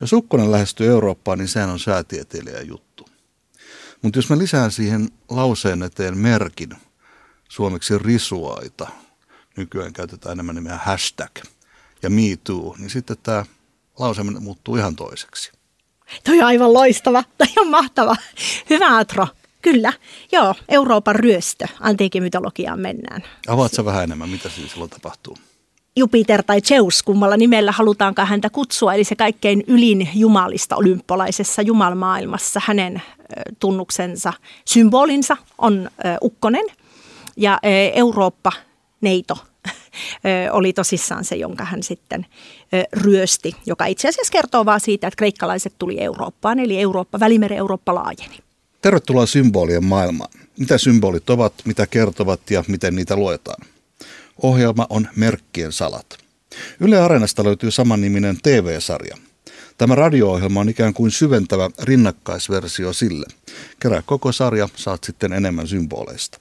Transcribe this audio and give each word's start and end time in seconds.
Jos 0.00 0.12
ukkonen 0.12 0.52
lähestyy 0.52 0.86
Eurooppaan, 0.86 1.38
niin 1.38 1.48
sehän 1.48 1.70
on 1.70 1.78
säätieteilijä 1.78 2.60
juttu. 2.60 3.06
Mutta 4.02 4.18
jos 4.18 4.30
mä 4.30 4.38
lisään 4.38 4.72
siihen 4.72 5.08
lauseen 5.30 5.82
eteen 5.82 6.18
merkin, 6.18 6.70
suomeksi 7.48 7.98
risuaita, 7.98 8.88
nykyään 9.56 9.92
käytetään 9.92 10.32
enemmän 10.32 10.54
nimeä 10.54 10.76
hashtag 10.76 11.30
ja 12.02 12.10
me 12.10 12.22
too, 12.44 12.74
niin 12.78 12.90
sitten 12.90 13.16
tämä 13.22 13.44
lause 13.98 14.22
muuttuu 14.22 14.76
ihan 14.76 14.96
toiseksi. 14.96 15.52
Toi 16.24 16.40
on 16.40 16.46
aivan 16.46 16.72
loistava, 16.72 17.24
toi 17.38 17.46
on 17.56 17.70
mahtava. 17.70 18.16
Hyvä 18.70 18.98
Atro. 18.98 19.26
Kyllä, 19.62 19.92
joo, 20.32 20.54
Euroopan 20.68 21.14
ryöstö, 21.14 21.66
antiikin 21.80 22.22
mytologiaan 22.22 22.80
mennään. 22.80 23.24
Avaatko 23.48 23.84
vähän 23.84 24.04
enemmän, 24.04 24.28
mitä 24.28 24.48
siis 24.48 24.72
silloin 24.72 24.90
tapahtuu? 24.90 25.38
Jupiter 25.96 26.42
tai 26.42 26.60
Zeus, 26.60 27.02
kummalla 27.02 27.36
nimellä 27.36 27.72
halutaankaan 27.72 28.28
häntä 28.28 28.50
kutsua, 28.50 28.94
eli 28.94 29.04
se 29.04 29.16
kaikkein 29.16 29.64
ylin 29.66 30.08
jumalista 30.14 30.76
olymppolaisessa 30.76 31.62
jumalmaailmassa. 31.62 32.60
Hänen 32.64 33.02
tunnuksensa, 33.58 34.32
symbolinsa 34.64 35.36
on 35.58 35.90
ukkonen 36.22 36.64
ja 37.36 37.58
Eurooppa, 37.94 38.52
neito, 39.00 39.38
oli 40.52 40.72
tosissaan 40.72 41.24
se, 41.24 41.36
jonka 41.36 41.64
hän 41.64 41.82
sitten 41.82 42.26
ryösti, 42.92 43.56
joka 43.66 43.86
itse 43.86 44.08
asiassa 44.08 44.32
kertoo 44.32 44.64
vaan 44.64 44.80
siitä, 44.80 45.06
että 45.06 45.16
kreikkalaiset 45.16 45.74
tuli 45.78 46.00
Eurooppaan, 46.00 46.58
eli 46.58 46.80
Eurooppa, 46.80 47.20
Välimeren 47.20 47.58
Eurooppa 47.58 47.94
laajeni. 47.94 48.38
Tervetuloa 48.82 49.26
symbolien 49.26 49.84
maailmaan. 49.84 50.30
Mitä 50.58 50.78
symbolit 50.78 51.30
ovat, 51.30 51.52
mitä 51.64 51.86
kertovat 51.86 52.40
ja 52.50 52.64
miten 52.68 52.96
niitä 52.96 53.16
luetaan? 53.16 53.73
Ohjelma 54.42 54.86
on 54.90 55.08
Merkkien 55.16 55.72
salat. 55.72 56.18
Yle 56.80 57.00
Areenasta 57.00 57.44
löytyy 57.44 57.70
samanniminen 57.70 58.38
TV-sarja. 58.42 59.16
Tämä 59.78 59.94
radio-ohjelma 59.94 60.60
on 60.60 60.68
ikään 60.68 60.94
kuin 60.94 61.10
syventävä 61.10 61.70
rinnakkaisversio 61.82 62.92
sille. 62.92 63.26
Kerää 63.80 64.02
koko 64.06 64.32
sarja, 64.32 64.68
saat 64.76 65.04
sitten 65.04 65.32
enemmän 65.32 65.68
symboleista. 65.68 66.38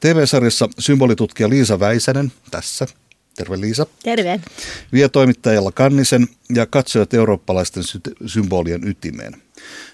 TV-sarjassa 0.00 0.68
symbolitutkija 0.78 1.48
Liisa 1.48 1.80
Väisänen, 1.80 2.32
tässä, 2.50 2.86
terve 3.36 3.60
Liisa. 3.60 3.86
Terve. 4.02 4.40
Vie 4.92 5.08
toimittajalla 5.08 5.72
Kannisen 5.72 6.28
ja 6.54 6.66
katsojat 6.66 7.14
eurooppalaisten 7.14 7.82
sy- 7.82 8.00
symbolien 8.26 8.88
ytimeen. 8.88 9.42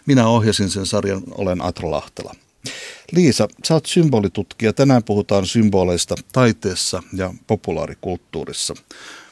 Minä 0.06 0.28
ohjasin 0.28 0.70
sen 0.70 0.86
sarjan, 0.86 1.22
olen 1.30 1.62
Atro 1.62 1.90
Lahtela. 1.90 2.34
Liisa, 3.12 3.48
sä 3.64 3.74
oot 3.74 3.86
symbolitutkija. 3.86 4.72
Tänään 4.72 5.04
puhutaan 5.04 5.46
symboleista 5.46 6.14
taiteessa 6.32 7.02
ja 7.12 7.34
populaarikulttuurissa. 7.46 8.74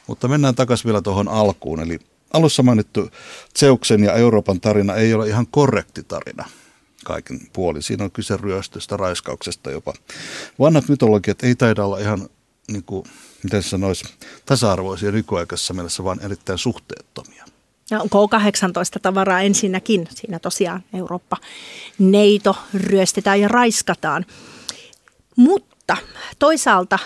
Mutta 0.06 0.28
mennään 0.28 0.54
takaisin 0.54 0.84
vielä 0.86 1.02
tuohon 1.02 1.28
alkuun. 1.28 1.80
Eli 1.80 1.98
alussa 2.32 2.62
mainittu 2.62 3.10
Zeuksen 3.58 4.04
ja 4.04 4.12
Euroopan 4.12 4.60
tarina 4.60 4.94
ei 4.94 5.14
ole 5.14 5.28
ihan 5.28 5.46
korrekti 5.50 6.02
tarina 6.02 6.48
kaiken 7.04 7.40
puolin. 7.52 7.82
Siinä 7.82 8.04
on 8.04 8.10
kyse 8.10 8.36
ryöstöstä, 8.36 8.96
raiskauksesta 8.96 9.70
jopa. 9.70 9.94
Vanhat 10.58 10.88
mytologiat 10.88 11.42
ei 11.42 11.54
taida 11.54 11.84
olla 11.84 11.98
ihan, 11.98 12.28
niin 12.68 12.84
kuin, 12.84 13.04
miten 13.42 13.62
sanoisi, 13.62 14.04
tasa-arvoisia 14.46 15.12
nykyaikaisessa 15.12 15.74
mielessä, 15.74 16.04
vaan 16.04 16.20
erittäin 16.20 16.58
suhteettomia. 16.58 17.44
Ja 17.90 18.00
on 18.00 18.08
K18-tavaraa 18.08 19.40
ensinnäkin. 19.40 20.08
Siinä 20.10 20.38
tosiaan 20.38 20.82
Eurooppa 20.94 21.36
neito 21.98 22.56
ryöstetään 22.74 23.40
ja 23.40 23.48
raiskataan. 23.48 24.26
Mutta 25.36 25.96
toisaalta 26.38 26.98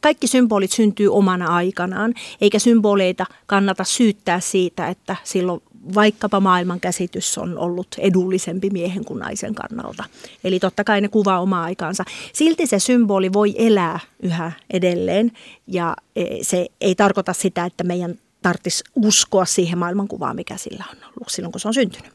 kaikki 0.00 0.26
symbolit 0.26 0.72
syntyy 0.72 1.08
omana 1.08 1.46
aikanaan, 1.56 2.14
eikä 2.40 2.58
symboleita 2.58 3.26
kannata 3.46 3.84
syyttää 3.84 4.40
siitä, 4.40 4.88
että 4.88 5.16
silloin 5.24 5.62
vaikkapa 5.94 6.40
maailmankäsitys 6.40 7.38
on 7.38 7.58
ollut 7.58 7.88
edullisempi 7.98 8.70
miehen 8.70 9.04
kuin 9.04 9.18
naisen 9.18 9.54
kannalta. 9.54 10.04
Eli 10.44 10.60
totta 10.60 10.84
kai 10.84 11.00
ne 11.00 11.08
kuvaa 11.08 11.40
omaa 11.40 11.64
aikaansa. 11.64 12.04
Silti 12.32 12.66
se 12.66 12.78
symboli 12.78 13.32
voi 13.32 13.54
elää 13.58 14.00
yhä 14.22 14.52
edelleen 14.70 15.32
ja 15.66 15.96
e, 16.16 16.24
se 16.42 16.66
ei 16.80 16.94
tarkoita 16.94 17.32
sitä, 17.32 17.64
että 17.64 17.84
meidän 17.84 18.14
tarvitsisi 18.42 18.84
uskoa 18.94 19.44
siihen 19.44 19.78
maailmankuvaan, 19.78 20.36
mikä 20.36 20.56
sillä 20.56 20.84
on 20.90 20.96
ollut 21.04 21.28
silloin, 21.28 21.52
kun 21.52 21.60
se 21.60 21.68
on 21.68 21.74
syntynyt. 21.74 22.12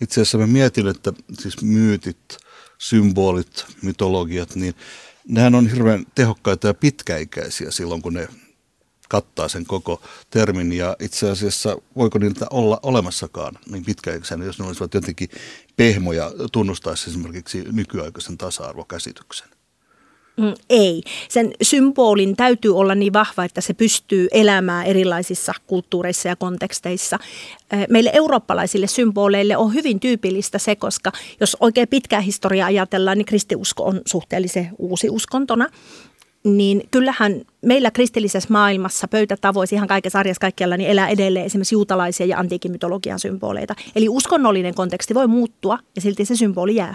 Itse 0.00 0.20
asiassa 0.20 0.38
mä 0.38 0.46
mietin, 0.46 0.88
että 0.88 1.12
siis 1.40 1.62
myytit, 1.62 2.38
symbolit, 2.78 3.64
mytologiat, 3.82 4.54
niin 4.54 4.74
nehän 5.28 5.54
on 5.54 5.70
hirveän 5.70 6.06
tehokkaita 6.14 6.66
ja 6.66 6.74
pitkäikäisiä 6.74 7.70
silloin, 7.70 8.02
kun 8.02 8.14
ne 8.14 8.28
kattaa 9.08 9.48
sen 9.48 9.66
koko 9.66 10.02
termin 10.30 10.72
ja 10.72 10.96
itse 11.00 11.30
asiassa 11.30 11.76
voiko 11.96 12.18
niitä 12.18 12.46
olla 12.50 12.80
olemassakaan 12.82 13.58
niin 13.70 13.84
pitkäikäisenä, 13.84 14.44
jos 14.44 14.58
ne 14.58 14.66
olisivat 14.66 14.94
jotenkin 14.94 15.28
pehmoja 15.76 16.32
tunnustaisi 16.52 17.10
esimerkiksi 17.10 17.64
nykyaikaisen 17.72 18.38
tasa-arvokäsityksen? 18.38 19.48
Mm, 20.38 20.54
ei. 20.70 21.02
Sen 21.28 21.52
symbolin 21.62 22.36
täytyy 22.36 22.76
olla 22.76 22.94
niin 22.94 23.12
vahva, 23.12 23.44
että 23.44 23.60
se 23.60 23.74
pystyy 23.74 24.28
elämään 24.32 24.86
erilaisissa 24.86 25.52
kulttuureissa 25.66 26.28
ja 26.28 26.36
konteksteissa. 26.36 27.18
Meille 27.88 28.10
eurooppalaisille 28.14 28.86
symboleille 28.86 29.56
on 29.56 29.74
hyvin 29.74 30.00
tyypillistä 30.00 30.58
se, 30.58 30.76
koska 30.76 31.12
jos 31.40 31.56
oikein 31.60 31.88
pitkää 31.88 32.20
historiaa 32.20 32.66
ajatellaan, 32.66 33.18
niin 33.18 33.26
kristiusko 33.26 33.84
on 33.84 34.00
suhteellisen 34.06 34.70
uusi 34.78 35.10
uskontona 35.10 35.68
niin 36.44 36.82
kyllähän 36.90 37.42
meillä 37.62 37.90
kristillisessä 37.90 38.48
maailmassa 38.52 39.08
pöytätavoissa 39.08 39.76
ihan 39.76 39.88
kaikessa 39.88 40.18
arjessa 40.18 40.40
kaikkialla 40.40 40.76
niin 40.76 40.90
elää 40.90 41.08
edelleen 41.08 41.46
esimerkiksi 41.46 41.74
juutalaisia 41.74 42.26
ja 42.26 42.38
antiikin 42.38 42.72
mytologian 42.72 43.18
symboleita. 43.18 43.74
Eli 43.96 44.08
uskonnollinen 44.08 44.74
konteksti 44.74 45.14
voi 45.14 45.26
muuttua 45.26 45.78
ja 45.96 46.02
silti 46.02 46.24
se 46.24 46.36
symboli 46.36 46.74
jää. 46.74 46.94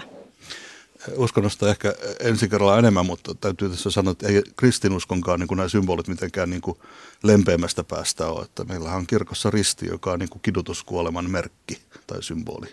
Uskonnosta 1.16 1.70
ehkä 1.70 1.94
ensi 2.20 2.48
kerralla 2.48 2.78
enemmän, 2.78 3.06
mutta 3.06 3.34
täytyy 3.34 3.68
tässä 3.68 3.90
sanoa, 3.90 4.12
että 4.12 4.28
ei 4.28 4.42
kristinuskonkaan 4.56 5.40
niin 5.40 5.48
kuin 5.48 5.56
nämä 5.56 5.68
symbolit 5.68 6.08
mitenkään 6.08 6.50
niin 6.50 6.62
kuin 6.62 6.78
lempeämmästä 7.22 7.84
päästä 7.84 8.26
ole. 8.26 8.44
Että 8.44 8.64
meillähän 8.64 8.98
on 8.98 9.06
kirkossa 9.06 9.50
risti, 9.50 9.86
joka 9.86 10.12
on 10.12 10.18
niin 10.18 10.28
kuin 10.28 10.42
kidutuskuoleman 10.42 11.30
merkki 11.30 11.78
tai 12.06 12.22
symboli. 12.22 12.66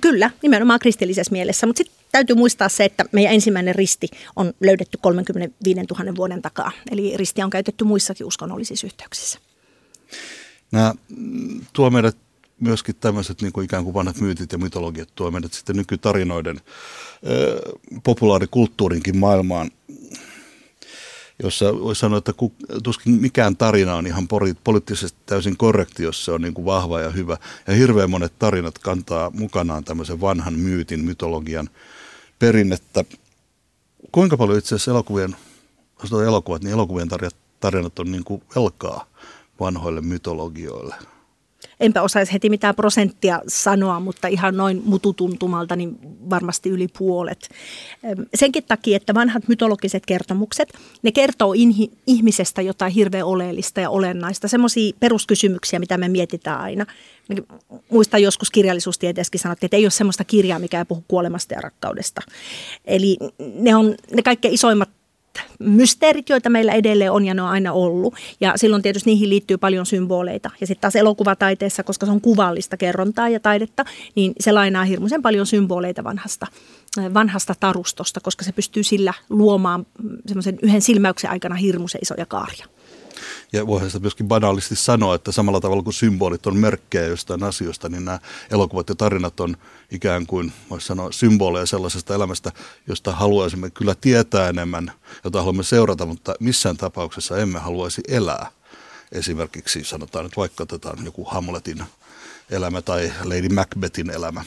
Kyllä, 0.00 0.30
nimenomaan 0.42 0.78
kristillisessä 0.78 1.32
mielessä, 1.32 1.66
mutta 1.66 1.78
sitten 1.78 2.04
täytyy 2.12 2.36
muistaa 2.36 2.68
se, 2.68 2.84
että 2.84 3.04
meidän 3.12 3.34
ensimmäinen 3.34 3.74
risti 3.74 4.08
on 4.36 4.52
löydetty 4.60 4.98
35 5.00 5.80
000 5.80 6.16
vuoden 6.16 6.42
takaa. 6.42 6.72
Eli 6.90 7.16
ristiä 7.16 7.44
on 7.44 7.50
käytetty 7.50 7.84
muissakin 7.84 8.26
uskonnollisissa 8.26 8.86
yhteyksissä. 8.86 9.38
Nämä 10.72 10.94
tuo 11.72 11.90
meidät 11.90 12.16
myöskin 12.60 12.94
tämmöiset 13.00 13.42
niin 13.42 13.52
kuin 13.52 13.64
ikään 13.64 13.84
kuin 13.84 13.94
vanhat 13.94 14.20
myytit 14.20 14.52
ja 14.52 14.58
mytologiat 14.58 15.08
tuo 15.14 15.30
meidät 15.30 15.52
sitten 15.52 15.76
nykytarinoiden 15.76 16.60
populaarikulttuurinkin 18.04 19.16
maailmaan 19.16 19.70
jossa 21.42 21.80
voisi 21.80 21.98
sanoa, 21.98 22.18
että 22.18 22.32
tuskin 22.82 23.12
mikään 23.12 23.56
tarina 23.56 23.94
on 23.94 24.06
ihan 24.06 24.28
poliittisesti 24.64 25.18
täysin 25.26 25.56
korrekti, 25.56 26.02
jos 26.02 26.24
se 26.24 26.32
on 26.32 26.42
niin 26.42 26.54
kuin 26.54 26.64
vahva 26.64 27.00
ja 27.00 27.10
hyvä. 27.10 27.36
Ja 27.66 27.74
hirveän 27.74 28.10
monet 28.10 28.32
tarinat 28.38 28.78
kantaa 28.78 29.30
mukanaan 29.30 29.84
tämmöisen 29.84 30.20
vanhan 30.20 30.54
myytin, 30.54 31.04
mytologian 31.04 31.70
perinnettä. 32.38 33.04
Kuinka 34.12 34.36
paljon 34.36 34.58
itse 34.58 34.74
asiassa 34.74 34.90
elokuvien, 34.90 35.36
jos 36.02 36.12
elokuvat, 36.12 36.62
niin 36.62 36.72
elokuvien 36.72 37.08
tarinat 37.60 37.98
on 37.98 38.12
niin 38.12 38.24
kuin 38.24 38.42
velkaa 38.56 39.06
vanhoille 39.60 40.00
mytologioille? 40.00 40.94
Enpä 41.80 42.02
osaisi 42.02 42.32
heti 42.32 42.50
mitään 42.50 42.74
prosenttia 42.74 43.42
sanoa, 43.48 44.00
mutta 44.00 44.28
ihan 44.28 44.56
noin 44.56 44.82
mututuntumalta 44.84 45.76
niin 45.76 45.98
varmasti 46.30 46.70
yli 46.70 46.88
puolet. 46.98 47.48
Senkin 48.34 48.64
takia, 48.64 48.96
että 48.96 49.14
vanhat 49.14 49.48
mytologiset 49.48 50.06
kertomukset, 50.06 50.72
ne 51.02 51.12
kertoo 51.12 51.52
inhi, 51.52 51.90
ihmisestä 52.06 52.62
jotain 52.62 52.92
hirveän 52.92 53.26
oleellista 53.26 53.80
ja 53.80 53.90
olennaista, 53.90 54.48
semmoisia 54.48 54.92
peruskysymyksiä, 55.00 55.78
mitä 55.78 55.98
me 55.98 56.08
mietitään 56.08 56.60
aina. 56.60 56.86
Muistan 57.90 58.22
joskus 58.22 58.50
kirjallisuustieteessäkin 58.50 59.40
sanottiin, 59.40 59.66
että 59.66 59.76
ei 59.76 59.84
ole 59.84 59.90
semmoista 59.90 60.24
kirjaa, 60.24 60.58
mikä 60.58 60.78
ei 60.78 60.84
puhu 60.84 61.04
kuolemasta 61.08 61.54
ja 61.54 61.60
rakkaudesta. 61.60 62.20
Eli 62.84 63.16
ne 63.54 63.76
on 63.76 63.94
ne 64.14 64.22
kaikkein 64.22 64.54
isoimmat 64.54 64.97
mysteerit, 65.58 66.28
joita 66.28 66.50
meillä 66.50 66.72
edelleen 66.72 67.12
on 67.12 67.24
ja 67.24 67.34
ne 67.34 67.42
on 67.42 67.48
aina 67.48 67.72
ollut. 67.72 68.14
Ja 68.40 68.52
silloin 68.56 68.82
tietysti 68.82 69.10
niihin 69.10 69.28
liittyy 69.28 69.56
paljon 69.56 69.86
symboleita. 69.86 70.50
Ja 70.60 70.66
sitten 70.66 70.80
taas 70.80 70.96
elokuvataiteessa, 70.96 71.82
koska 71.82 72.06
se 72.06 72.12
on 72.12 72.20
kuvallista 72.20 72.76
kerrontaa 72.76 73.28
ja 73.28 73.40
taidetta, 73.40 73.84
niin 74.14 74.32
se 74.40 74.52
lainaa 74.52 74.84
hirmuisen 74.84 75.22
paljon 75.22 75.46
symboleita 75.46 76.04
vanhasta, 76.04 76.46
vanhasta 77.14 77.54
tarustosta, 77.60 78.20
koska 78.20 78.44
se 78.44 78.52
pystyy 78.52 78.82
sillä 78.82 79.14
luomaan 79.30 79.86
semmoisen 80.26 80.58
yhden 80.62 80.82
silmäyksen 80.82 81.30
aikana 81.30 81.54
hirmuisen 81.54 82.00
isoja 82.02 82.26
kaaria. 82.26 82.66
Ja 83.52 83.66
voihan 83.66 83.90
sitä 83.90 84.00
myöskin 84.00 84.28
banaalisti 84.28 84.76
sanoa, 84.76 85.14
että 85.14 85.32
samalla 85.32 85.60
tavalla 85.60 85.82
kuin 85.82 85.94
symbolit 85.94 86.46
on 86.46 86.56
merkkejä 86.56 87.06
jostain 87.06 87.42
asioista, 87.42 87.88
niin 87.88 88.04
nämä 88.04 88.18
elokuvat 88.50 88.88
ja 88.88 88.94
tarinat 88.94 89.40
on 89.40 89.56
ikään 89.90 90.26
kuin, 90.26 90.52
voisi 90.70 90.86
sanoa, 90.86 91.12
symboleja 91.12 91.66
sellaisesta 91.66 92.14
elämästä, 92.14 92.52
josta 92.86 93.12
haluaisimme 93.12 93.70
kyllä 93.70 93.94
tietää 94.00 94.48
enemmän, 94.48 94.92
jota 95.24 95.38
haluamme 95.38 95.62
seurata, 95.62 96.06
mutta 96.06 96.34
missään 96.40 96.76
tapauksessa 96.76 97.38
emme 97.38 97.58
haluaisi 97.58 98.02
elää. 98.08 98.50
esimerkiksi 99.12 99.84
sanotaan 99.84 100.24
nyt 100.24 100.36
vaikka 100.36 100.62
otetaan 100.62 101.04
joku 101.04 101.24
Hamletin 101.24 101.82
elämä 102.50 102.82
tai 102.82 103.12
Lady 103.24 103.48
Macbethin 103.48 104.10
elämä. 104.10 104.44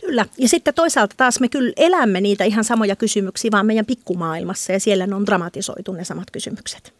Kyllä. 0.00 0.26
Ja 0.38 0.48
sitten 0.48 0.74
toisaalta 0.74 1.14
taas 1.16 1.40
me 1.40 1.48
kyllä 1.48 1.72
elämme 1.76 2.20
niitä 2.20 2.44
ihan 2.44 2.64
samoja 2.64 2.96
kysymyksiä, 2.96 3.50
vaan 3.50 3.66
meidän 3.66 3.86
pikkumaailmassa 3.86 4.72
ja 4.72 4.80
siellä 4.80 5.06
ne 5.06 5.14
on 5.14 5.26
dramatisoitu 5.26 5.92
ne 5.92 6.04
samat 6.04 6.30
kysymykset. 6.30 6.95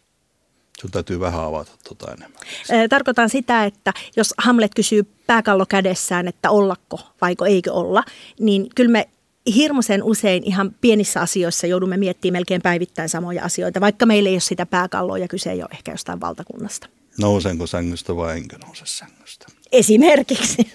Sun 0.81 0.91
täytyy 0.91 1.19
vähän 1.19 1.43
avata 1.43 1.71
tuota 1.87 2.13
enemmän. 2.13 2.41
Tarkoitan 2.89 3.29
sitä, 3.29 3.65
että 3.65 3.93
jos 4.15 4.33
Hamlet 4.37 4.71
kysyy 4.75 5.03
pääkallo 5.27 5.65
kädessään, 5.65 6.27
että 6.27 6.49
ollako 6.49 6.99
vaiko 7.21 7.45
eikö 7.45 7.73
olla, 7.73 8.03
niin 8.39 8.69
kyllä 8.75 8.91
me 8.91 9.09
hirmuisen 9.55 10.03
usein 10.03 10.43
ihan 10.43 10.75
pienissä 10.81 11.21
asioissa 11.21 11.67
joudumme 11.67 11.97
miettimään 11.97 12.39
melkein 12.39 12.61
päivittäin 12.61 13.09
samoja 13.09 13.43
asioita, 13.43 13.81
vaikka 13.81 14.05
meillä 14.05 14.29
ei 14.29 14.35
ole 14.35 14.39
sitä 14.39 14.65
pääkalloa 14.65 15.17
ja 15.17 15.27
kyse 15.27 15.51
ei 15.51 15.61
ole 15.61 15.69
ehkä 15.71 15.91
jostain 15.91 16.21
valtakunnasta. 16.21 16.87
Nousenko 17.19 17.67
sängystä 17.67 18.15
vai 18.15 18.37
enkö 18.37 18.57
nouse 18.65 18.85
sängystä? 18.85 19.45
Esimerkiksi. 19.71 20.73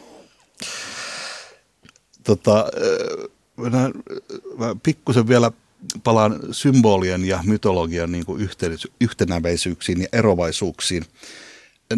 Tota, 2.25 2.67
mä, 3.57 3.91
mä 4.59 4.77
pikkusen 4.83 5.29
vielä 5.29 5.53
palaan 6.05 6.41
symbolien 6.51 7.25
ja 7.25 7.41
mytologian 7.47 8.13
niin 8.13 8.27
kuin 8.27 8.49
yhtenäväisyyksiin 9.01 10.01
ja 10.01 10.09
erovaisuuksiin. 10.13 11.05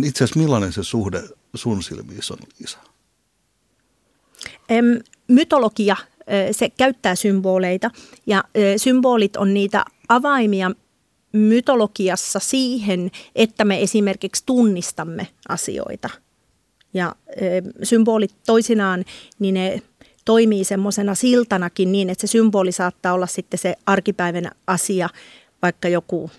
Itse 0.05 0.25
asiassa 0.25 0.41
millainen 0.41 0.73
se 0.73 0.83
suhde 0.83 1.23
sun 1.55 1.83
silmissä 1.83 2.35
on, 2.35 2.41
Liisa? 2.59 2.79
Em, 4.69 4.85
mytologia, 5.29 5.97
se 6.53 6.71
käyttää 6.71 7.15
symboleita 7.15 7.91
ja 8.27 8.45
symbolit 8.77 9.37
on 9.37 9.55
niitä 9.55 9.85
avaimia 10.09 10.71
mytologiassa 11.33 12.39
siihen, 12.39 13.11
että 13.35 13.65
me 13.65 13.83
esimerkiksi 13.83 14.43
tunnistamme 14.47 15.29
asioita. 15.49 16.11
Ja 16.95 17.17
symbolit 17.83 18.35
toisinaan, 18.47 19.05
niin 19.39 19.55
ne 19.55 19.83
toimii 20.25 20.65
semmoisena 20.65 21.15
siltanakin 21.15 21.93
niin, 21.93 22.11
että 22.11 22.27
se 22.27 22.31
symboli 22.31 22.73
saattaa 22.73 23.13
olla 23.13 23.27
sitten 23.27 23.59
se 23.59 23.75
arkipäivän 23.87 24.51
asia, 24.67 25.09
vaikka 25.63 25.89
joku 25.89 26.31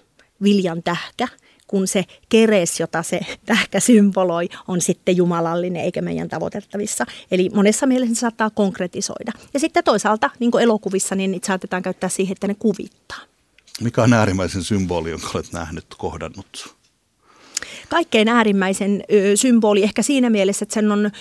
viljan 0.43 0.83
tähkä, 0.83 1.27
kun 1.67 1.87
se 1.87 2.03
keres, 2.29 2.79
jota 2.79 3.03
se 3.03 3.19
tähkä 3.45 3.79
symboloi, 3.79 4.49
on 4.67 4.81
sitten 4.81 5.17
jumalallinen 5.17 5.81
eikä 5.81 6.01
meidän 6.01 6.29
tavoitettavissa. 6.29 7.05
Eli 7.31 7.49
monessa 7.53 7.85
mielessä 7.85 8.15
se 8.15 8.19
saattaa 8.19 8.49
konkretisoida. 8.49 9.31
Ja 9.53 9.59
sitten 9.59 9.83
toisaalta, 9.83 10.29
niin 10.39 10.51
kuin 10.51 10.63
elokuvissa, 10.63 11.15
niin 11.15 11.31
niitä 11.31 11.47
saatetaan 11.47 11.83
käyttää 11.83 12.09
siihen, 12.09 12.31
että 12.31 12.47
ne 12.47 12.55
kuvittaa. 12.59 13.19
Mikä 13.81 14.03
on 14.03 14.13
äärimmäisen 14.13 14.63
symboli, 14.63 15.09
jonka 15.09 15.29
olet 15.33 15.53
nähnyt, 15.53 15.85
kohdannut? 15.97 16.75
Kaikkein 17.89 18.27
äärimmäisen 18.27 19.03
symboli 19.35 19.83
ehkä 19.83 20.01
siinä 20.01 20.29
mielessä, 20.29 20.63
että 20.63 20.73
sen 20.73 20.91
on 20.91 21.11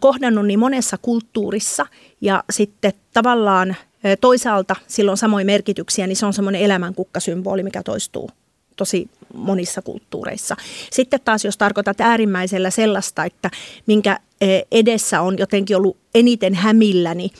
kohdannut 0.00 0.46
niin 0.46 0.58
monessa 0.58 0.98
kulttuurissa 1.02 1.86
ja 2.20 2.44
sitten 2.50 2.92
tavallaan 3.12 3.76
toisaalta 4.20 4.76
sillä 4.86 5.10
on 5.10 5.16
samoja 5.16 5.44
merkityksiä, 5.44 6.06
niin 6.06 6.16
se 6.16 6.26
on 6.26 6.32
semmoinen 6.32 6.60
elämänkukkasymboli, 6.60 7.62
mikä 7.62 7.82
toistuu 7.82 8.30
tosi 8.76 9.08
monissa 9.34 9.82
kulttuureissa. 9.82 10.56
Sitten 10.90 11.20
taas, 11.24 11.44
jos 11.44 11.56
tarkoitat 11.56 12.00
äärimmäisellä 12.00 12.70
sellaista, 12.70 13.24
että 13.24 13.50
minkä 13.86 14.18
edessä 14.72 15.20
on 15.20 15.38
jotenkin 15.38 15.76
ollut 15.76 15.96
eniten 16.14 16.54
hämilläni, 16.54 17.22
niin 17.22 17.30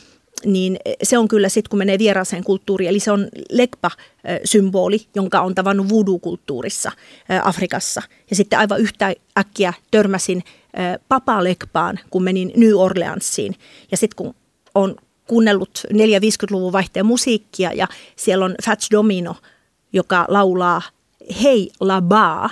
niin 0.44 0.76
se 1.02 1.18
on 1.18 1.28
kyllä 1.28 1.48
sitten, 1.48 1.70
kun 1.70 1.78
menee 1.78 1.98
vieraaseen 1.98 2.44
kulttuuriin, 2.44 2.88
eli 2.88 3.00
se 3.00 3.12
on 3.12 3.28
lekpa-symboli, 3.50 5.06
jonka 5.14 5.40
on 5.40 5.54
tavannut 5.54 5.88
voodoo-kulttuurissa 5.88 6.92
Afrikassa. 7.44 8.02
Ja 8.30 8.36
sitten 8.36 8.58
aivan 8.58 8.80
yhtä 8.80 9.14
äkkiä 9.38 9.72
törmäsin 9.90 10.42
papalekpaan, 11.08 11.98
kun 12.10 12.22
menin 12.22 12.52
New 12.56 12.74
Orleansiin. 12.74 13.56
Ja 13.90 13.96
sitten 13.96 14.16
kun 14.16 14.34
on 14.74 14.96
kuunnellut 15.26 15.82
450-luvun 15.92 16.72
vaihteen 16.72 17.06
musiikkia 17.06 17.72
ja 17.72 17.88
siellä 18.16 18.44
on 18.44 18.54
Fats 18.64 18.88
Domino, 18.90 19.36
joka 19.92 20.24
laulaa 20.28 20.82
Hei 21.42 21.70
la 21.80 22.00
baa, 22.02 22.50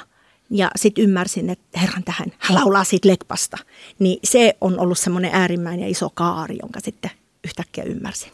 ja 0.51 0.71
sitten 0.77 1.05
ymmärsin, 1.05 1.51
että 1.51 1.81
herran 1.81 2.05
tähän, 2.05 2.33
hän 2.39 2.59
laulaa 2.59 2.85
siitä 2.85 3.09
lekpasta. 3.09 3.59
Niin 3.99 4.19
se 4.25 4.57
on 4.61 4.81
ollut 4.81 4.99
semmoinen 4.99 5.31
äärimmäinen 5.35 5.89
iso 5.89 6.11
kaari, 6.15 6.57
jonka 6.63 6.81
sitten 6.81 7.11
yhtäkkiä 7.45 7.85
ymmärsin. 7.85 8.33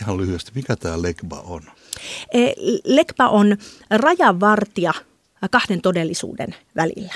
Ihan 0.00 0.16
lyhyesti, 0.16 0.52
mikä 0.54 0.76
tämä 0.76 1.02
Legba 1.02 1.40
on? 1.40 1.62
E, 2.34 2.46
Legba 2.84 3.28
on 3.28 3.56
rajavartija 3.90 4.92
kahden 5.50 5.80
todellisuuden 5.80 6.54
välillä. 6.76 7.12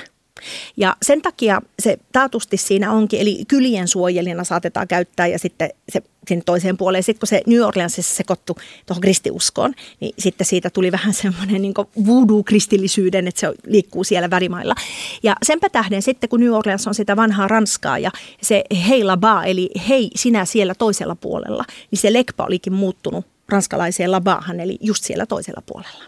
Ja 0.77 0.95
sen 1.01 1.21
takia 1.21 1.61
se 1.79 1.97
taatusti 2.11 2.57
siinä 2.57 2.91
onkin, 2.91 3.21
eli 3.21 3.45
kylien 3.47 3.87
suojelijana 3.87 4.43
saatetaan 4.43 4.87
käyttää 4.87 5.27
ja 5.27 5.39
sitten 5.39 5.69
se 5.89 6.01
sinne 6.27 6.43
toiseen 6.45 6.77
puoleen. 6.77 7.03
Sitten 7.03 7.19
kun 7.19 7.27
se 7.27 7.41
New 7.47 7.61
Orleansissa 7.61 8.15
sekoittu 8.15 8.57
tuohon 8.85 9.01
kristiuskoon, 9.01 9.73
niin 9.99 10.13
sitten 10.19 10.47
siitä 10.47 10.69
tuli 10.69 10.91
vähän 10.91 11.13
semmoinen 11.13 11.61
niin 11.61 11.73
voodoo-kristillisyyden, 12.05 13.27
että 13.27 13.39
se 13.39 13.53
liikkuu 13.65 14.03
siellä 14.03 14.29
värimailla. 14.29 14.75
Ja 15.23 15.35
senpä 15.43 15.69
tähden 15.69 16.01
sitten, 16.01 16.29
kun 16.29 16.39
New 16.39 16.53
Orleans 16.53 16.87
on 16.87 16.95
sitä 16.95 17.15
vanhaa 17.15 17.47
Ranskaa 17.47 17.97
ja 17.99 18.11
se 18.41 18.63
heila 18.87 19.17
ba, 19.17 19.43
eli 19.43 19.69
hei 19.89 20.09
sinä 20.15 20.45
siellä 20.45 20.75
toisella 20.75 21.15
puolella, 21.15 21.65
niin 21.91 21.99
se 21.99 22.13
lekpa 22.13 22.45
olikin 22.45 22.73
muuttunut 22.73 23.25
ranskalaiseen 23.49 24.11
labaahan, 24.11 24.59
eli 24.59 24.77
just 24.81 25.03
siellä 25.03 25.25
toisella 25.25 25.61
puolella. 25.65 26.03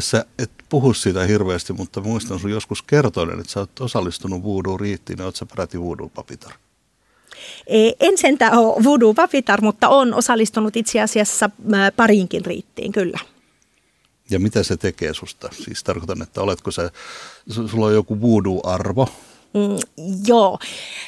Sä 0.00 0.24
et 0.38 0.50
puhu 0.68 0.94
siitä 0.94 1.24
hirveästi, 1.24 1.72
mutta 1.72 2.00
muistan 2.00 2.38
sun 2.38 2.50
joskus 2.50 2.82
kertoinen, 2.82 3.40
että 3.40 3.52
sä 3.52 3.60
oot 3.60 3.80
osallistunut 3.80 4.42
voodoo-riittiin, 4.42 5.16
niin 5.16 5.24
oot 5.24 5.36
sä 5.36 5.46
peräti 5.46 5.78
voodoo-papitar? 5.78 6.52
E, 7.66 7.90
en 8.00 8.18
sentään 8.18 8.58
ole 8.58 8.84
voodoo-papitar, 8.84 9.60
mutta 9.62 9.88
on 9.88 10.14
osallistunut 10.14 10.76
itse 10.76 11.00
asiassa 11.00 11.50
pariinkin 11.96 12.44
riittiin, 12.44 12.92
kyllä. 12.92 13.18
Ja 14.30 14.40
mitä 14.40 14.62
se 14.62 14.76
tekee 14.76 15.14
susta? 15.14 15.48
Siis 15.64 15.84
tarkoitan, 15.84 16.22
että 16.22 16.40
oletko 16.40 16.70
se, 16.70 16.90
sulla 17.48 17.86
on 17.86 17.94
joku 17.94 18.20
voodoo-arvo, 18.20 19.08
Mm, 19.54 19.78
joo. 20.26 20.58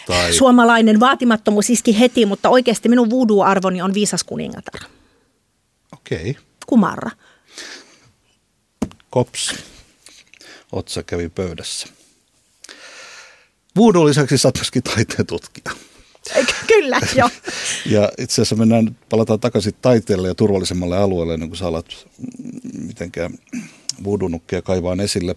Tai... 0.07 0.33
Suomalainen 0.33 1.01
vaatimattomuus 1.01 1.71
iski 1.71 2.01
heti, 2.01 2.27
mutta 2.27 2.49
oikeasti 2.49 2.89
minun 2.89 3.11
voodoo-arvoni 3.11 3.83
on 3.83 3.95
viisas 3.95 4.25
kuningatar. 4.25 4.81
Okei. 5.93 6.31
Okay. 6.31 6.43
Kumarra. 6.67 7.11
Kops. 9.11 9.55
Otsa 10.73 11.03
kävi 11.03 11.29
pöydässä. 11.29 11.87
Voodoo 13.77 14.07
lisäksi 14.07 14.39
sä 14.39 14.51
myöskin 14.57 14.83
taiteen 14.83 15.27
tutkija. 15.27 15.77
Kyllä, 16.67 17.01
joo. 17.17 17.31
ja 17.97 18.13
itse 18.19 18.35
asiassa 18.35 18.57
mennään, 18.57 18.97
palataan 19.09 19.41
takaisin 19.41 19.75
taiteelle 19.83 20.29
ja 20.29 20.35
turvallisemmalle 20.35 20.97
alueelle, 20.97 21.37
niin 21.37 21.49
kuin 21.49 21.59
sä 21.59 21.67
alat 21.67 21.87
mitenkään 22.87 23.39
voodoo-nukkia 24.05 24.63
kaivaan 24.63 25.01
esille. 25.01 25.37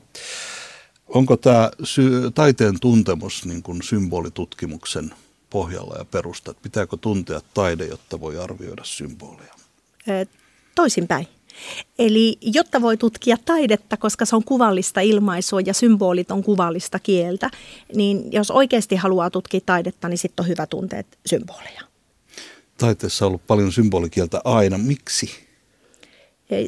Onko 1.08 1.38
tämä 1.38 1.72
sy- 1.84 2.32
taiteen 2.36 2.80
tuntemus 2.80 3.46
niin 3.46 3.64
kuin 3.64 3.84
symbolitutkimuksen 3.84 5.14
pohjalla 5.50 5.96
ja 5.98 6.06
perusta? 6.06 6.54
Pitääkö 6.54 6.98
tuntea 6.98 7.42
taide, 7.54 7.86
jotta 7.86 8.20
voi 8.20 8.38
arvioida 8.38 8.84
symbolia? 8.84 9.54
Toisinpäin. 10.76 11.28
Eli 12.00 12.38
jotta 12.42 12.82
voi 12.82 12.98
tutkia 12.98 13.38
taidetta, 13.46 13.98
koska 13.98 14.26
se 14.26 14.36
on 14.36 14.44
kuvallista 14.44 15.02
ilmaisua 15.02 15.62
ja 15.62 15.74
symbolit 15.74 16.32
on 16.32 16.44
kuvallista 16.44 17.00
kieltä, 17.00 17.50
niin 17.96 18.32
jos 18.32 18.52
oikeasti 18.52 18.96
haluaa 18.96 19.30
tutkia 19.30 19.62
taidetta, 19.66 20.10
niin 20.10 20.18
sitten 20.18 20.44
on 20.44 20.48
hyvä 20.50 20.68
tuntea 20.68 21.04
symboleja. 21.26 21.82
Taiteessa 22.78 23.26
on 23.26 23.28
ollut 23.28 23.48
paljon 23.48 23.72
symbolikieltä 23.72 24.42
aina. 24.44 24.78
Miksi? 24.78 25.30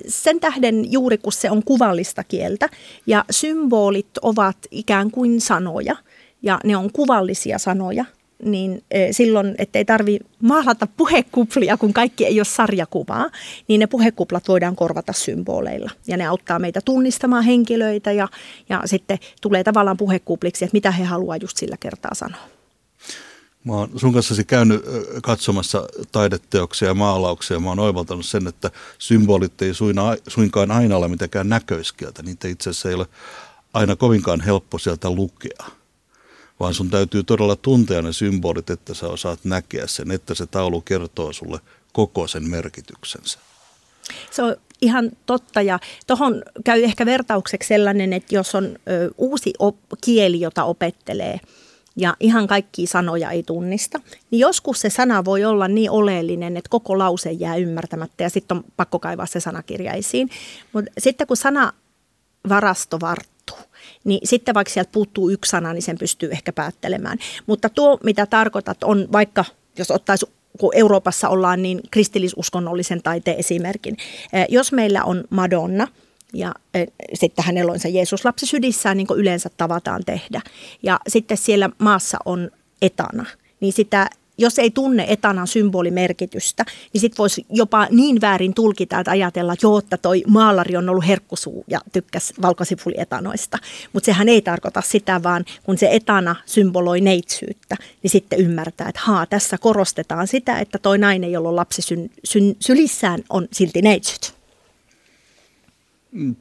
Sen 0.07 0.39
tähden 0.39 0.91
juuri 0.91 1.17
kun 1.17 1.33
se 1.33 1.51
on 1.51 1.63
kuvallista 1.63 2.23
kieltä 2.23 2.69
ja 3.07 3.25
symbolit 3.31 4.17
ovat 4.21 4.57
ikään 4.71 5.11
kuin 5.11 5.41
sanoja 5.41 5.95
ja 6.41 6.59
ne 6.63 6.77
on 6.77 6.91
kuvallisia 6.91 7.59
sanoja, 7.59 8.05
niin 8.45 8.83
silloin, 9.11 9.55
ettei 9.57 9.85
tarvi 9.85 10.19
maalata 10.41 10.87
puhekuplia, 10.97 11.77
kun 11.77 11.93
kaikki 11.93 12.25
ei 12.25 12.39
ole 12.39 12.45
sarjakuvaa, 12.45 13.29
niin 13.67 13.79
ne 13.79 13.87
puhekuplat 13.87 14.47
voidaan 14.47 14.75
korvata 14.75 15.13
symboleilla. 15.13 15.91
Ja 16.07 16.17
ne 16.17 16.25
auttaa 16.25 16.59
meitä 16.59 16.81
tunnistamaan 16.85 17.43
henkilöitä 17.43 18.11
ja, 18.11 18.27
ja 18.69 18.81
sitten 18.85 19.19
tulee 19.41 19.63
tavallaan 19.63 19.97
puhekupliksi, 19.97 20.65
että 20.65 20.75
mitä 20.75 20.91
he 20.91 21.03
haluaa 21.03 21.37
just 21.37 21.57
sillä 21.57 21.77
kertaa 21.79 22.13
sanoa. 22.13 22.41
Mä 23.63 23.73
oon 23.73 23.89
sun 23.95 24.13
kanssasi 24.13 24.43
käynyt 24.43 24.81
katsomassa 25.23 25.87
taideteoksia 26.11 26.87
ja 26.87 26.93
maalauksia. 26.93 27.59
Mä 27.59 27.69
oon 27.69 27.79
oivaltanut 27.79 28.25
sen, 28.25 28.47
että 28.47 28.71
symbolit 28.99 29.61
ei 29.61 29.71
suinkaan 30.27 30.71
aina 30.71 30.97
ole 30.97 31.07
mitenkään 31.07 31.49
näköiskieltä. 31.49 32.23
Niitä 32.23 32.47
itse 32.47 32.69
asiassa 32.69 32.89
ei 32.89 32.95
ole 32.95 33.07
aina 33.73 33.95
kovinkaan 33.95 34.41
helppo 34.41 34.77
sieltä 34.77 35.09
lukea 35.09 35.65
vaan 36.59 36.73
sun 36.73 36.89
täytyy 36.89 37.23
todella 37.23 37.55
tuntea 37.55 38.01
ne 38.01 38.13
symbolit, 38.13 38.69
että 38.69 38.93
sä 38.93 39.07
osaat 39.07 39.39
näkeä 39.43 39.87
sen, 39.87 40.11
että 40.11 40.33
se 40.33 40.45
taulu 40.45 40.81
kertoo 40.81 41.33
sulle 41.33 41.59
koko 41.93 42.27
sen 42.27 42.49
merkityksensä. 42.49 43.39
Se 44.31 44.43
on 44.43 44.55
ihan 44.81 45.11
totta 45.25 45.61
ja 45.61 45.79
tuohon 46.07 46.43
käy 46.63 46.83
ehkä 46.83 47.05
vertaukseksi 47.05 47.67
sellainen, 47.67 48.13
että 48.13 48.35
jos 48.35 48.55
on 48.55 48.65
ö, 48.65 49.11
uusi 49.17 49.53
op- 49.59 49.99
kieli, 50.03 50.41
jota 50.41 50.63
opettelee 50.63 51.39
ja 51.95 52.15
ihan 52.19 52.47
kaikki 52.47 52.87
sanoja 52.87 53.31
ei 53.31 53.43
tunnista, 53.43 54.01
niin 54.31 54.39
joskus 54.39 54.81
se 54.81 54.89
sana 54.89 55.25
voi 55.25 55.45
olla 55.45 55.67
niin 55.67 55.91
oleellinen, 55.91 56.57
että 56.57 56.69
koko 56.69 56.97
lause 56.97 57.31
jää 57.31 57.55
ymmärtämättä 57.55 58.23
ja 58.23 58.29
sitten 58.29 58.57
on 58.57 58.63
pakko 58.77 58.99
kaivaa 58.99 59.25
se 59.25 59.39
sanakirja 59.39 59.93
esiin. 59.93 60.29
Mutta 60.73 60.91
sitten 60.97 61.27
kun 61.27 61.37
sana 61.37 61.73
varasto 62.49 62.99
niin 64.05 64.19
sitten 64.23 64.55
vaikka 64.55 64.73
sieltä 64.73 64.91
puuttuu 64.91 65.29
yksi 65.29 65.49
sana, 65.49 65.73
niin 65.73 65.81
sen 65.81 65.97
pystyy 65.97 66.31
ehkä 66.31 66.53
päättelemään. 66.53 67.17
Mutta 67.47 67.69
tuo, 67.69 67.97
mitä 68.03 68.25
tarkoitat, 68.25 68.83
on 68.83 69.07
vaikka, 69.11 69.45
jos 69.77 69.91
ottaisi 69.91 70.25
kun 70.59 70.71
Euroopassa 70.75 71.29
ollaan 71.29 71.61
niin 71.61 71.81
kristillisuskonnollisen 71.91 73.03
taiteen 73.03 73.39
esimerkin. 73.39 73.97
Jos 74.49 74.71
meillä 74.71 75.03
on 75.03 75.23
Madonna, 75.29 75.87
ja 76.33 76.53
sitten 77.13 77.45
hänellä 77.45 77.71
on 77.71 77.79
se 77.79 77.89
Jeesus-lapsi 77.89 78.45
sydissään, 78.45 78.97
niin 78.97 79.07
kuin 79.07 79.19
yleensä 79.19 79.49
tavataan 79.57 80.01
tehdä. 80.05 80.41
Ja 80.83 80.99
sitten 81.07 81.37
siellä 81.37 81.69
maassa 81.77 82.17
on 82.25 82.51
etana, 82.81 83.25
niin 83.59 83.73
sitä 83.73 84.09
jos 84.37 84.59
ei 84.59 84.71
tunne 84.71 85.05
etanan 85.09 85.47
symbolimerkitystä, 85.47 86.65
niin 86.93 87.01
sitten 87.01 87.17
voisi 87.17 87.45
jopa 87.49 87.87
niin 87.91 88.21
väärin 88.21 88.53
tulkita, 88.53 88.99
että 88.99 89.11
ajatella, 89.11 89.53
että 89.53 89.65
joo, 89.65 89.77
että 89.77 89.97
toi 89.97 90.23
maalari 90.27 90.77
on 90.77 90.89
ollut 90.89 91.07
herkkusuu 91.07 91.65
ja 91.67 91.81
tykkäsi 91.93 92.33
valkosipulietanoista. 92.41 93.57
Mutta 93.93 94.05
sehän 94.05 94.29
ei 94.29 94.41
tarkoita 94.41 94.81
sitä, 94.81 95.23
vaan 95.23 95.45
kun 95.63 95.77
se 95.77 95.89
etana 95.91 96.35
symboloi 96.45 97.01
neitsyyttä, 97.01 97.75
niin 98.03 98.11
sitten 98.11 98.39
ymmärtää, 98.39 98.89
että 98.89 99.01
haa, 99.03 99.25
tässä 99.25 99.57
korostetaan 99.57 100.27
sitä, 100.27 100.59
että 100.59 100.77
toi 100.77 100.97
nainen, 100.97 101.31
jolla 101.31 101.49
on 101.49 101.55
lapsi 101.55 101.81
syn, 101.81 102.09
syn, 102.23 102.55
sylissään, 102.59 103.23
on 103.29 103.47
silti 103.51 103.81
neitsyt. 103.81 104.35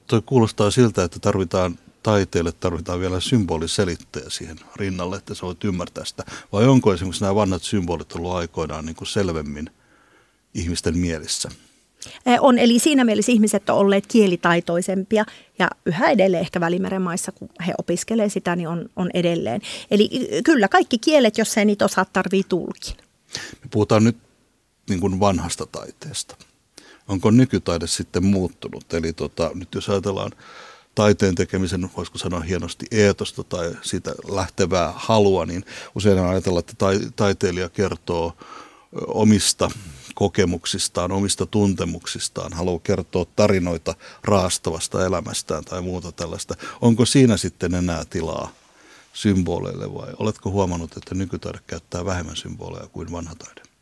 Toi 0.06 0.22
kuulostaa 0.26 0.70
siltä, 0.70 1.04
että 1.04 1.18
tarvitaan 1.18 1.78
taiteelle 2.04 2.52
tarvitaan 2.52 3.00
vielä 3.00 3.20
symboliselittäjä 3.20 4.30
siihen 4.30 4.56
rinnalle, 4.76 5.16
että 5.16 5.34
sä 5.34 5.42
voit 5.42 5.64
ymmärtää 5.64 6.04
sitä. 6.04 6.24
Vai 6.52 6.64
onko 6.64 6.94
esimerkiksi 6.94 7.22
nämä 7.22 7.34
vanhat 7.34 7.62
symbolit 7.62 8.12
ollut 8.12 8.32
aikoinaan 8.32 8.86
niin 8.86 8.96
kuin 8.96 9.08
selvemmin 9.08 9.70
ihmisten 10.54 10.98
mielissä? 10.98 11.48
On, 12.40 12.58
eli 12.58 12.78
siinä 12.78 13.04
mielessä 13.04 13.32
ihmiset 13.32 13.70
on 13.70 13.76
olleet 13.76 14.06
kielitaitoisempia 14.06 15.24
ja 15.58 15.70
yhä 15.86 16.10
edelleen 16.10 16.40
ehkä 16.40 16.60
Välimeren 16.60 17.02
maissa, 17.02 17.32
kun 17.32 17.48
he 17.66 17.74
opiskelee 17.78 18.28
sitä, 18.28 18.56
niin 18.56 18.68
on, 18.68 18.88
on 18.96 19.10
edelleen. 19.14 19.60
Eli 19.90 20.10
kyllä 20.44 20.68
kaikki 20.68 20.98
kielet, 20.98 21.38
jos 21.38 21.58
ei 21.58 21.64
niitä 21.64 21.84
osaa, 21.84 22.04
tarvii 22.04 22.44
tulkin. 22.48 22.96
Me 23.62 23.68
puhutaan 23.70 24.04
nyt 24.04 24.16
niin 24.88 25.00
kuin 25.00 25.20
vanhasta 25.20 25.66
taiteesta. 25.66 26.36
Onko 27.08 27.30
nykytaide 27.30 27.86
sitten 27.86 28.24
muuttunut? 28.24 28.94
Eli 28.94 29.12
tota, 29.12 29.50
nyt 29.54 29.74
jos 29.74 29.88
ajatellaan 29.88 30.32
taiteen 30.94 31.34
tekemisen, 31.34 31.90
voisiko 31.96 32.18
sanoa 32.18 32.40
hienosti 32.40 32.86
eetosta 32.90 33.44
tai 33.44 33.72
siitä 33.82 34.14
lähtevää 34.28 34.92
halua, 34.96 35.46
niin 35.46 35.64
usein 35.94 36.18
ajatellaan, 36.18 36.64
että 36.68 36.86
taiteilija 37.16 37.68
kertoo 37.68 38.32
omista 39.06 39.70
kokemuksistaan, 40.14 41.12
omista 41.12 41.46
tuntemuksistaan, 41.46 42.52
haluaa 42.52 42.78
kertoa 42.78 43.24
tarinoita 43.36 43.94
raastavasta 44.24 45.06
elämästään 45.06 45.64
tai 45.64 45.82
muuta 45.82 46.12
tällaista. 46.12 46.54
Onko 46.80 47.06
siinä 47.06 47.36
sitten 47.36 47.74
enää 47.74 48.04
tilaa 48.10 48.52
symboleille 49.12 49.94
vai 49.94 50.12
oletko 50.18 50.50
huomannut, 50.50 50.96
että 50.96 51.14
nykytaide 51.14 51.58
käyttää 51.66 52.04
vähemmän 52.04 52.36
symboleja 52.36 52.86
kuin 52.86 53.12
vanha 53.12 53.34
taide? 53.34 53.73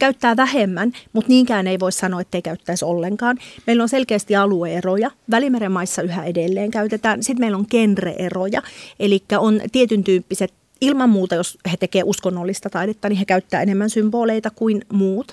Käyttää 0.00 0.36
vähemmän, 0.36 0.92
mutta 1.12 1.28
niinkään 1.28 1.66
ei 1.66 1.80
voi 1.80 1.92
sanoa, 1.92 2.20
että 2.20 2.38
ei 2.38 2.42
käyttäisi 2.42 2.84
ollenkaan. 2.84 3.38
Meillä 3.66 3.82
on 3.82 3.88
selkeästi 3.88 4.36
alueeroja. 4.36 5.10
Välimeren 5.30 5.72
maissa 5.72 6.02
yhä 6.02 6.24
edelleen 6.24 6.70
käytetään. 6.70 7.22
Sitten 7.22 7.40
meillä 7.40 7.58
on 7.58 7.66
genreeroja, 7.70 8.62
eli 9.00 9.22
on 9.38 9.60
tietyn 9.72 10.04
tyyppiset 10.04 10.52
ilman 10.80 11.10
muuta, 11.10 11.34
jos 11.34 11.58
he 11.72 11.76
tekevät 11.76 12.08
uskonnollista 12.08 12.70
taidetta, 12.70 13.08
niin 13.08 13.18
he 13.18 13.24
käyttää 13.24 13.62
enemmän 13.62 13.90
symboleita 13.90 14.50
kuin 14.50 14.82
muut. 14.92 15.32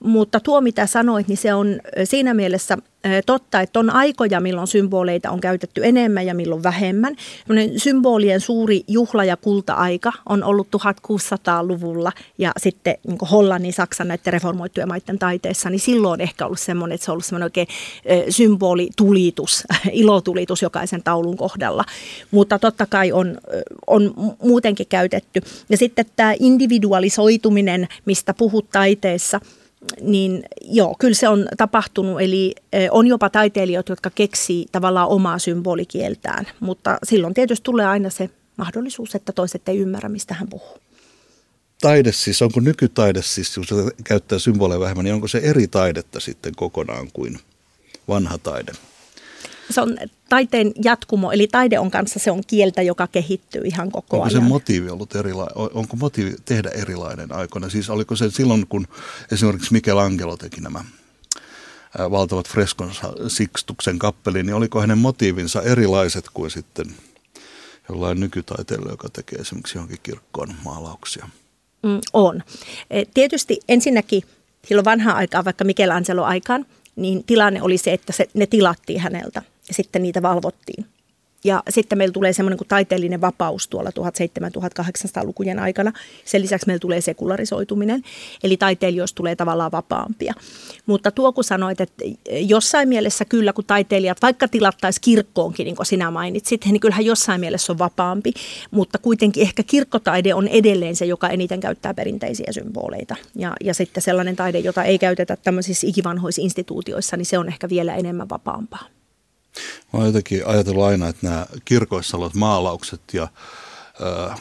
Mutta 0.00 0.40
tuo, 0.40 0.60
mitä 0.60 0.86
sanoit, 0.86 1.28
niin 1.28 1.36
se 1.36 1.54
on 1.54 1.80
siinä 2.04 2.34
mielessä 2.34 2.78
totta, 3.26 3.60
että 3.60 3.80
on 3.80 3.90
aikoja, 3.90 4.40
milloin 4.40 4.66
symboleita 4.66 5.30
on 5.30 5.40
käytetty 5.40 5.80
enemmän 5.84 6.26
ja 6.26 6.34
milloin 6.34 6.62
vähemmän. 6.62 7.16
Symbolien 7.76 8.40
suuri 8.40 8.84
juhla- 8.88 9.24
ja 9.24 9.36
kulta-aika 9.36 10.12
on 10.28 10.44
ollut 10.44 10.68
1600-luvulla 10.76 12.12
ja 12.38 12.52
sitten 12.56 12.96
niin 13.06 13.18
Hollannin, 13.30 13.72
Saksan 13.72 14.08
näiden 14.08 14.32
reformoittujen 14.32 14.88
maiden 14.88 15.18
taiteessa, 15.18 15.70
niin 15.70 15.80
silloin 15.80 16.12
on 16.12 16.20
ehkä 16.20 16.46
ollut 16.46 16.60
semmoinen, 16.60 16.94
että 16.94 17.04
se 17.04 17.10
on 17.10 17.12
ollut 17.12 17.24
semmoinen 17.24 17.46
oikein 17.46 17.68
symbolitulitus, 18.28 19.64
ilotulitus 19.92 20.62
jokaisen 20.62 21.02
taulun 21.02 21.36
kohdalla. 21.36 21.84
Mutta 22.30 22.58
totta 22.58 22.86
kai 22.86 23.12
on, 23.12 23.38
on 23.86 24.14
muutenkin 24.42 24.86
käytetty. 24.86 25.40
Ja 25.68 25.76
sitten 25.76 26.06
tämä 26.16 26.34
individualisoituminen, 26.38 27.88
mistä 28.04 28.34
puhut 28.34 28.70
taiteessa– 28.70 29.40
niin 30.00 30.44
joo, 30.62 30.94
kyllä 30.98 31.14
se 31.14 31.28
on 31.28 31.46
tapahtunut. 31.56 32.20
Eli 32.20 32.54
on 32.90 33.06
jopa 33.06 33.30
taiteilijoita, 33.30 33.92
jotka 33.92 34.10
keksii 34.10 34.66
tavallaan 34.72 35.08
omaa 35.08 35.38
symbolikieltään, 35.38 36.46
mutta 36.60 36.98
silloin 37.02 37.34
tietysti 37.34 37.64
tulee 37.64 37.86
aina 37.86 38.10
se 38.10 38.30
mahdollisuus, 38.56 39.14
että 39.14 39.32
toiset 39.32 39.68
ei 39.68 39.78
ymmärrä, 39.78 40.08
mistä 40.08 40.34
hän 40.34 40.48
puhuu. 40.48 40.78
Taide 41.80 42.12
siis, 42.12 42.42
onko 42.42 42.60
nykytaide 42.60 43.22
siis, 43.22 43.54
se 43.54 43.60
käyttää 44.04 44.38
symboleja 44.38 44.80
vähemmän, 44.80 45.04
niin 45.04 45.14
onko 45.14 45.28
se 45.28 45.38
eri 45.38 45.66
taidetta 45.66 46.20
sitten 46.20 46.52
kokonaan 46.56 47.08
kuin 47.12 47.38
vanha 48.08 48.38
taide? 48.38 48.72
Se 49.70 49.80
on 49.80 49.98
taiteen 50.28 50.72
jatkumo, 50.84 51.32
eli 51.32 51.48
taide 51.52 51.78
on 51.78 51.90
kanssa 51.90 52.18
se 52.18 52.30
on 52.30 52.42
kieltä, 52.46 52.82
joka 52.82 53.06
kehittyy 53.06 53.62
ihan 53.64 53.90
koko 53.90 54.16
onko 54.16 54.24
ajan. 54.24 54.36
Onko 54.36 54.46
se 54.46 54.48
motiivi 54.48 54.90
ollut 54.90 55.14
erilainen? 55.14 55.56
Onko 55.56 55.96
motiivi 55.96 56.34
tehdä 56.44 56.70
erilainen 56.70 57.32
aikoina? 57.32 57.68
Siis 57.68 57.90
oliko 57.90 58.16
se 58.16 58.30
silloin, 58.30 58.66
kun 58.66 58.86
esimerkiksi 59.32 59.72
Michelangelo 59.72 60.36
teki 60.36 60.60
nämä 60.60 60.84
valtavat 62.10 62.48
freskonsa 62.48 63.12
Sixtuksen 63.28 63.98
kappeliin, 63.98 64.46
niin 64.46 64.54
oliko 64.54 64.80
hänen 64.80 64.98
motiivinsa 64.98 65.62
erilaiset 65.62 66.24
kuin 66.34 66.50
sitten 66.50 66.86
jollain 67.88 68.20
nykytaiteella, 68.20 68.90
joka 68.90 69.08
tekee 69.08 69.38
esimerkiksi 69.38 69.78
johonkin 69.78 69.98
kirkkoon 70.02 70.54
maalauksia? 70.64 71.28
Mm, 71.82 72.00
on. 72.12 72.42
E, 72.90 73.02
tietysti 73.14 73.60
ensinnäkin 73.68 74.22
silloin 74.68 74.84
vanhaan 74.84 75.16
aikaan, 75.16 75.44
vaikka 75.44 75.64
Michelangelo 75.64 76.24
aikaan, 76.24 76.66
niin 76.96 77.24
tilanne 77.24 77.62
oli 77.62 77.78
se, 77.78 77.92
että 77.92 78.12
se, 78.12 78.28
ne 78.34 78.46
tilattiin 78.46 79.00
häneltä 79.00 79.42
sitten 79.70 80.02
niitä 80.02 80.22
valvottiin. 80.22 80.86
Ja 81.44 81.62
sitten 81.70 81.98
meillä 81.98 82.12
tulee 82.12 82.32
semmoinen 82.32 82.58
kuin 82.58 82.68
taiteellinen 82.68 83.20
vapaus 83.20 83.68
tuolla 83.68 83.90
1700-1800-lukujen 83.90 85.58
aikana. 85.58 85.92
Sen 86.24 86.42
lisäksi 86.42 86.66
meillä 86.66 86.80
tulee 86.80 87.00
sekularisoituminen, 87.00 88.02
eli 88.42 88.56
taiteilijoista 88.56 89.16
tulee 89.16 89.36
tavallaan 89.36 89.72
vapaampia. 89.72 90.34
Mutta 90.86 91.10
tuo 91.10 91.32
kun 91.32 91.44
sanoit, 91.44 91.80
että 91.80 92.04
jossain 92.30 92.88
mielessä 92.88 93.24
kyllä, 93.24 93.52
kun 93.52 93.64
taiteilijat 93.64 94.22
vaikka 94.22 94.48
tilattaisi 94.48 95.00
kirkkoonkin, 95.00 95.64
niin 95.64 95.76
kuin 95.76 95.86
sinä 95.86 96.10
mainitsit, 96.10 96.64
niin 96.64 96.80
kyllähän 96.80 97.04
jossain 97.04 97.40
mielessä 97.40 97.72
on 97.72 97.78
vapaampi. 97.78 98.32
Mutta 98.70 98.98
kuitenkin 98.98 99.42
ehkä 99.42 99.62
kirkkotaide 99.62 100.34
on 100.34 100.48
edelleen 100.48 100.96
se, 100.96 101.04
joka 101.04 101.28
eniten 101.28 101.60
käyttää 101.60 101.94
perinteisiä 101.94 102.52
symboleita. 102.52 103.16
Ja, 103.36 103.52
ja 103.64 103.74
sitten 103.74 104.02
sellainen 104.02 104.36
taide, 104.36 104.58
jota 104.58 104.84
ei 104.84 104.98
käytetä 104.98 105.36
tämmöisissä 105.36 105.86
ikivanhoissa 105.86 106.42
instituutioissa, 106.42 107.16
niin 107.16 107.26
se 107.26 107.38
on 107.38 107.48
ehkä 107.48 107.68
vielä 107.68 107.94
enemmän 107.94 108.28
vapaampaa. 108.28 108.84
Mä 109.92 109.98
oon 109.98 110.06
jotenkin 110.06 110.46
ajatellut 110.46 110.84
aina, 110.84 111.08
että 111.08 111.26
nämä 111.26 111.46
kirkoissa 111.64 112.16
olevat 112.16 112.34
maalaukset 112.34 113.00
ja 113.12 113.28
ö, 114.00 114.34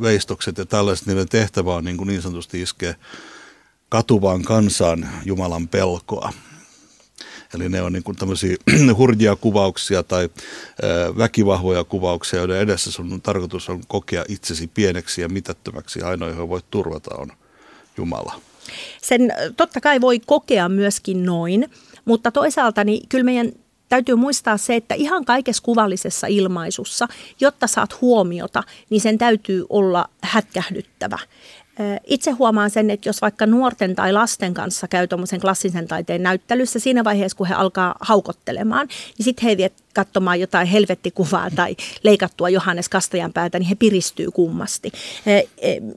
veistokset 0.00 0.58
ja 0.58 0.66
tällaiset, 0.66 1.06
niiden 1.06 1.28
tehtävä 1.28 1.74
on 1.74 1.84
niin, 1.84 1.96
kuin 1.96 2.06
niin 2.06 2.22
sanotusti 2.22 2.62
iskeä 2.62 2.94
katuvaan 3.88 4.42
kansaan 4.42 5.08
Jumalan 5.24 5.68
pelkoa. 5.68 6.32
Eli 7.54 7.68
ne 7.68 7.82
on 7.82 7.92
niin 7.92 8.02
kuin 8.02 8.16
tämmöisiä 8.16 8.56
hurjia 8.98 9.36
kuvauksia 9.36 10.02
tai 10.02 10.28
väkivahvoja 11.18 11.84
kuvauksia, 11.84 12.38
joiden 12.38 12.60
edessä 12.60 12.90
sun 12.90 13.22
tarkoitus 13.22 13.68
on 13.68 13.82
kokea 13.88 14.24
itsesi 14.28 14.66
pieneksi 14.66 15.20
ja 15.20 15.28
mitättömäksi. 15.28 16.02
Ainoa, 16.02 16.28
johon 16.28 16.48
voit 16.48 16.64
turvata, 16.70 17.14
on 17.14 17.32
Jumala. 17.96 18.40
Sen 19.02 19.32
totta 19.56 19.80
kai 19.80 20.00
voi 20.00 20.20
kokea 20.26 20.68
myöskin 20.68 21.24
noin, 21.24 21.70
mutta 22.08 22.30
toisaalta 22.30 22.84
niin 22.84 23.08
kyllä 23.08 23.24
meidän 23.24 23.52
täytyy 23.88 24.14
muistaa 24.14 24.56
se, 24.56 24.76
että 24.76 24.94
ihan 24.94 25.24
kaikessa 25.24 25.62
kuvallisessa 25.62 26.26
ilmaisussa, 26.26 27.08
jotta 27.40 27.66
saat 27.66 28.00
huomiota, 28.00 28.62
niin 28.90 29.00
sen 29.00 29.18
täytyy 29.18 29.66
olla 29.68 30.08
hätkähdyttävä. 30.22 31.18
Itse 32.06 32.30
huomaan 32.30 32.70
sen, 32.70 32.90
että 32.90 33.08
jos 33.08 33.22
vaikka 33.22 33.46
nuorten 33.46 33.94
tai 33.94 34.12
lasten 34.12 34.54
kanssa 34.54 34.88
käy 34.88 35.06
tuommoisen 35.06 35.40
klassisen 35.40 35.88
taiteen 35.88 36.22
näyttelyssä, 36.22 36.78
siinä 36.78 37.04
vaiheessa 37.04 37.38
kun 37.38 37.46
he 37.46 37.54
alkaa 37.54 37.94
haukottelemaan, 38.00 38.88
niin 39.18 39.24
sitten 39.24 39.48
he 39.48 39.56
viet 39.56 39.72
katsomaan 39.94 40.40
jotain 40.40 40.66
helvettikuvaa 40.66 41.50
tai 41.50 41.76
leikattua 42.02 42.48
Johannes 42.48 42.88
Kastajan 42.88 43.32
päätä, 43.32 43.58
niin 43.58 43.68
he 43.68 43.74
piristyy 43.74 44.30
kummasti. 44.30 44.92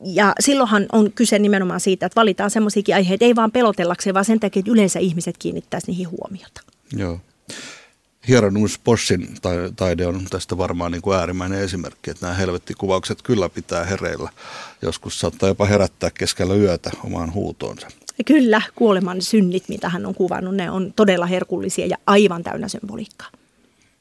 Ja 0.04 0.34
silloinhan 0.40 0.86
on 0.92 1.12
kyse 1.12 1.40
nimenomaan 1.40 1.80
siitä, 1.80 2.06
että 2.06 2.20
valitaan 2.20 2.52
semmoisiakin 2.52 2.96
aiheita, 2.96 3.26
ei 3.26 3.36
vaan 3.36 3.52
pelotellakseen, 3.52 4.14
vaan 4.14 4.26
sen 4.26 4.40
takia, 4.40 4.60
että 4.60 4.72
yleensä 4.72 5.00
ihmiset 5.00 5.38
kiinnittäisi 5.38 5.88
niihin 5.88 6.12
huomiota. 6.12 6.62
Joo. 6.98 7.20
Hieronus 8.28 8.80
Boschin 8.84 9.28
taide 9.76 10.08
on 10.08 10.26
tästä 10.30 10.58
varmaan 10.58 10.92
niin 10.92 11.02
kuin 11.02 11.18
äärimmäinen 11.18 11.62
esimerkki, 11.62 12.12
että 12.12 12.26
nämä 12.26 12.38
helvettikuvaukset 12.38 13.22
kyllä 13.22 13.50
pitää 13.50 13.86
hereillä. 13.86 14.30
Joskus 14.82 15.20
saattaa 15.20 15.50
jopa 15.50 15.66
herättää 15.66 16.12
keskellä 16.12 16.56
yötä 16.56 16.92
omaan 17.04 17.34
huutoonsa. 17.34 17.88
Kyllä, 18.26 18.62
kuoleman 18.76 19.22
synnit, 19.22 19.70
mitä 19.70 19.90
hän 19.90 20.06
on 20.06 20.16
kuvannut, 20.16 20.56
ne 20.56 20.72
on 20.72 20.94
todella 20.96 21.26
herkullisia 21.26 21.86
ja 21.86 21.98
aivan 22.08 22.44
täynnä 22.44 22.68
symboliikkaa. 22.68 23.28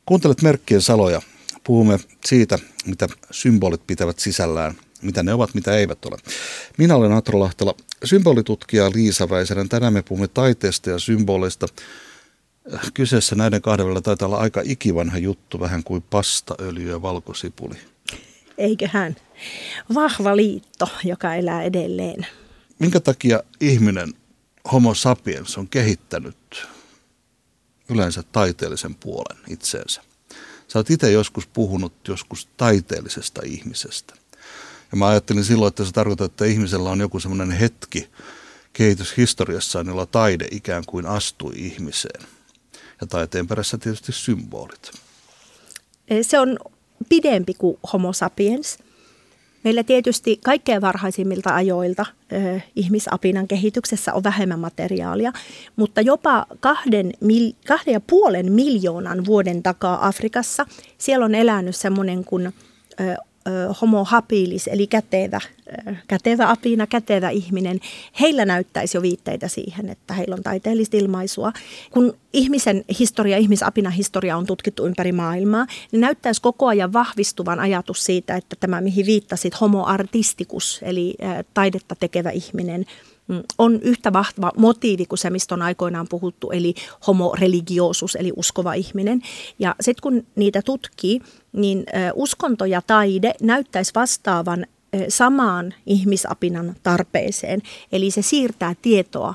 Kuuntelet 0.07 0.43
merkkien 0.43 0.83
saloja. 0.83 1.23
Puhumme 1.65 1.99
siitä, 2.25 2.59
mitä 2.87 3.09
symbolit 3.31 3.87
pitävät 3.87 4.19
sisällään, 4.19 4.75
mitä 5.03 5.23
ne 5.23 5.35
ovat, 5.35 5.55
mitä 5.55 5.77
eivät 5.77 6.05
ole. 6.05 6.17
Minä 6.79 6.97
olen 6.97 7.13
Atro 7.13 7.41
Lahtela, 7.41 7.75
symbolitutkija 8.05 8.91
Liisa 8.95 9.31
Väisänen. 9.31 9.69
Tänään 9.69 9.93
me 9.93 10.03
puhumme 10.03 10.29
taiteesta 10.29 10.91
ja 10.91 10.99
symboleista– 10.99 11.67
kyseessä 12.95 13.37
näiden 13.37 13.63
kahden 13.63 13.87
välillä 13.87 14.01
taitaa 14.01 14.27
olla 14.27 14.39
aika 14.39 14.63
ikivanha 14.65 15.19
juttu, 15.19 15.61
vähän 15.61 15.85
kuin 15.85 16.03
pastaöljy 16.03 16.91
ja 16.91 17.03
valkosipuli. 17.03 17.77
Eiköhän. 18.59 19.17
Vahva 19.95 20.37
liitto, 20.37 20.89
joka 21.05 21.35
elää 21.35 21.63
edelleen. 21.63 22.27
Minkä 22.79 23.01
takia 23.01 23.43
ihminen, 23.61 24.15
homo 24.73 24.95
sapiens, 24.95 25.59
on 25.59 25.69
kehittänyt 25.69 26.69
yleensä 27.89 28.23
taiteellisen 28.33 28.95
puolen 28.95 29.39
itseensä? 29.49 30.03
Sä 30.69 30.79
oot 30.79 30.91
itse 30.91 31.11
joskus 31.11 31.47
puhunut 31.47 32.09
joskus 32.09 32.49
taiteellisesta 32.57 33.41
ihmisestä. 33.45 34.15
Ja 34.93 34.97
mä 34.97 35.09
ajattelin 35.09 35.45
silloin, 35.45 35.69
että 35.69 35.85
se 35.85 35.93
tarkoittaa, 35.93 36.25
että 36.25 36.45
ihmisellä 36.45 36.91
on 36.91 37.01
joku 37.01 37.21
semmoinen 37.21 37.51
hetki 37.51 38.09
kehityshistoriassaan, 38.73 39.87
jolla 39.87 40.07
taide 40.07 40.49
ikään 40.51 40.85
kuin 40.87 41.07
astui 41.07 41.53
ihmiseen– 41.57 42.27
ja 43.01 43.07
taiteen 43.07 43.47
perässä 43.47 43.79
tietysti 43.79 44.13
symbolit. 44.13 44.93
Se 46.23 46.39
on 46.39 46.59
pidempi 47.09 47.55
kuin 47.55 47.79
homo 47.93 48.13
sapiens. 48.13 48.79
Meillä 49.65 49.85
tietysti 49.85 50.41
kaikkein 50.45 50.81
varhaisimmilta 50.81 51.55
ajoilta 51.55 52.07
eh, 52.31 52.65
ihmisapinan 52.77 53.49
kehityksessä 53.49 54.15
on 54.15 54.25
vähemmän 54.25 54.59
materiaalia, 54.59 55.33
mutta 55.77 56.01
jopa 56.01 56.47
kahden, 56.61 57.13
mil, 57.21 57.53
kahden 57.67 57.93
ja 57.93 58.01
puolen 58.01 58.53
miljoonan 58.53 59.27
vuoden 59.27 59.63
takaa 59.63 60.07
Afrikassa 60.07 60.67
siellä 60.99 61.25
on 61.25 61.35
elänyt 61.35 61.77
semmoinen 61.77 62.25
kuin 62.25 62.47
eh, 62.47 63.17
homo 63.81 64.05
habilis, 64.05 64.69
eli 64.69 64.87
kätevä, 64.87 65.41
kätevä 66.09 66.51
apina, 66.51 66.87
kätevä 66.87 67.31
ihminen, 67.31 67.81
heillä 68.21 68.45
näyttäisi 68.45 68.97
jo 68.97 69.03
viitteitä 69.03 69.49
siihen, 69.49 69.89
että 69.89 70.15
heillä 70.15 70.35
on 70.35 70.43
taiteellista 70.43 70.97
ilmaisua. 70.97 71.53
Kun 71.91 72.17
ihmisen 72.33 72.85
historia, 72.99 73.37
ihmisapina 73.37 73.91
historia 73.91 74.37
on 74.37 74.47
tutkittu 74.47 74.87
ympäri 74.87 75.13
maailmaa, 75.13 75.67
niin 75.93 76.01
näyttäisi 76.01 76.43
koko 76.43 76.67
ajan 76.67 76.93
vahvistuvan 76.93 77.61
ajatus 77.61 78.05
siitä, 78.05 78.37
että 78.37 78.57
tämä 78.61 78.81
mihin 78.81 79.07
viittasit, 79.07 79.61
homo 79.61 79.85
artisticus, 79.85 80.81
eli 80.83 81.15
taidetta 81.55 81.95
tekevä 81.95 82.31
ihminen, 82.31 82.87
on 83.59 83.81
yhtä 83.83 84.13
vahva 84.13 84.53
motiivi 84.57 85.07
kuin 85.07 85.19
se, 85.19 85.31
mistä 85.31 85.55
on 85.55 85.63
aikoinaan 85.63 86.07
puhuttu, 86.11 86.51
eli 86.51 86.75
homo 87.07 87.35
religiosus, 87.39 88.17
eli 88.17 88.33
uskova 88.37 88.75
ihminen. 88.75 89.23
Ja 89.59 89.75
sitten 89.81 90.03
kun 90.03 90.27
niitä 90.37 90.63
tutkii, 90.63 91.21
niin 91.53 91.87
uskonto 92.15 92.65
ja 92.65 92.83
taide 92.87 93.35
näyttäisi 93.43 93.93
vastaavan 93.95 94.67
samaan 95.09 95.75
ihmisapinan 95.87 96.77
tarpeeseen. 96.83 97.63
Eli 97.93 98.11
se 98.11 98.23
siirtää 98.23 98.75
tietoa 98.83 99.35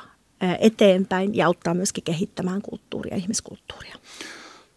eteenpäin 0.59 1.35
ja 1.35 1.47
auttaa 1.47 1.73
myöskin 1.73 2.03
kehittämään 2.03 2.61
kulttuuria, 2.61 3.15
ihmiskulttuuria. 3.15 3.95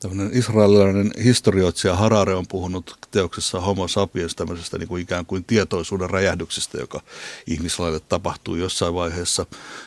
Tällainen 0.00 0.37
israelilainen 0.37 1.11
historioitsija 1.25 1.97
Harare 1.97 2.35
on 2.35 2.47
puhunut 2.49 2.99
teoksessa 3.11 3.61
Homo 3.61 3.88
sapiens 3.88 4.35
tämmöisestä 4.35 4.78
niin 4.78 4.88
kuin 4.88 5.02
ikään 5.02 5.26
kuin 5.26 5.45
tietoisuuden 5.45 6.11
räjähdyksestä, 6.11 6.78
joka 6.78 7.00
ihmislaille 7.47 8.00
tapahtuu 8.00 8.57
jossain 8.57 8.95
vaiheessa. 8.95 9.47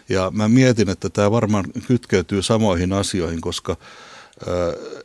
Ja 0.09 0.31
mä 0.31 0.47
mietin, 0.47 0.89
että 0.89 1.09
tämä 1.09 1.31
varmaan 1.31 1.65
kytkeytyy 1.87 2.41
samoihin 2.41 2.93
asioihin, 2.93 3.41
koska 3.41 3.77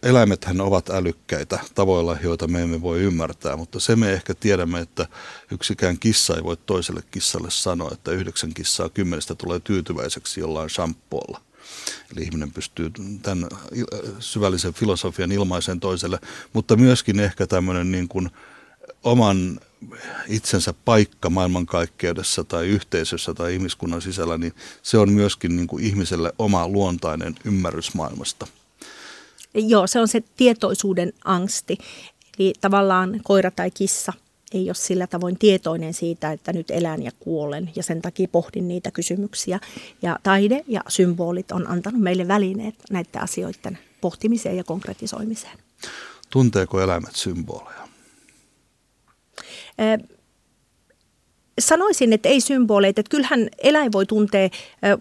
eläimethän 0.02 0.60
ovat 0.60 0.90
älykkäitä 0.90 1.58
tavoilla, 1.74 2.16
joita 2.22 2.48
me 2.48 2.62
emme 2.62 2.82
voi 2.82 3.00
ymmärtää, 3.00 3.56
mutta 3.56 3.80
se 3.80 3.96
me 3.96 4.12
ehkä 4.12 4.34
tiedämme, 4.34 4.80
että 4.80 5.06
yksikään 5.50 5.98
kissa 5.98 6.36
ei 6.36 6.44
voi 6.44 6.56
toiselle 6.56 7.02
kissalle 7.10 7.50
sanoa, 7.50 7.90
että 7.92 8.10
yhdeksän 8.10 8.54
kissaa 8.54 8.88
kymmenestä 8.88 9.34
tulee 9.34 9.60
tyytyväiseksi 9.60 10.40
jollain 10.40 10.70
shampoolla. 10.70 11.45
Eli 12.12 12.24
ihminen 12.24 12.52
pystyy 12.52 12.90
tämän 13.22 13.48
syvällisen 14.18 14.74
filosofian 14.74 15.32
ilmaiseen 15.32 15.80
toiselle, 15.80 16.18
mutta 16.52 16.76
myöskin 16.76 17.20
ehkä 17.20 17.46
tämmöinen 17.46 17.92
niin 17.92 18.08
kuin 18.08 18.30
oman 19.02 19.60
itsensä 20.28 20.74
paikka 20.84 21.30
maailmankaikkeudessa 21.30 22.44
tai 22.44 22.66
yhteisössä 22.66 23.34
tai 23.34 23.54
ihmiskunnan 23.54 24.02
sisällä, 24.02 24.38
niin 24.38 24.54
se 24.82 24.98
on 24.98 25.12
myöskin 25.12 25.56
niin 25.56 25.66
kuin 25.66 25.84
ihmiselle 25.84 26.32
oma 26.38 26.68
luontainen 26.68 27.34
ymmärrys 27.44 27.94
maailmasta. 27.94 28.46
Joo, 29.54 29.86
se 29.86 30.00
on 30.00 30.08
se 30.08 30.22
tietoisuuden 30.36 31.12
angsti. 31.24 31.78
Eli 32.38 32.52
tavallaan 32.60 33.20
koira 33.24 33.50
tai 33.50 33.70
kissa 33.70 34.12
ei 34.52 34.68
ole 34.68 34.74
sillä 34.74 35.06
tavoin 35.06 35.38
tietoinen 35.38 35.94
siitä, 35.94 36.32
että 36.32 36.52
nyt 36.52 36.70
elän 36.70 37.02
ja 37.02 37.10
kuolen 37.20 37.70
ja 37.76 37.82
sen 37.82 38.02
takia 38.02 38.28
pohdin 38.28 38.68
niitä 38.68 38.90
kysymyksiä. 38.90 39.60
Ja 40.02 40.18
taide 40.22 40.64
ja 40.68 40.80
symbolit 40.88 41.52
on 41.52 41.66
antanut 41.66 42.00
meille 42.00 42.28
välineet 42.28 42.74
näiden 42.90 43.22
asioiden 43.22 43.78
pohtimiseen 44.00 44.56
ja 44.56 44.64
konkretisoimiseen. 44.64 45.58
Tunteeko 46.30 46.80
eläimet 46.80 47.16
symboleja? 47.16 47.86
sanoisin, 51.60 52.12
että 52.12 52.28
ei 52.28 52.40
symboleita. 52.40 53.00
Että 53.00 53.10
kyllähän 53.10 53.48
eläin 53.58 53.92
voi 53.92 54.06
tuntea, 54.06 54.48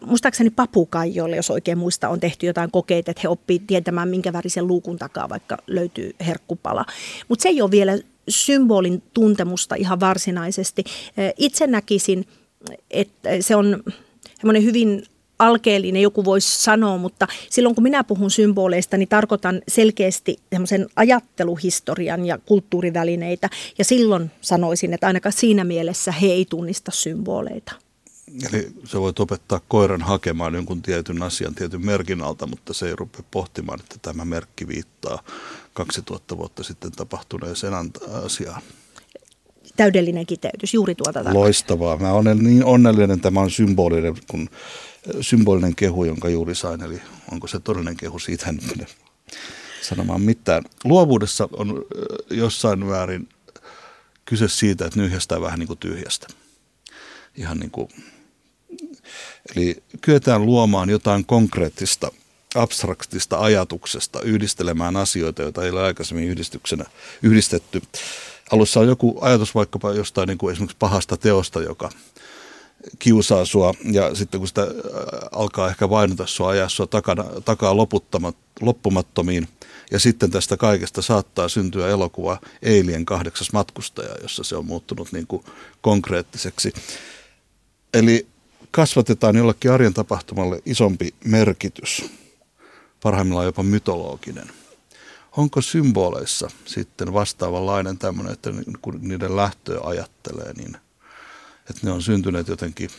muistaakseni 0.06 0.50
papukaijolle, 0.50 1.36
jos 1.36 1.52
oikein 1.52 1.78
muista, 1.78 2.10
on 2.10 2.20
tehty 2.20 2.46
jotain 2.46 2.72
kokeita, 2.72 3.12
että 3.12 3.22
he 3.24 3.28
oppii 3.28 3.60
tietämään, 3.60 4.10
minkä 4.10 4.34
värisen 4.34 4.68
luukun 4.68 4.98
takaa 4.98 5.30
vaikka 5.30 5.58
löytyy 5.68 6.16
herkkupala. 6.26 6.86
Mutta 7.28 7.44
se 7.44 7.50
ei 7.50 7.62
ole 7.62 7.72
vielä 7.72 7.98
symbolin 8.30 9.04
tuntemusta 9.14 9.76
ihan 9.76 10.00
varsinaisesti. 10.00 10.84
Itse 11.38 11.68
näkisin, 11.68 12.28
että 12.92 13.30
se 13.42 13.56
on 13.56 13.84
semmoinen 14.40 14.64
hyvin 14.64 15.04
alkeellinen 15.40 16.02
joku 16.02 16.26
voisi 16.26 16.64
sanoa, 16.64 16.98
mutta 16.98 17.28
silloin 17.50 17.76
kun 17.76 17.84
minä 17.84 18.04
puhun 18.04 18.32
symboleista, 18.32 18.98
niin 18.98 19.08
tarkoitan 19.08 19.62
selkeästi 19.68 20.40
semmoisen 20.50 20.88
ajatteluhistorian 20.96 22.26
ja 22.26 22.38
kulttuurivälineitä. 22.38 23.50
Ja 23.78 23.86
silloin 23.86 24.32
sanoisin, 24.42 24.94
että 24.94 25.08
ainakaan 25.08 25.34
siinä 25.34 25.64
mielessä 25.64 26.12
he 26.12 26.28
ei 26.28 26.46
tunnista 26.46 26.92
symboleita. 26.92 27.72
Eli 28.50 28.68
sä 28.84 29.00
voit 29.00 29.20
opettaa 29.20 29.62
koiran 29.68 30.02
hakemaan 30.02 30.54
jonkun 30.54 30.82
tietyn 30.82 31.24
asian 31.24 31.56
tietyn 31.56 31.86
merkin 31.86 32.22
alta, 32.22 32.48
mutta 32.48 32.74
se 32.74 32.88
ei 32.88 32.96
rupea 32.96 33.24
pohtimaan, 33.32 33.80
että 33.80 33.96
tämä 34.02 34.26
merkki 34.26 34.68
viittaa 34.68 35.24
2000 35.76 36.38
vuotta 36.38 36.64
sitten 36.64 36.92
tapahtuneeseen 36.92 37.74
asiaan 38.26 38.62
täydellinen 39.76 40.26
kiteytys, 40.26 40.74
juuri 40.74 40.96
tuota 40.96 41.14
tarkoittaa. 41.14 41.42
Loistavaa. 41.42 41.98
Mä 41.98 42.14
olen 42.14 42.38
niin 42.44 42.66
onnellinen, 42.66 43.22
tämä 43.22 43.40
on 43.40 43.52
symbolinen, 43.52 44.16
kun 44.28 44.50
symbolinen 45.22 45.76
kehu, 45.76 46.04
jonka 46.04 46.30
juuri 46.30 46.56
sain, 46.56 46.84
eli 46.84 47.02
onko 47.32 47.48
se 47.48 47.60
todellinen 47.60 47.98
kehu, 47.98 48.20
siitä 48.20 48.50
en 48.50 48.60
mene 48.68 48.88
sanomaan 49.82 50.22
mitään. 50.22 50.64
Luovuudessa 50.84 51.50
on 51.54 51.86
jossain 52.30 52.88
väärin 52.88 53.30
kyse 54.26 54.48
siitä, 54.48 54.86
että 54.86 55.00
nyhjästää 55.00 55.42
vähän 55.42 55.60
niin 55.60 55.68
kuin 55.68 55.80
tyhjästä. 55.80 56.28
Ihan 57.36 57.60
niin 57.60 57.72
kuin, 57.72 57.90
eli 59.56 59.84
kyetään 60.02 60.46
luomaan 60.46 60.90
jotain 60.90 61.26
konkreettista, 61.26 62.12
abstraktista 62.56 63.40
ajatuksesta, 63.40 64.22
yhdistelemään 64.22 64.96
asioita, 64.96 65.42
joita 65.42 65.64
ei 65.64 65.70
ole 65.70 65.84
aikaisemmin 65.84 66.28
yhdistyksenä 66.28 66.86
yhdistetty. 67.22 67.82
Alussa 68.52 68.80
on 68.80 68.88
joku 68.88 69.18
ajatus 69.22 69.56
vaikkapa 69.56 69.94
jostain 69.94 70.28
niin 70.28 70.38
kuin 70.38 70.54
esimerkiksi 70.54 70.78
pahasta 70.80 71.18
teosta, 71.18 71.62
joka 71.62 71.90
kiusaa 73.00 73.46
sua 73.46 73.74
ja 73.92 74.16
sitten 74.16 74.40
kun 74.40 74.48
sitä 74.48 74.62
äh, 74.62 74.70
alkaa 75.32 75.70
ehkä 75.70 75.90
vainota 75.90 76.28
sua, 76.28 76.50
ajaa 76.50 76.70
sua 76.70 76.88
takana, 76.88 77.24
takaa 77.46 77.76
loppumattomiin 78.62 79.48
ja 79.92 80.00
sitten 80.00 80.32
tästä 80.32 80.58
kaikesta 80.58 81.02
saattaa 81.02 81.50
syntyä 81.50 81.88
elokuva 81.88 82.40
Eilien 82.62 83.06
kahdeksas 83.06 83.54
matkustaja, 83.54 84.16
jossa 84.22 84.44
se 84.44 84.56
on 84.56 84.66
muuttunut 84.66 85.12
niin 85.12 85.28
kuin 85.28 85.44
konkreettiseksi. 85.82 86.74
Eli 87.94 88.28
kasvatetaan 88.72 89.36
jollekin 89.36 89.72
arjen 89.72 89.94
tapahtumalle 89.94 90.62
isompi 90.66 91.14
merkitys, 91.26 92.06
parhaimmillaan 93.06 93.46
jopa 93.46 93.64
mytologinen. 93.64 94.52
Onko 95.38 95.62
symboleissa 95.62 96.50
sitten 96.66 97.14
vastaavanlainen 97.14 97.98
tämmöinen, 97.98 98.34
että 98.34 98.50
kun 98.82 99.00
niiden 99.02 99.36
lähtöä 99.36 99.80
ajattelee, 99.84 100.54
niin 100.54 100.78
että 101.70 101.82
ne 101.84 101.92
on 101.92 102.02
syntyneet 102.02 102.48
jotenkin 102.48 102.90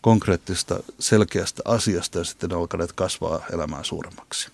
konkreettista, 0.00 0.82
selkeästä 0.98 1.62
asiasta 1.64 2.18
ja 2.18 2.24
sitten 2.24 2.50
ne 2.50 2.56
alkaneet 2.56 2.92
kasvaa 2.92 3.40
elämään 3.52 3.84
suuremmaksi? 3.84 4.48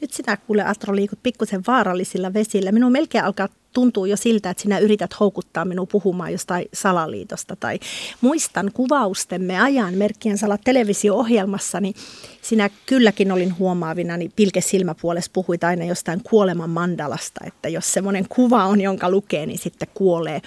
Nyt 0.00 0.12
sinä 0.12 0.36
kuule 0.36 0.62
Atro 0.62 0.96
liikut 0.96 1.18
pikkusen 1.22 1.62
vaarallisilla 1.66 2.34
vesillä. 2.34 2.72
Minun 2.72 2.92
melkein 2.92 3.24
alkaa 3.24 3.48
tuntuu 3.74 4.04
jo 4.04 4.16
siltä, 4.16 4.50
että 4.50 4.62
sinä 4.62 4.78
yrität 4.78 5.20
houkuttaa 5.20 5.64
minua 5.64 5.86
puhumaan 5.86 6.32
jostain 6.32 6.64
salaliitosta. 6.72 7.56
Tai 7.56 7.78
muistan 8.20 8.70
kuvaustemme 8.74 9.60
ajan 9.60 9.94
merkkien 9.94 10.38
salat 10.38 10.60
televisio-ohjelmassa, 10.64 11.80
niin 11.80 11.94
sinä 12.42 12.70
kylläkin 12.86 13.32
olin 13.32 13.58
huomaavina, 13.58 14.16
niin 14.16 14.32
pilke 14.36 14.60
silmäpuolessa 14.60 15.30
puhuit 15.34 15.64
aina 15.64 15.84
jostain 15.84 16.20
kuoleman 16.22 16.70
mandalasta, 16.70 17.40
että 17.46 17.68
jos 17.68 17.92
semmoinen 17.92 18.26
kuva 18.28 18.64
on, 18.64 18.80
jonka 18.80 19.10
lukee, 19.10 19.46
niin 19.46 19.58
sitten 19.58 19.88
kuolee. 19.94 20.42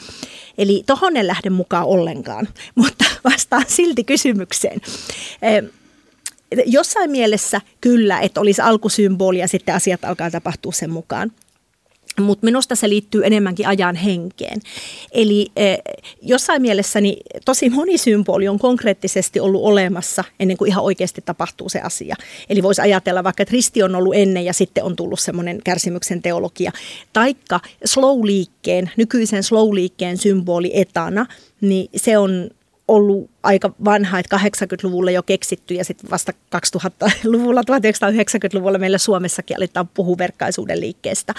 Eli 0.57 0.83
tohon 0.85 1.17
en 1.17 1.27
lähde 1.27 1.49
mukaan 1.49 1.85
ollenkaan, 1.85 2.47
mutta 2.75 3.05
vastaan 3.23 3.65
silti 3.67 4.03
kysymykseen 4.03 4.81
jossain 6.65 7.11
mielessä 7.11 7.61
kyllä, 7.81 8.19
että 8.19 8.41
olisi 8.41 8.61
alkusymboli 8.61 9.39
ja 9.39 9.47
sitten 9.47 9.75
asiat 9.75 10.05
alkaa 10.05 10.31
tapahtua 10.31 10.71
sen 10.71 10.89
mukaan. 10.89 11.31
Mutta 12.21 12.45
minusta 12.45 12.75
se 12.75 12.89
liittyy 12.89 13.25
enemmänkin 13.25 13.67
ajan 13.67 13.95
henkeen. 13.95 14.61
Eli 15.11 15.47
eh, 15.55 15.77
jossain 16.21 16.61
mielessä 16.61 17.01
niin 17.01 17.23
tosi 17.45 17.69
moni 17.69 17.97
symboli 17.97 18.47
on 18.47 18.59
konkreettisesti 18.59 19.39
ollut 19.39 19.63
olemassa 19.63 20.23
ennen 20.39 20.57
kuin 20.57 20.67
ihan 20.67 20.83
oikeasti 20.83 21.21
tapahtuu 21.21 21.69
se 21.69 21.79
asia. 21.79 22.15
Eli 22.49 22.63
voisi 22.63 22.81
ajatella 22.81 23.23
vaikka, 23.23 23.43
että 23.43 23.51
risti 23.51 23.83
on 23.83 23.95
ollut 23.95 24.15
ennen 24.15 24.45
ja 24.45 24.53
sitten 24.53 24.83
on 24.83 24.95
tullut 24.95 25.19
semmoinen 25.19 25.59
kärsimyksen 25.63 26.21
teologia. 26.21 26.71
Taikka 27.13 27.59
slow-liikkeen, 27.85 28.91
nykyisen 28.97 29.43
slow-liikkeen 29.43 30.17
symboli 30.17 30.71
etana, 30.73 31.25
niin 31.61 31.89
se 31.95 32.17
on 32.17 32.49
ollut 32.87 33.29
aika 33.43 33.73
vanha, 33.85 34.19
että 34.19 34.37
80-luvulla 34.37 35.11
jo 35.11 35.23
keksitty 35.23 35.73
ja 35.73 35.85
sitten 35.85 36.09
vasta 36.09 36.33
2000-luvulla, 36.55 37.61
1990-luvulla 37.61 38.77
meillä 38.77 38.97
Suomessakin 38.97 39.57
aletaan 39.57 39.87
puhua 39.87 40.17
verkkaisuuden 40.17 40.79
liikkeestä. 40.79 41.33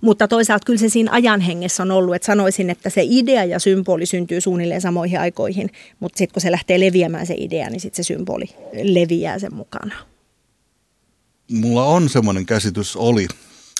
Mutta 0.00 0.28
toisaalta 0.28 0.64
kyllä 0.64 0.78
se 0.78 0.88
siinä 0.88 1.12
ajan 1.12 1.40
hengessä 1.40 1.82
on 1.82 1.90
ollut, 1.90 2.14
että 2.14 2.26
sanoisin, 2.26 2.70
että 2.70 2.90
se 2.90 3.02
idea 3.04 3.44
ja 3.44 3.58
symboli 3.58 4.06
syntyy 4.06 4.40
suunnilleen 4.40 4.80
samoihin 4.80 5.20
aikoihin, 5.20 5.70
mutta 6.00 6.18
sitten 6.18 6.34
kun 6.34 6.42
se 6.42 6.50
lähtee 6.50 6.80
leviämään 6.80 7.26
se 7.26 7.34
idea, 7.38 7.70
niin 7.70 7.80
sitten 7.80 8.04
se 8.04 8.06
symboli 8.06 8.46
leviää 8.82 9.38
sen 9.38 9.54
mukana. 9.54 9.94
Mulla 11.50 11.84
on 11.84 12.08
semmoinen 12.08 12.46
käsitys, 12.46 12.96
oli 12.96 13.26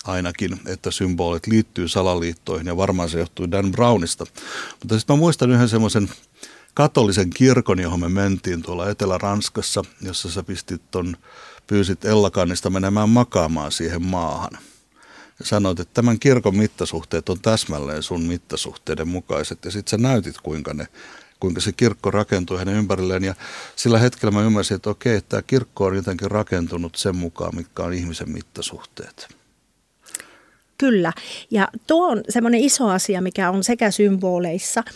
ainakin, 0.05 0.61
että 0.67 0.91
symbolit 0.91 1.47
liittyy 1.47 1.89
salaliittoihin 1.89 2.67
ja 2.67 2.77
varmaan 2.77 3.09
se 3.09 3.19
johtuu 3.19 3.51
Dan 3.51 3.73
Brownista. 3.73 4.25
Mutta 4.81 4.99
sitten 4.99 5.17
mä 5.17 5.21
muistan 5.21 5.51
yhden 5.51 5.69
semmoisen 5.69 6.09
katolisen 6.75 7.31
kirkon, 7.31 7.81
johon 7.81 8.01
me 8.01 8.09
mentiin 8.09 8.63
tuolla 8.63 8.91
Etelä-Ranskassa, 8.91 9.85
jossa 10.03 10.31
sä 10.31 10.43
pistit 10.43 10.83
ton, 10.91 11.17
pyysit 11.67 12.05
Ellakannista 12.05 12.71
menemään 12.71 13.09
makaamaan 13.09 13.73
siihen 13.73 14.03
maahan. 14.03 14.59
Ja 15.39 15.45
sanoit, 15.45 15.81
että 15.81 15.95
tämän 15.95 16.19
kirkon 16.19 16.57
mittasuhteet 16.57 17.29
on 17.29 17.41
täsmälleen 17.41 18.03
sun 18.03 18.23
mittasuhteiden 18.23 19.09
mukaiset. 19.09 19.65
Ja 19.65 19.71
sitten 19.71 19.91
sä 19.91 19.97
näytit, 20.09 20.37
kuinka, 20.43 20.75
ne, 20.75 20.87
kuinka 21.41 21.61
se 21.61 21.73
kirkko 21.73 22.11
rakentui 22.11 22.59
hänen 22.59 22.75
ympärilleen. 22.75 23.25
Ja 23.25 23.35
sillä 23.77 23.99
hetkellä 23.99 24.33
mä 24.33 24.43
ymmärsin, 24.43 24.75
että 24.75 24.91
okei, 24.91 25.17
että 25.17 25.29
tämä 25.29 25.43
kirkko 25.43 25.85
on 25.85 25.97
jotenkin 25.97 26.31
rakentunut 26.31 26.97
sen 26.97 27.17
mukaan, 27.17 27.57
mitkä 27.57 27.83
on 27.83 27.93
ihmisen 27.93 28.31
mittasuhteet. 28.31 29.29
Kyllä. 30.79 31.13
Ja 31.51 31.69
tuo 31.87 32.09
on 32.09 32.23
semmoinen 32.29 32.61
iso 32.61 32.89
asia, 32.89 33.21
mikä 33.21 33.51
on 33.51 33.65
sekä 33.65 33.91
symboleissa– 33.91 34.85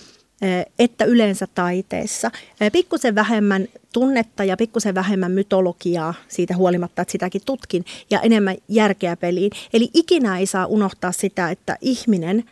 että 0.78 1.05
yleensä 1.05 1.46
taiteessa. 1.55 2.31
Pikkusen 2.72 3.14
vähemmän 3.14 3.68
tunnetta 3.92 4.44
ja 4.44 4.57
pikkusen 4.57 4.94
vähemmän 4.94 5.33
mytologiaa 5.33 6.14
siitä 6.28 6.57
huolimatta, 6.57 7.02
että 7.02 7.12
sitäkin 7.12 7.42
tutkin, 7.46 7.85
ja 8.11 8.20
enemmän 8.20 8.57
järkeä 8.68 9.16
peliin. 9.16 9.50
Eli 9.72 9.90
ikinä 9.94 10.38
ei 10.38 10.46
saa 10.46 10.66
unohtaa 10.66 11.12
sitä, 11.12 11.50
että 11.50 11.76
ihminen, 11.81 12.44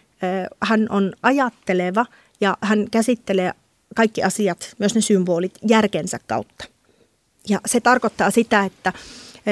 hän 0.62 0.87
on 0.90 1.12
ajatteleva 1.22 2.07
ja 2.40 2.57
hän 2.61 2.87
käsittelee 2.90 3.53
kaikki 3.96 4.22
asiat, 4.22 4.74
myös 4.79 4.94
ne 4.94 5.00
symbolit, 5.00 5.59
järkensä 5.68 6.18
kautta. 6.26 6.64
Ja 7.48 7.61
se 7.66 7.81
tarkoittaa 7.81 8.31
sitä, 8.31 8.64
että 8.64 8.92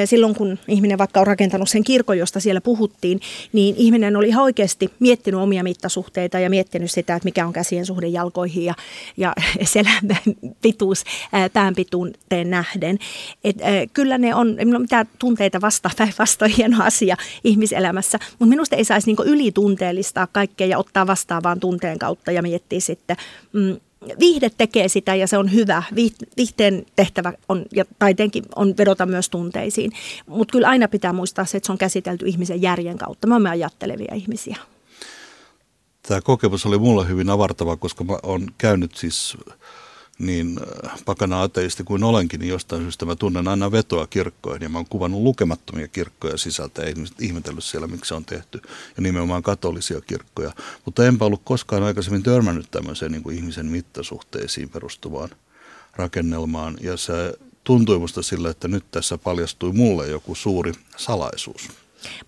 silloin 0.04 0.34
kun 0.34 0.58
ihminen 0.68 0.98
vaikka 0.98 1.20
on 1.20 1.26
rakentanut 1.26 1.68
sen 1.68 1.84
kirkon, 1.84 2.18
josta 2.18 2.40
siellä 2.40 2.60
puhuttiin, 2.60 3.20
niin 3.52 3.74
ihminen 3.78 4.16
oli 4.16 4.28
ihan 4.28 4.44
oikeasti 4.44 4.90
miettinyt 4.98 5.40
omia 5.40 5.62
mittasuhteita 5.62 6.38
ja 6.38 6.50
miettinyt 6.50 6.90
sitä, 6.90 7.14
että 7.16 7.24
mikä 7.24 7.46
on 7.46 7.52
käsien 7.52 7.86
suhde 7.86 8.06
jalkoihin 8.06 8.64
ja, 8.64 8.74
ja 9.16 9.32
selän 9.64 10.02
pituus 10.62 11.04
pään 11.52 11.74
pituuteen 11.74 12.50
nähden. 12.50 12.98
Et, 13.44 13.56
kyllä 13.92 14.18
ne 14.18 14.34
on, 14.34 14.58
ei 14.58 14.66
ole 14.66 14.78
mitään 14.78 15.06
tunteita 15.18 15.60
vasta, 15.60 15.90
päinvastoin 15.98 16.52
hieno 16.56 16.84
asia 16.84 17.16
ihmiselämässä, 17.44 18.18
mutta 18.30 18.50
minusta 18.50 18.76
ei 18.76 18.84
saisi 18.84 19.06
niinku 19.06 19.22
ylitunteellistaa 19.22 20.26
kaikkea 20.26 20.66
ja 20.66 20.78
ottaa 20.78 21.06
vastaan 21.06 21.42
vaan 21.42 21.60
tunteen 21.60 21.98
kautta 21.98 22.32
ja 22.32 22.42
miettiä 22.42 22.80
sitten, 22.80 23.16
mm, 23.52 23.76
viihde 24.20 24.50
tekee 24.50 24.88
sitä 24.88 25.14
ja 25.14 25.26
se 25.26 25.38
on 25.38 25.52
hyvä. 25.52 25.82
Viihteen 26.36 26.86
tehtävä 26.96 27.32
on, 27.48 27.64
ja 27.74 27.84
taiteenkin 27.98 28.44
on 28.56 28.74
vedota 28.78 29.06
myös 29.06 29.28
tunteisiin. 29.28 29.92
Mutta 30.26 30.52
kyllä 30.52 30.68
aina 30.68 30.88
pitää 30.88 31.12
muistaa 31.12 31.44
se, 31.44 31.56
että 31.56 31.66
se 31.66 31.72
on 31.72 31.78
käsitelty 31.78 32.26
ihmisen 32.26 32.62
järjen 32.62 32.98
kautta. 32.98 33.26
Me 33.26 33.34
olemme 33.34 33.50
ajattelevia 33.50 34.14
ihmisiä. 34.14 34.56
Tämä 36.02 36.20
kokemus 36.20 36.66
oli 36.66 36.78
mulle 36.78 37.08
hyvin 37.08 37.30
avartava, 37.30 37.76
koska 37.76 38.04
mä 38.04 38.18
olen 38.22 38.46
käynyt 38.58 38.96
siis 38.96 39.36
niin 40.18 40.60
äh, 40.86 40.92
pakana 41.04 41.42
ateisti 41.42 41.84
kuin 41.84 42.04
olenkin, 42.04 42.40
niin 42.40 42.48
jostain 42.48 42.82
syystä 42.82 43.06
mä 43.06 43.16
tunnen 43.16 43.48
aina 43.48 43.72
vetoa 43.72 44.06
kirkkoihin 44.06 44.62
ja 44.62 44.68
mä 44.68 44.78
oon 44.78 44.86
kuvannut 44.88 45.22
lukemattomia 45.22 45.88
kirkkoja 45.88 46.36
sisältä 46.36 46.82
ja 46.82 46.94
ihmetellyt 47.20 47.64
siellä, 47.64 47.86
miksi 47.86 48.08
se 48.08 48.14
on 48.14 48.24
tehty 48.24 48.60
ja 48.96 49.02
nimenomaan 49.02 49.42
katolisia 49.42 50.00
kirkkoja. 50.00 50.52
Mutta 50.84 51.06
enpä 51.06 51.24
ollut 51.24 51.42
koskaan 51.44 51.82
aikaisemmin 51.82 52.22
törmännyt 52.22 52.70
tämmöiseen 52.70 53.12
niin 53.12 53.22
kuin 53.22 53.36
ihmisen 53.36 53.66
mittasuhteisiin 53.66 54.68
perustuvaan 54.68 55.28
rakennelmaan 55.96 56.76
ja 56.80 56.96
se 56.96 57.34
tuntui 57.64 57.98
musta 57.98 58.22
sillä, 58.22 58.50
että 58.50 58.68
nyt 58.68 58.84
tässä 58.90 59.18
paljastui 59.18 59.72
mulle 59.72 60.08
joku 60.08 60.34
suuri 60.34 60.72
salaisuus. 60.96 61.68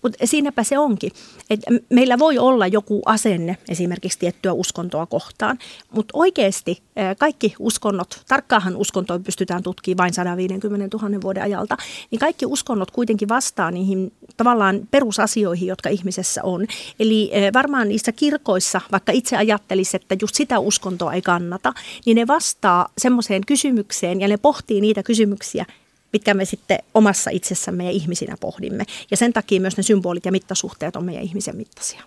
Mutta 0.01 0.27
siinäpä 0.27 0.63
se 0.63 0.77
onkin, 0.77 1.11
että 1.49 1.71
meillä 1.89 2.19
voi 2.19 2.37
olla 2.37 2.67
joku 2.67 3.01
asenne 3.05 3.57
esimerkiksi 3.69 4.19
tiettyä 4.19 4.53
uskontoa 4.53 5.05
kohtaan, 5.05 5.59
mutta 5.91 6.11
oikeasti 6.17 6.83
kaikki 7.19 7.53
uskonnot, 7.59 8.21
tarkkaahan 8.27 8.75
uskontoa 8.75 9.19
pystytään 9.19 9.63
tutkimaan 9.63 9.97
vain 9.97 10.13
150 10.13 10.97
000 11.01 11.21
vuoden 11.21 11.43
ajalta, 11.43 11.77
niin 12.11 12.19
kaikki 12.19 12.45
uskonnot 12.45 12.91
kuitenkin 12.91 13.29
vastaa 13.29 13.71
niihin 13.71 14.13
tavallaan 14.37 14.87
perusasioihin, 14.91 15.67
jotka 15.67 15.89
ihmisessä 15.89 16.43
on. 16.43 16.67
Eli 16.99 17.31
varmaan 17.53 17.87
niissä 17.87 18.11
kirkoissa, 18.11 18.81
vaikka 18.91 19.11
itse 19.11 19.37
ajattelisi, 19.37 19.97
että 19.97 20.15
just 20.21 20.35
sitä 20.35 20.59
uskontoa 20.59 21.13
ei 21.13 21.21
kannata, 21.21 21.73
niin 22.05 22.15
ne 22.15 22.27
vastaa 22.27 22.87
semmoiseen 22.97 23.41
kysymykseen 23.47 24.21
ja 24.21 24.27
ne 24.27 24.37
pohtii 24.37 24.81
niitä 24.81 25.03
kysymyksiä, 25.03 25.65
mitkä 26.13 26.33
me 26.33 26.45
sitten 26.45 26.79
omassa 26.93 27.29
itsessämme 27.29 27.85
ja 27.85 27.91
ihmisinä 27.91 28.37
pohdimme. 28.39 28.83
Ja 29.11 29.17
sen 29.17 29.33
takia 29.33 29.61
myös 29.61 29.77
ne 29.77 29.83
symbolit 29.83 30.25
ja 30.25 30.31
mittasuhteet 30.31 30.95
on 30.95 31.05
meidän 31.05 31.23
ihmisen 31.23 31.55
mittaisia. 31.55 32.03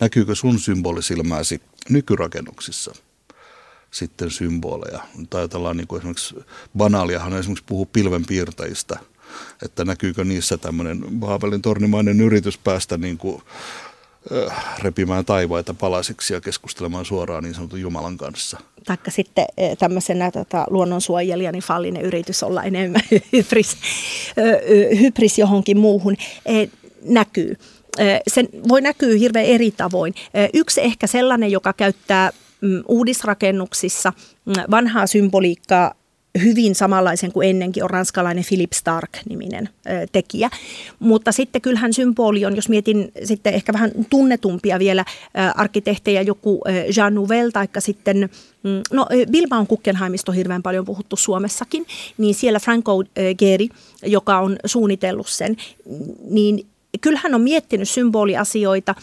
Näkyykö 0.00 0.34
sun 0.34 0.58
symbolisilmäsi 0.58 1.60
nykyrakennuksissa 1.88 2.92
sitten 3.90 4.30
symboleja? 4.30 5.00
Tai 5.30 5.40
ajatellaan 5.40 5.76
niin 5.76 5.86
kuin 5.86 5.98
esimerkiksi 5.98 6.34
banaaliahan 6.76 7.38
esimerkiksi 7.38 7.64
puhuu 7.66 7.86
pilvenpiirtäjistä, 7.86 8.98
että 9.62 9.84
näkyykö 9.84 10.24
niissä 10.24 10.58
tämmöinen 10.58 11.04
Baabelin 11.18 11.62
tornimainen 11.62 12.20
yritys 12.20 12.58
päästä 12.58 12.96
niin 12.96 13.18
kuin 13.18 13.42
repimään 14.82 15.24
taivaita 15.24 15.74
palasiksi 15.74 16.34
ja 16.34 16.40
keskustelemaan 16.40 17.04
suoraan 17.04 17.44
niin 17.44 17.54
sanotun 17.54 17.80
Jumalan 17.80 18.16
kanssa. 18.16 18.58
Taikka 18.84 19.10
sitten 19.10 19.46
tämmöisenä 19.78 20.30
tota, 20.30 20.66
luonnonsuojelijani 20.70 21.56
niin 21.56 21.62
fallinen 21.62 22.02
yritys 22.02 22.42
olla 22.42 22.62
enemmän 22.62 23.02
hybris, 23.32 23.76
hybris 25.00 25.38
johonkin 25.38 25.78
muuhun 25.78 26.16
näkyy. 27.02 27.56
Se 28.28 28.44
voi 28.68 28.80
näkyä 28.80 29.18
hirveän 29.18 29.46
eri 29.46 29.70
tavoin. 29.70 30.14
Yksi 30.54 30.80
ehkä 30.80 31.06
sellainen, 31.06 31.50
joka 31.50 31.72
käyttää 31.72 32.30
mm, 32.60 32.82
uudisrakennuksissa 32.88 34.12
mm, 34.44 34.52
vanhaa 34.70 35.06
symboliikkaa 35.06 35.94
hyvin 36.42 36.74
samanlaisen 36.74 37.32
kuin 37.32 37.48
ennenkin 37.48 37.84
on 37.84 37.90
ranskalainen 37.90 38.44
Philip 38.48 38.72
Stark-niminen 38.72 39.68
tekijä. 40.12 40.50
Mutta 40.98 41.32
sitten 41.32 41.62
kyllähän 41.62 41.92
symboli 41.92 42.44
on, 42.44 42.56
jos 42.56 42.68
mietin 42.68 43.12
sitten 43.24 43.54
ehkä 43.54 43.72
vähän 43.72 43.90
tunnetumpia 44.10 44.78
vielä 44.78 45.04
arkkitehtejä, 45.54 46.22
joku 46.22 46.62
Jean 46.96 47.14
Nouvel 47.14 47.50
tai 47.50 47.68
sitten 47.78 48.30
mm, 48.62 48.82
No 48.92 49.06
Bilbaon 49.30 49.66
Kukkenheimista 49.66 50.32
on 50.32 50.36
hirveän 50.36 50.62
paljon 50.62 50.84
puhuttu 50.84 51.16
Suomessakin, 51.16 51.86
niin 52.18 52.34
siellä 52.34 52.60
Franco 52.60 53.04
Gehry, 53.38 53.68
joka 54.02 54.38
on 54.38 54.56
suunnitellut 54.64 55.28
sen, 55.28 55.56
niin 56.30 56.66
kyllähän 57.00 57.34
on 57.34 57.40
miettinyt 57.40 57.88
symboliasioita, 57.88 58.94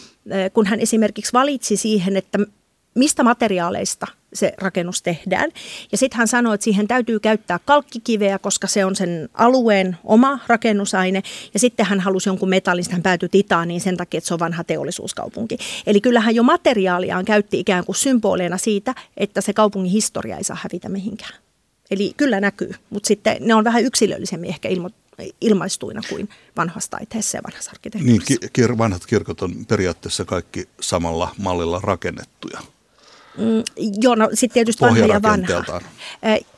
kun 0.52 0.66
hän 0.66 0.80
esimerkiksi 0.80 1.32
valitsi 1.32 1.76
siihen, 1.76 2.16
että 2.16 2.38
mistä 2.94 3.22
materiaaleista 3.22 4.06
se 4.32 4.52
rakennus 4.58 5.02
tehdään. 5.02 5.50
Ja 5.92 5.98
sitten 5.98 6.18
hän 6.18 6.28
sanoi, 6.28 6.54
että 6.54 6.64
siihen 6.64 6.88
täytyy 6.88 7.20
käyttää 7.20 7.60
kalkkikiveä, 7.64 8.38
koska 8.38 8.66
se 8.66 8.84
on 8.84 8.96
sen 8.96 9.28
alueen 9.34 9.96
oma 10.04 10.38
rakennusaine. 10.46 11.22
Ja 11.54 11.60
sitten 11.60 11.86
hän 11.86 12.00
halusi 12.00 12.28
jonkun 12.28 12.48
metallista, 12.48 12.92
hän 12.92 13.02
päätyi 13.02 13.28
titaaniin 13.28 13.80
sen 13.80 13.96
takia, 13.96 14.18
että 14.18 14.28
se 14.28 14.34
on 14.34 14.40
vanha 14.40 14.64
teollisuuskaupunki. 14.64 15.58
Eli 15.86 16.00
kyllähän 16.00 16.34
jo 16.34 16.42
materiaaliaan 16.42 17.24
käytti 17.24 17.60
ikään 17.60 17.84
kuin 17.84 17.96
symboleina 17.96 18.58
siitä, 18.58 18.94
että 19.16 19.40
se 19.40 19.52
kaupungin 19.52 19.92
historia 19.92 20.36
ei 20.36 20.44
saa 20.44 20.58
hävitä 20.62 20.88
mihinkään. 20.88 21.34
Eli 21.90 22.12
kyllä 22.16 22.40
näkyy, 22.40 22.74
mutta 22.90 23.06
sitten 23.06 23.36
ne 23.40 23.54
on 23.54 23.64
vähän 23.64 23.84
yksilöllisemmin 23.84 24.50
ehkä 24.50 24.68
ilmo- 24.68 24.90
ilmaistuina 25.40 26.00
kuin 26.08 26.28
vanhassa 26.56 26.90
taiteessa 26.90 27.38
ja 27.38 27.42
vanhassa 27.42 27.70
arkkitehtuurissa. 27.70 28.34
Niin, 28.40 28.50
ki- 28.52 28.78
vanhat 28.78 29.06
kirkot 29.06 29.42
on 29.42 29.66
periaatteessa 29.66 30.24
kaikki 30.24 30.68
samalla 30.80 31.34
mallilla 31.38 31.80
rakennettuja. 31.82 32.60
Mm, 33.38 33.62
joo, 34.02 34.14
no 34.14 34.28
sitten 34.34 34.54
tietysti 34.54 34.84
vanha 34.84 35.06
ja 35.06 35.22
vanha. 35.22 35.80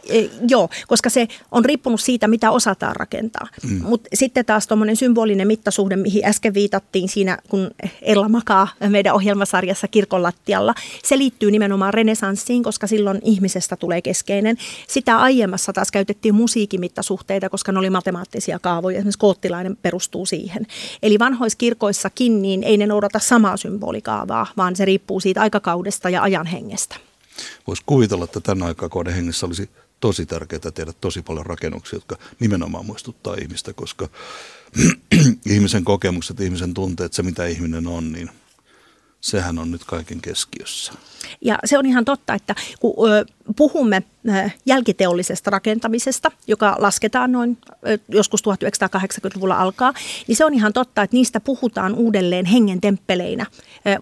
E, 0.09 0.25
joo, 0.49 0.69
koska 0.87 1.11
se 1.11 1.29
on 1.51 1.65
riippunut 1.65 2.01
siitä, 2.01 2.29
mitä 2.29 2.51
osataan 2.51 2.97
rakentaa. 2.97 3.49
Mm. 3.63 3.83
Mutta 3.83 4.09
sitten 4.15 4.45
taas 4.45 4.67
tuommoinen 4.67 4.97
symbolinen 4.97 5.47
mittasuhde, 5.47 5.97
mihin 5.97 6.27
äsken 6.27 6.55
viitattiin 6.55 7.09
siinä, 7.09 7.39
kun 7.49 7.71
Ella 8.03 8.29
makaa 8.29 8.69
meidän 8.89 9.15
ohjelmasarjassa 9.15 9.89
kirkon 9.89 10.23
lattialla, 10.23 10.75
se 11.05 11.19
liittyy 11.19 11.51
nimenomaan 11.51 11.95
renesanssiin, 11.95 12.63
koska 12.63 12.87
silloin 12.87 13.21
ihmisestä 13.25 13.77
tulee 13.77 14.03
keskeinen. 14.03 14.57
Sitä 14.89 15.17
aiemmassa 15.17 15.73
taas 15.73 15.91
käytettiin 15.91 16.35
musiikimittasuhteita, 16.35 17.51
koska 17.51 17.73
ne 17.73 17.79
oli 17.79 17.91
matemaattisia 17.91 18.59
kaavoja. 18.59 18.97
Esimerkiksi 18.99 19.19
koottilainen 19.19 19.77
perustuu 19.77 20.27
siihen. 20.27 20.67
Eli 21.03 21.19
vanhoissa 21.19 21.59
kirkoissakin 21.59 22.43
niin 22.43 22.63
ei 22.63 22.77
ne 22.77 22.87
noudata 22.87 23.19
samaa 23.19 23.57
symbolikaavaa, 23.57 24.47
vaan 24.57 24.77
se 24.77 24.85
riippuu 24.85 25.21
siitä 25.21 25.41
aikakaudesta 25.41 26.11
ja 26.11 26.23
ajan 26.23 26.47
hengestä. 26.47 26.97
Voisi 27.67 27.83
kuvitella, 27.87 28.25
että 28.25 28.41
tämän 28.41 28.69
aikakauden 28.69 29.15
hengessä 29.15 29.47
olisi 29.47 29.71
tosi 30.05 30.27
tärkeää 30.27 30.71
tehdä 30.75 30.93
tosi 30.93 31.23
paljon 31.23 31.47
rakennuksia, 31.47 31.97
jotka 31.97 32.17
nimenomaan 32.41 32.87
muistuttaa 32.87 33.35
ihmistä, 33.35 33.73
koska 33.73 34.09
ihmisen 35.55 35.85
kokemukset, 35.85 36.41
ihmisen 36.41 36.75
tunteet, 36.75 37.13
se 37.13 37.23
mitä 37.23 37.47
ihminen 37.47 37.87
on, 37.87 38.13
niin 38.13 38.31
sehän 39.21 39.59
on 39.59 39.71
nyt 39.71 39.85
kaiken 39.85 40.21
keskiössä. 40.21 40.93
Ja 41.41 41.59
se 41.65 41.79
on 41.79 41.87
ihan 41.87 42.05
totta, 42.05 42.35
että 42.35 42.55
kun 42.81 42.95
puhumme 43.57 44.03
jälkiteollisesta 44.67 45.51
rakentamisesta, 45.51 46.31
joka 46.47 46.77
lasketaan 46.79 47.33
noin 47.33 47.59
joskus 48.09 48.43
1980-luvulla 48.43 49.57
alkaa, 49.57 49.93
niin 50.29 50.37
se 50.37 50.45
on 50.45 50.55
ihan 50.55 50.73
totta, 50.73 51.03
että 51.03 51.17
niistä 51.17 51.41
puhutaan 51.41 51.95
uudelleen 51.95 52.47
hengen 52.47 52.81
temppeleinä, 52.81 53.47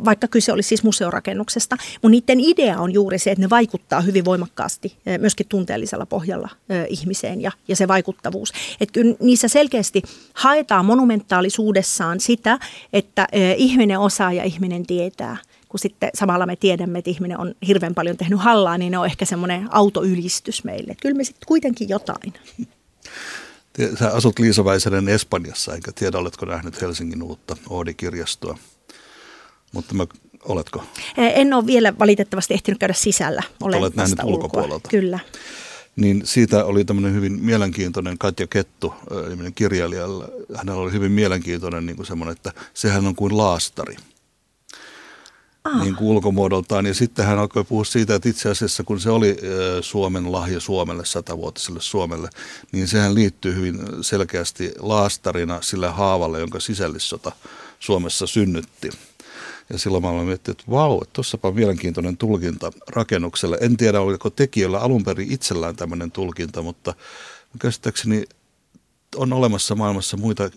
vaikka 0.05 0.29
kyse 0.29 0.53
olisi 0.53 0.69
siis 0.69 0.85
museorakennuksesta. 0.85 1.77
Mutta 2.03 2.09
niiden 2.09 2.41
idea 2.41 2.79
on 2.79 2.93
juuri 2.93 3.19
se, 3.19 3.31
että 3.31 3.43
ne 3.43 3.51
vaikuttaa 3.51 4.01
hyvin 4.01 4.25
voimakkaasti 4.25 4.97
myöskin 5.19 5.47
tunteellisella 5.49 6.07
pohjalla 6.07 6.49
ihmiseen 6.89 7.41
ja, 7.41 7.53
ja 7.69 7.77
se 7.77 7.89
vaikuttavuus. 7.89 8.53
Että 8.81 8.93
kyllä 8.93 9.15
niissä 9.21 9.49
selkeästi 9.49 10.03
haetaan 10.35 10.85
monumentaalisuudessaan 10.85 12.21
sitä, 12.21 12.59
että 12.93 13.29
ihminen 13.57 13.99
osaa 13.99 14.33
ja 14.33 14.45
ihminen 14.45 14.87
tietää– 14.87 15.37
kun 15.73 15.81
sitten 15.81 16.11
samalla 16.15 16.47
me 16.47 16.57
tiedämme, 16.57 16.99
että 16.99 17.11
ihminen 17.11 17.39
on 17.39 17.55
hirveän 17.67 17.95
paljon 17.95 18.17
tehnyt 18.17 18.41
hallaa, 18.41 18.79
niin 18.79 18.91
ne 18.91 18.99
on 18.99 19.07
ehkä 19.07 19.25
semmoinen 19.25 19.69
autoylistys 19.71 20.65
meille. 20.65 20.97
Kyllä 21.03 21.17
me 21.17 21.25
sitten 21.25 21.47
kuitenkin 21.47 21.89
jotain. 21.89 22.33
Sä 23.99 24.11
asut 24.11 24.39
Liisa 24.39 24.65
Väisänen 24.65 25.09
Espanjassa, 25.09 25.75
enkä 25.75 25.93
tiedä, 25.93 26.19
oletko 26.19 26.47
nähnyt 26.47 26.81
Helsingin 26.81 27.23
uutta 27.23 27.57
Oodi-kirjastoa. 27.69 28.59
Mutta 29.73 29.95
mä, 29.95 30.07
oletko? 30.45 30.85
En 31.17 31.55
ole 31.55 31.67
vielä 31.67 31.99
valitettavasti 31.99 32.55
ehtinyt 32.55 32.79
käydä 32.79 32.95
sisällä. 32.95 33.43
Olen 33.63 33.81
Olet 33.81 33.97
nähnyt 33.97 34.19
ulkopuolelta. 34.25 34.89
Kyllä. 34.89 35.19
Niin 35.97 36.23
siitä 36.25 36.65
oli 36.65 36.85
tämmöinen 36.85 37.15
hyvin 37.15 37.33
mielenkiintoinen 37.43 38.19
Katja 38.19 38.47
Kettu, 38.47 38.95
kirjailija. 39.55 40.07
Hänellä 40.57 40.83
oli 40.83 40.93
hyvin 40.93 41.13
mielenkiintoinen 41.13 41.87
niin 41.87 41.97
kuin 41.97 42.07
semmoinen, 42.07 42.33
että 42.33 42.53
sehän 42.75 43.07
on 43.07 43.15
kuin 43.15 43.37
laastari– 43.37 43.97
ah. 45.64 45.83
niin 45.83 45.96
kuin 45.96 46.09
ulkomuodoltaan. 46.09 46.87
Ja 46.87 46.94
sitten 46.94 47.27
hän 47.27 47.38
alkoi 47.38 47.64
puhua 47.64 47.85
siitä, 47.85 48.14
että 48.14 48.29
itse 48.29 48.51
asiassa 48.51 48.85
kun 48.85 49.01
se 49.01 49.11
oli 49.11 49.37
Suomen 49.81 50.33
lahja 50.33 50.61
Suomelle, 50.61 51.05
satavuotiselle 51.05 51.81
Suomelle, 51.81 52.29
niin 52.72 52.88
sehän 52.88 53.14
liittyy 53.14 53.55
hyvin 53.55 53.79
selkeästi 54.01 54.72
laastarina 54.79 55.62
sille 55.62 55.88
haavalle, 55.88 56.40
jonka 56.40 56.61
sisällissota 56.61 57.33
Suomessa 57.79 58.27
synnytti. 58.27 58.90
Ja 59.70 59.79
silloin 59.79 60.05
mä 60.05 60.12
miettinyt, 60.12 60.61
että 60.61 60.70
vau, 60.70 61.03
että 61.03 61.12
tuossapa 61.12 61.48
on 61.48 61.55
mielenkiintoinen 61.55 62.16
tulkinta 62.16 62.72
rakennukselle. 62.88 63.59
En 63.61 63.77
tiedä, 63.77 64.01
oliko 64.01 64.31
tekijöillä 64.31 64.79
alun 64.79 65.05
perin 65.05 65.33
itsellään 65.33 65.77
tämmöinen 65.77 66.11
tulkinta, 66.11 66.62
mutta 66.62 66.94
käsittääkseni 67.59 68.25
on 69.16 69.33
olemassa 69.33 69.75
maailmassa 69.75 70.16
muita 70.16 70.51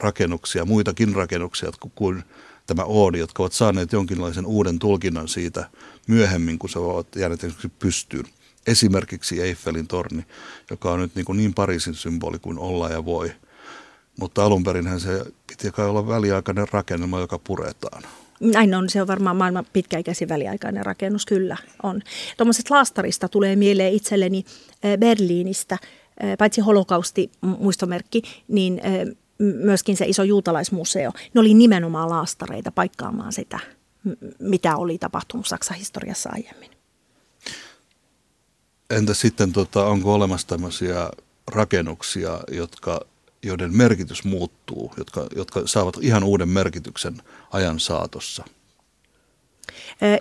rakennuksia, 0.00 0.64
muitakin 0.64 1.14
rakennuksia 1.14 1.70
kuin 1.94 2.24
tämä 2.74 2.84
Oodi, 2.84 3.18
jotka 3.18 3.42
ovat 3.42 3.52
saaneet 3.52 3.92
jonkinlaisen 3.92 4.46
uuden 4.46 4.78
tulkinnan 4.78 5.28
siitä 5.28 5.70
myöhemmin, 6.08 6.58
kun 6.58 6.70
se 6.70 6.78
ovat 6.78 7.06
jääneet 7.16 7.44
esimerkiksi 7.44 7.72
pystyyn. 7.78 8.24
Esimerkiksi 8.66 9.42
Eiffelin 9.42 9.86
torni, 9.86 10.26
joka 10.70 10.92
on 10.92 11.00
nyt 11.00 11.14
niin, 11.14 11.24
kuin 11.24 11.36
niin 11.36 11.54
Pariisin 11.54 11.94
symboli 11.94 12.38
kuin 12.38 12.58
olla 12.58 12.88
ja 12.88 13.04
voi. 13.04 13.32
Mutta 14.20 14.44
alun 14.44 14.64
perinhän 14.64 15.00
se 15.00 15.24
piti 15.46 15.70
kai 15.70 15.86
olla 15.86 16.08
väliaikainen 16.08 16.66
rakennelma, 16.72 17.20
joka 17.20 17.38
puretaan. 17.38 18.02
Näin 18.40 18.74
on, 18.74 18.88
se 18.88 19.02
on 19.02 19.06
varmaan 19.06 19.36
maailman 19.36 19.66
pitkäikäisin 19.72 20.28
väliaikainen 20.28 20.86
rakennus, 20.86 21.26
kyllä 21.26 21.56
on. 21.82 22.02
Tuommoisesta 22.36 22.74
laastarista 22.74 23.28
tulee 23.28 23.56
mieleen 23.56 23.92
itselleni 23.92 24.44
eh, 24.82 24.98
Berliinistä, 24.98 25.78
eh, 26.20 26.38
paitsi 26.38 26.60
holokausti 26.60 27.30
muistomerkki, 27.40 28.22
niin 28.48 28.80
eh, 28.84 29.06
myöskin 29.42 29.96
se 29.96 30.04
iso 30.04 30.22
juutalaismuseo, 30.22 31.12
ne 31.34 31.40
oli 31.40 31.54
nimenomaan 31.54 32.08
laastareita 32.08 32.72
paikkaamaan 32.72 33.32
sitä, 33.32 33.58
mitä 34.38 34.76
oli 34.76 34.98
tapahtunut 34.98 35.46
Saksan 35.46 35.76
historiassa 35.76 36.30
aiemmin. 36.32 36.70
Entä 38.90 39.14
sitten, 39.14 39.52
tota, 39.52 39.86
onko 39.86 40.14
olemassa 40.14 40.46
tämmöisiä 40.46 41.10
rakennuksia, 41.46 42.40
jotka, 42.50 43.00
joiden 43.42 43.76
merkitys 43.76 44.24
muuttuu, 44.24 44.92
jotka, 44.96 45.26
jotka 45.36 45.62
saavat 45.66 45.96
ihan 46.00 46.24
uuden 46.24 46.48
merkityksen 46.48 47.22
ajan 47.50 47.80
saatossa– 47.80 48.44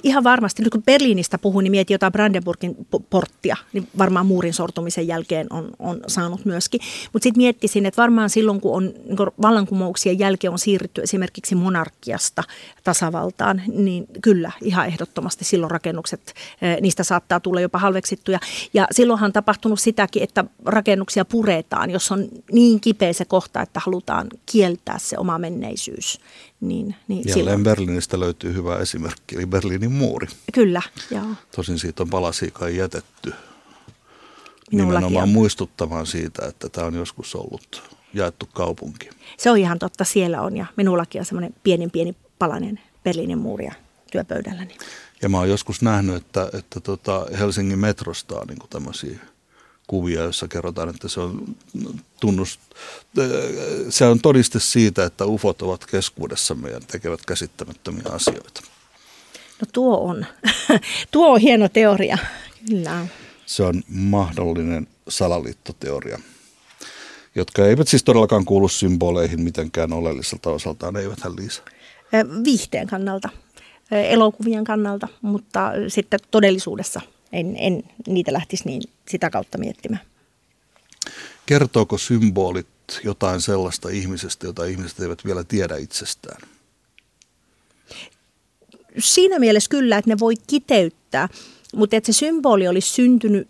Ihan 0.04 0.24
varmasti, 0.24 0.64
nyt 0.64 0.72
kun 0.72 0.84
Berliinistä 0.84 1.38
puhun, 1.38 1.64
niin 1.64 1.72
mietin 1.72 1.94
jotain 1.94 2.14
Brandenburgin 2.14 2.76
porttia, 3.10 3.56
niin 3.74 3.88
varmaan 3.98 4.26
muurin 4.26 4.54
sortumisen 4.54 5.08
jälkeen 5.08 5.48
on, 5.50 5.70
on 5.80 6.02
saanut 6.08 6.46
myöskin. 6.46 6.82
Mutta 7.14 7.24
sitten 7.24 7.42
miettisin, 7.42 7.86
että 7.86 8.02
varmaan 8.02 8.30
silloin, 8.30 8.62
kun 8.62 8.76
on 8.76 8.94
niin 9.06 9.18
kun 9.18 9.32
vallankumouksien 9.42 10.20
jälkeen 10.20 10.52
on 10.52 10.60
siirrytty 10.60 11.02
esimerkiksi 11.02 11.56
monarkiasta 11.56 12.44
tasavaltaan, 12.84 13.62
niin 13.68 14.08
kyllä 14.22 14.52
ihan 14.62 14.88
ehdottomasti 14.88 15.46
silloin 15.46 15.72
rakennukset, 15.72 16.34
niistä 16.82 17.04
saattaa 17.04 17.40
tulla 17.40 17.62
jopa 17.62 17.80
halveksittuja. 17.80 18.40
Ja 18.74 18.88
silloinhan 18.92 19.28
on 19.28 19.34
tapahtunut 19.34 19.80
sitäkin, 19.80 20.24
että 20.24 20.46
rakennuksia 20.66 21.26
puretaan, 21.26 21.90
jos 21.90 22.12
on 22.12 22.28
niin 22.52 22.82
kipeä 22.82 23.14
se 23.14 23.26
kohta, 23.26 23.62
että 23.62 23.82
halutaan 23.86 24.28
kieltää 24.46 25.00
se 25.00 25.18
oma 25.18 25.38
menneisyys 25.38 26.20
niin, 26.62 26.96
niin 27.08 27.20
Jälleen 27.20 27.34
silloin. 27.34 27.64
Berliinistä 27.64 28.20
löytyy 28.20 28.54
hyvä 28.54 28.78
esimerkki, 28.78 29.36
eli 29.36 29.46
Berliinin 29.46 29.92
muuri. 29.92 30.28
Kyllä, 30.54 30.82
joo. 31.12 31.26
Tosin 31.56 31.80
siitä 31.80 32.04
on 32.04 32.10
palasiikai 32.10 32.78
jätetty 32.78 33.34
Minullakin 34.72 35.00
nimenomaan 35.00 35.24
on. 35.24 35.34
muistuttamaan 35.34 36.06
siitä, 36.06 36.46
että 36.46 36.70
tämä 36.70 36.88
on 36.88 36.94
joskus 36.94 37.36
ollut 37.36 37.84
jaettu 38.14 38.50
kaupunki. 38.54 39.10
Se 39.38 39.52
on 39.52 39.58
ihan 39.58 39.80
totta, 39.80 40.04
siellä 40.04 40.42
on 40.42 40.58
ja 40.58 40.66
minullakin 40.76 41.22
on 41.22 41.26
semmoinen 41.26 41.56
pieni 41.64 41.88
pieni 41.90 42.16
palanen 42.40 42.80
Berliinin 43.04 43.38
muuria 43.38 43.74
työpöydälläni. 44.12 44.78
Ja 45.22 45.30
mä 45.30 45.38
oon 45.38 45.50
joskus 45.50 45.82
nähnyt, 45.82 46.16
että, 46.16 46.50
että 46.54 46.80
tota 46.80 47.26
Helsingin 47.40 47.80
metrosta 47.80 48.40
on 48.40 48.48
niin 48.48 48.60
tämmöisiä 48.70 49.20
kuvia, 49.92 50.22
joissa 50.22 50.48
kerrotaan, 50.48 50.90
että 50.90 51.08
se 51.08 51.20
on, 51.20 51.56
tunnust, 52.20 52.60
se 53.90 54.06
on 54.06 54.20
todiste 54.20 54.60
siitä, 54.60 55.06
että 55.06 55.26
ufot 55.26 55.62
ovat 55.62 55.86
keskuudessamme 55.86 56.70
ja 56.70 56.80
tekevät 56.80 57.20
käsittämättömiä 57.28 58.04
asioita. 58.12 58.62
No 59.62 59.68
tuo 59.74 59.98
on, 59.98 60.26
tuo 61.12 61.34
on 61.34 61.40
hieno 61.40 61.70
teoria, 61.70 62.18
kyllä. 62.70 63.08
se 63.46 63.64
on 63.64 63.84
mahdollinen 63.88 64.88
salaliittoteoria, 65.08 66.20
jotka 67.36 67.66
eivät 67.66 67.88
siis 67.88 68.04
todellakaan 68.04 68.46
kuulu 68.46 68.68
symboleihin 68.68 69.42
mitenkään 69.42 69.94
oleelliselta 69.94 70.50
osaltaan, 70.50 70.98
eiväthän 70.98 71.36
Liisa? 71.36 71.64
Viihteen 72.44 72.88
kannalta, 72.88 73.30
elokuvien 73.92 74.64
kannalta, 74.64 75.08
mutta 75.22 75.72
sitten 75.88 76.20
todellisuudessa 76.32 77.02
en, 77.32 77.56
en 77.60 77.84
niitä 78.08 78.34
lähtisi 78.34 78.66
niin 78.66 78.82
sitä 79.10 79.30
kautta 79.30 79.58
miettimään. 79.58 80.02
Kertooko 81.46 81.98
symbolit 81.98 82.68
jotain 83.04 83.42
sellaista 83.42 83.90
ihmisestä, 83.90 84.48
jota 84.48 84.66
ihmiset 84.66 85.00
eivät 85.00 85.26
vielä 85.26 85.44
tiedä 85.44 85.76
itsestään? 85.76 86.42
Siinä 89.00 89.40
mielessä 89.40 89.70
kyllä, 89.70 89.98
että 89.98 90.12
ne 90.12 90.20
voi 90.20 90.34
kiteyttää, 90.48 91.30
mutta 91.76 91.96
että 91.96 92.12
se 92.12 92.18
symboli 92.18 92.68
olisi 92.68 92.90
syntynyt 92.90 93.48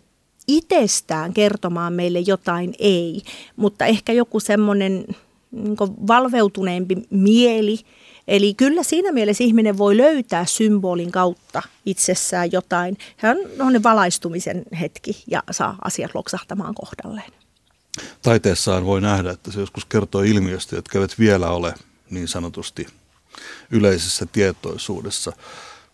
itsestään 0.48 1.32
kertomaan 1.32 1.92
meille 1.92 2.20
jotain, 2.20 2.74
ei. 2.78 3.22
Mutta 3.56 3.86
ehkä 3.86 4.12
joku 4.12 4.40
semmoinen 4.40 5.04
niin 5.50 5.76
valveutuneempi 6.06 6.96
mieli, 7.10 7.78
Eli 8.28 8.54
kyllä 8.54 8.82
siinä 8.82 9.12
mielessä 9.12 9.44
ihminen 9.44 9.78
voi 9.78 9.96
löytää 9.96 10.46
symbolin 10.46 11.12
kautta 11.12 11.62
itsessään 11.86 12.52
jotain. 12.52 12.98
Hän 13.16 13.36
on 13.58 13.82
valaistumisen 13.82 14.62
hetki 14.80 15.24
ja 15.26 15.42
saa 15.50 15.78
asiat 15.84 16.14
loksahtamaan 16.14 16.74
kohdalleen. 16.74 17.32
Taiteessaan 18.22 18.86
voi 18.86 19.00
nähdä, 19.00 19.30
että 19.30 19.52
se 19.52 19.60
joskus 19.60 19.84
kertoo 19.84 20.22
ilmiöstä, 20.22 20.76
jotka 20.76 20.98
eivät 20.98 21.18
vielä 21.18 21.50
ole 21.50 21.74
niin 22.10 22.28
sanotusti 22.28 22.86
yleisessä 23.70 24.26
tietoisuudessa. 24.26 25.32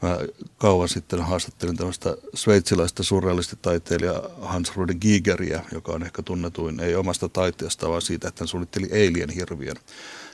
Mä 0.02 0.18
kauan 0.58 0.88
sitten 0.88 1.22
haastattelin 1.22 1.76
tämmöistä 1.76 2.16
sveitsiläistä 2.34 3.02
surrealistitaiteilijaa 3.02 4.28
Hans 4.40 4.76
Rudi 4.76 4.94
Gigeria, 4.94 5.62
joka 5.72 5.92
on 5.92 6.02
ehkä 6.02 6.22
tunnetuin 6.22 6.80
ei 6.80 6.94
omasta 6.94 7.28
taiteesta, 7.28 7.88
vaan 7.88 8.02
siitä, 8.02 8.28
että 8.28 8.42
hän 8.42 8.48
suunnitteli 8.48 8.88
Eilien 8.90 9.30
hirviön. 9.30 9.76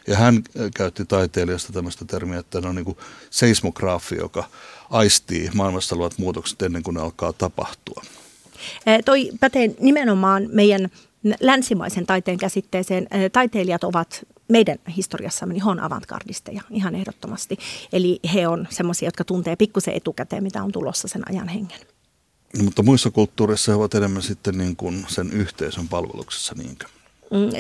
Ja 0.06 0.16
hän 0.16 0.36
äh, 0.36 0.70
käytti 0.76 1.04
taiteilijasta 1.04 1.72
tämmöistä 1.72 2.04
termiä, 2.04 2.38
että 2.38 2.58
hän 2.58 2.68
on 2.68 2.74
niin 2.74 2.84
kuin 2.84 2.98
seismograafi, 3.30 4.16
joka 4.16 4.44
aistii 4.90 5.50
maailmassa 5.54 5.94
olevat 5.94 6.18
muutokset 6.18 6.62
ennen 6.62 6.82
kuin 6.82 6.94
ne 6.94 7.00
alkaa 7.00 7.32
tapahtua. 7.32 8.02
Toi 9.04 9.30
pätee 9.40 9.74
nimenomaan 9.80 10.48
meidän 10.52 10.90
länsimaisen 11.40 12.06
taiteen 12.06 12.38
käsitteeseen. 12.38 13.08
Taiteilijat 13.32 13.84
ovat 13.84 14.26
meidän 14.48 14.78
historiassamme, 14.96 15.54
niin 15.54 15.64
he 15.64 15.70
on 15.70 15.80
avantgardisteja 15.80 16.62
ihan 16.70 16.94
ehdottomasti. 16.94 17.58
Eli 17.92 18.20
he 18.34 18.48
on 18.48 18.68
semmoisia, 18.70 19.06
jotka 19.06 19.24
tuntee 19.24 19.56
pikkusen 19.56 19.94
etukäteen, 19.94 20.42
mitä 20.42 20.62
on 20.62 20.72
tulossa 20.72 21.08
sen 21.08 21.28
ajan 21.30 21.48
hengen. 21.48 21.80
No, 22.58 22.64
mutta 22.64 22.82
muissa 22.82 23.10
kulttuureissa 23.10 23.72
he 23.72 23.76
ovat 23.76 23.94
enemmän 23.94 24.22
sitten 24.22 24.58
niin 24.58 24.76
kuin 24.76 25.06
sen 25.08 25.32
yhteisön 25.32 25.88
palveluksessa, 25.88 26.54
niinkö? 26.58 26.86
Mm, 27.34 27.50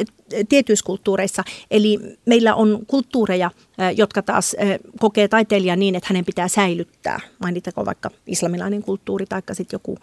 tietyissä 0.48 0.84
kulttuureissa. 0.86 1.44
Eli 1.70 1.98
meillä 2.26 2.54
on 2.54 2.84
kulttuureja, 2.86 3.50
jotka 3.96 4.22
taas 4.22 4.56
kokee 5.00 5.28
taiteilijan 5.28 5.78
niin, 5.78 5.94
että 5.94 6.06
hänen 6.10 6.24
pitää 6.24 6.48
säilyttää. 6.48 7.20
Mainitako 7.38 7.84
vaikka 7.84 8.10
islamilainen 8.26 8.82
kulttuuri 8.82 9.26
tai 9.26 9.42
sitten 9.52 9.74
joku 9.74 9.98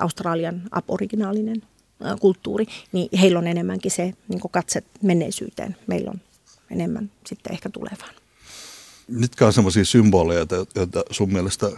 Australian 0.00 0.62
aboriginaalinen 0.70 1.62
kulttuuri, 2.20 2.66
niin 2.92 3.08
heillä 3.20 3.38
on 3.38 3.46
enemmänkin 3.46 3.90
se 3.90 4.12
niin 4.28 4.40
katse 4.50 4.82
menneisyyteen. 5.02 5.76
Meillä 5.86 6.10
on 6.10 6.20
enemmän 6.70 7.10
sitten 7.26 7.52
ehkä 7.52 7.70
tulevaan. 7.70 8.14
Mitkä 9.08 9.46
on 9.46 9.52
sellaisia 9.52 9.84
symboleja, 9.84 10.46
joita 10.74 11.04
sun 11.10 11.32
mielestä 11.32 11.70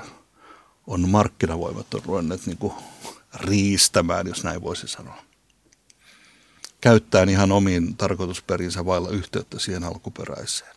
on 0.87 1.08
markkinavoimat 1.08 1.94
on 1.94 2.02
ruvenneet 2.06 2.46
niin 2.46 2.72
riistämään, 3.34 4.26
jos 4.26 4.44
näin 4.44 4.62
voisi 4.62 4.88
sanoa? 4.88 5.28
Käyttäen 6.81 7.29
ihan 7.29 7.53
omiin 7.53 7.97
tarkoitusperinsä 7.97 8.85
vailla 8.85 9.11
yhteyttä 9.11 9.59
siihen 9.59 9.85
alkuperäiseen? 9.85 10.75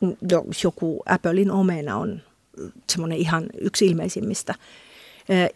No, 0.00 0.16
joku 0.64 1.02
Applein 1.06 1.50
omena 1.50 1.96
on 1.96 2.22
semmoinen 2.90 3.18
ihan 3.18 3.46
yksi 3.60 3.86
ilmeisimmistä, 3.86 4.54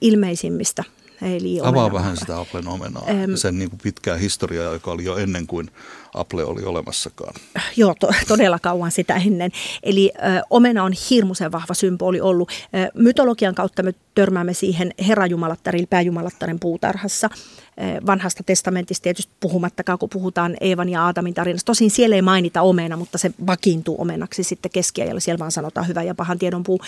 ilmeisimmistä 0.01 0.85
Eli 1.23 1.61
Avaa 1.63 1.93
vähän 1.93 2.17
sitä 2.17 2.41
Applen 2.41 2.69
omenaa 2.69 3.05
ähm, 3.09 3.35
sen 3.35 3.59
niin 3.59 3.71
kuin 3.71 3.81
pitkää 3.83 4.17
historiaa, 4.17 4.73
joka 4.73 4.91
oli 4.91 5.05
jo 5.05 5.17
ennen 5.17 5.47
kuin 5.47 5.71
Apple 6.15 6.45
oli 6.45 6.65
olemassakaan. 6.65 7.35
Joo, 7.77 7.95
to, 8.01 8.09
todella 8.29 8.59
kauan 8.59 8.91
sitä 8.91 9.15
ennen. 9.15 9.51
Eli 9.83 10.13
ö, 10.15 10.43
omena 10.51 10.85
on 10.85 10.93
hirmuisen 11.11 11.53
vahva 11.53 11.75
symboli 11.75 12.21
ollut. 12.21 12.51
Ö, 12.51 12.91
mytologian 12.95 13.55
kautta 13.55 13.83
me 13.83 13.95
törmäämme 14.15 14.55
siihen 14.55 14.95
herrajumalattarin, 15.07 15.87
pääjumalattaren 15.91 16.61
puutarhassa. 16.61 17.31
Ö, 17.33 18.07
vanhasta 18.07 18.43
testamentista 18.43 19.03
tietysti 19.03 19.33
puhumattakaan, 19.41 19.99
kun 19.99 20.09
puhutaan 20.09 20.57
Eevan 20.61 20.89
ja 20.89 21.05
Aatamin 21.07 21.35
tarinasta. 21.35 21.67
Tosin 21.67 21.91
siellä 21.91 22.17
ei 22.17 22.23
mainita 22.23 22.63
omena, 22.63 22.97
mutta 22.97 23.19
se 23.19 23.31
vakiintuu 23.47 24.01
omenaksi 24.01 24.43
sitten 24.45 24.71
keskiajalla. 24.71 25.21
Siellä 25.21 25.39
vaan 25.39 25.53
sanotaan 25.53 25.89
hyvä 25.89 26.03
ja 26.03 26.15
pahan 26.15 26.39
tiedon 26.39 26.63
puu. 26.63 26.81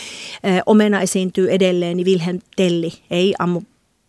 Ö, 0.46 0.62
omena 0.66 1.00
esiintyy 1.00 1.50
edelleen, 1.50 1.96
niin 1.96 2.06
Wilhelm 2.06 2.38
Telli 2.56 2.92
ei 3.10 3.34
ammu 3.38 3.62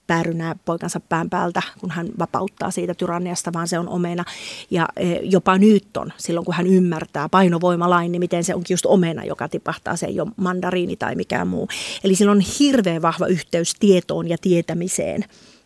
päärynää 0.07 0.55
poikansa 0.65 0.99
pään 0.99 1.29
päältä, 1.29 1.61
kun 1.79 1.91
hän 1.91 2.07
vapauttaa 2.19 2.71
siitä 2.71 2.93
tyranniasta, 2.93 3.53
vaan 3.53 3.67
se 3.67 3.79
on 3.79 3.89
omena. 3.89 4.23
Ja 4.71 4.87
e, 4.95 5.13
jopa 5.13 5.57
Newton, 5.57 6.13
silloin 6.17 6.45
kun 6.45 6.53
hän 6.53 6.67
ymmärtää 6.67 7.29
painovoimalain, 7.29 8.11
niin 8.11 8.19
miten 8.19 8.43
se 8.43 8.55
onkin 8.55 8.73
just 8.73 8.85
omena, 8.85 9.25
joka 9.25 9.49
tipahtaa, 9.49 9.95
se 9.95 10.05
ei 10.05 10.19
ole 10.19 10.31
mandariini 10.37 10.95
tai 10.95 11.15
mikään 11.15 11.47
muu. 11.47 11.67
Eli 12.03 12.15
sillä 12.15 12.31
on 12.31 12.41
hirveän 12.59 13.01
vahva 13.01 13.27
yhteys 13.27 13.75
tietoon 13.79 14.29
ja 14.29 14.37
tietämiseen. 14.41 15.25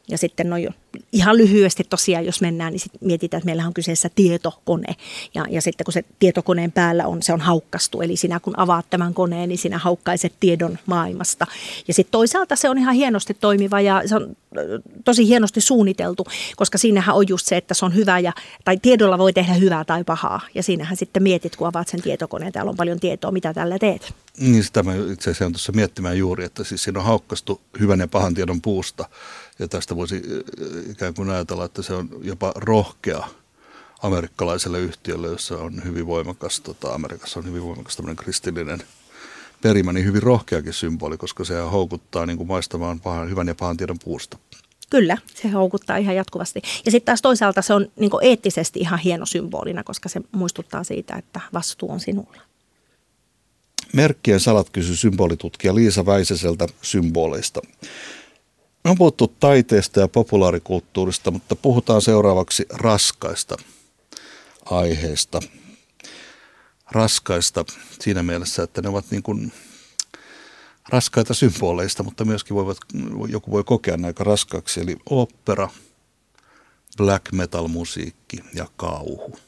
Ja 0.09 0.17
sitten 0.17 0.49
no 0.49 0.57
jo, 0.57 0.71
ihan 1.11 1.37
lyhyesti 1.37 1.83
tosiaan, 1.83 2.25
jos 2.25 2.41
mennään, 2.41 2.73
niin 2.73 2.79
sit 2.79 2.91
mietitään, 3.01 3.39
että 3.39 3.45
meillä 3.45 3.67
on 3.67 3.73
kyseessä 3.73 4.09
tietokone. 4.15 4.95
Ja, 5.35 5.45
ja 5.49 5.61
sitten 5.61 5.85
kun 5.85 5.93
se 5.93 6.03
tietokoneen 6.19 6.71
päällä 6.71 7.07
on, 7.07 7.23
se 7.23 7.33
on 7.33 7.41
haukkastu. 7.41 8.01
Eli 8.01 8.17
sinä 8.17 8.39
kun 8.39 8.59
avaat 8.59 8.85
tämän 8.89 9.13
koneen, 9.13 9.49
niin 9.49 9.57
sinä 9.57 9.77
haukkaiset 9.77 10.33
tiedon 10.39 10.79
maailmasta. 10.85 11.47
Ja 11.87 11.93
sitten 11.93 12.11
toisaalta 12.11 12.55
se 12.55 12.69
on 12.69 12.77
ihan 12.77 12.95
hienosti 12.95 13.33
toimiva 13.33 13.81
ja 13.81 14.03
se 14.05 14.15
on 14.15 14.35
tosi 15.05 15.27
hienosti 15.27 15.61
suunniteltu, 15.61 16.25
koska 16.55 16.77
siinähän 16.77 17.15
on 17.15 17.27
just 17.27 17.45
se, 17.45 17.57
että 17.57 17.73
se 17.73 17.85
on 17.85 17.95
hyvä 17.95 18.19
ja, 18.19 18.33
tai 18.65 18.77
tiedolla 18.77 19.17
voi 19.17 19.33
tehdä 19.33 19.53
hyvää 19.53 19.85
tai 19.85 20.03
pahaa. 20.03 20.41
Ja 20.55 20.63
siinähän 20.63 20.97
sitten 20.97 21.23
mietit, 21.23 21.55
kun 21.55 21.67
avaat 21.67 21.87
sen 21.87 22.01
tietokoneen, 22.01 22.53
täällä 22.53 22.69
on 22.69 22.77
paljon 22.77 22.99
tietoa, 22.99 23.31
mitä 23.31 23.53
tällä 23.53 23.79
teet. 23.79 24.13
Niin, 24.39 24.63
sitä 24.63 24.83
mä 24.83 24.95
itse 24.95 25.29
asiassa 25.29 25.49
tuossa 25.51 25.71
miettimään 25.71 26.17
juuri, 26.17 26.45
että 26.45 26.63
siis 26.63 26.83
siinä 26.83 26.99
on 26.99 27.05
haukkastu 27.05 27.61
hyvän 27.79 27.99
ja 27.99 28.07
pahan 28.07 28.33
tiedon 28.33 28.61
puusta 28.61 29.09
ja 29.59 29.67
tästä 29.67 29.95
voisi 29.95 30.21
ikään 30.89 31.13
kuin 31.13 31.29
ajatella, 31.29 31.65
että 31.65 31.81
se 31.81 31.93
on 31.93 32.09
jopa 32.21 32.51
rohkea 32.55 33.27
amerikkalaiselle 34.03 34.79
yhtiölle, 34.79 35.27
jossa 35.27 35.57
on 35.57 35.83
hyvin 35.83 36.07
voimakas, 36.07 36.59
tota, 36.59 36.93
Amerikassa 36.93 37.39
on 37.39 37.45
hyvin 37.45 37.63
voimakas 37.63 37.95
tämmöinen 37.95 38.15
kristillinen 38.15 38.83
perimä, 39.61 39.93
niin 39.93 40.05
hyvin 40.05 40.23
rohkeakin 40.23 40.73
symboli, 40.73 41.17
koska 41.17 41.43
se 41.43 41.59
houkuttaa 41.59 42.25
niin 42.25 42.37
kuin 42.37 42.47
maistamaan 42.47 42.99
pahan, 42.99 43.29
hyvän 43.29 43.47
ja 43.47 43.55
pahan 43.55 43.77
tiedon 43.77 43.99
puusta. 44.03 44.37
Kyllä, 44.89 45.17
se 45.35 45.49
houkuttaa 45.49 45.97
ihan 45.97 46.15
jatkuvasti. 46.15 46.61
Ja 46.85 46.91
sitten 46.91 47.05
taas 47.05 47.21
toisaalta 47.21 47.61
se 47.61 47.73
on 47.73 47.91
niin 47.95 48.11
eettisesti 48.21 48.79
ihan 48.79 48.99
hieno 48.99 49.25
symbolina, 49.25 49.83
koska 49.83 50.09
se 50.09 50.21
muistuttaa 50.31 50.83
siitä, 50.83 51.15
että 51.15 51.41
vastuu 51.53 51.91
on 51.91 51.99
sinulla. 51.99 52.41
Merkkien 53.93 54.39
salat 54.39 54.69
kysyi 54.69 54.97
symbolitutkija 54.97 55.75
Liisa 55.75 56.05
Väisäseltä 56.05 56.67
symboleista. 56.81 57.61
Me 58.87 58.91
on 58.91 58.97
puhuttu 58.97 59.27
taiteesta 59.39 59.99
ja 59.99 60.07
populaarikulttuurista, 60.07 61.31
mutta 61.31 61.55
puhutaan 61.55 62.01
seuraavaksi 62.01 62.65
raskaista 62.69 63.57
aiheista. 64.65 65.39
Raskaista 66.91 67.65
siinä 67.99 68.23
mielessä, 68.23 68.63
että 68.63 68.81
ne 68.81 68.89
ovat 68.89 69.05
niin 69.11 69.23
kuin 69.23 69.51
raskaita 70.89 71.33
symboleista, 71.33 72.03
mutta 72.03 72.25
myöskin 72.25 72.55
voivat, 72.55 72.77
joku 73.27 73.51
voi 73.51 73.63
kokea 73.63 73.97
ne 73.97 74.07
aika 74.07 74.23
raskaaksi. 74.23 74.81
Eli 74.81 74.97
opera, 75.09 75.69
black 76.97 77.31
metal 77.31 77.67
musiikki 77.67 78.37
ja 78.53 78.67
kauhu. 78.77 79.39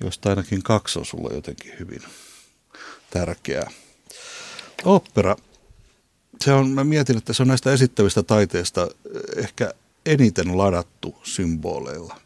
Joista 0.00 0.30
ainakin 0.30 0.62
kaksi 0.62 0.98
on 0.98 1.06
sulle 1.06 1.34
jotenkin 1.34 1.78
hyvin 1.78 2.02
tärkeää. 3.10 3.70
Opera 4.84 5.36
se 6.42 6.52
on, 6.52 6.70
mä 6.70 6.84
mietin, 6.84 7.16
että 7.16 7.32
se 7.32 7.42
on 7.42 7.48
näistä 7.48 7.72
esittävistä 7.72 8.22
taiteista 8.22 8.88
ehkä 9.36 9.74
eniten 10.06 10.58
ladattu 10.58 11.16
symboleilla. 11.22 12.20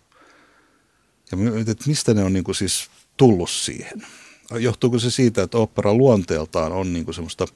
Ja 1.31 1.37
mietin, 1.37 1.71
että 1.71 1.85
mistä 1.87 2.15
ne 2.15 2.25
on 2.25 2.33
niin 2.33 2.45
kuin 2.45 2.55
siis 2.55 2.91
tullut 3.17 3.51
siihen. 3.51 4.07
Johtuuko 4.59 4.99
se 4.99 5.11
siitä, 5.11 5.43
että 5.43 5.59
opera 5.59 5.95
luonteeltaan 5.95 6.73
on 6.73 6.93
niin 6.93 7.05
kuin 7.05 7.15
semmoista 7.15 7.47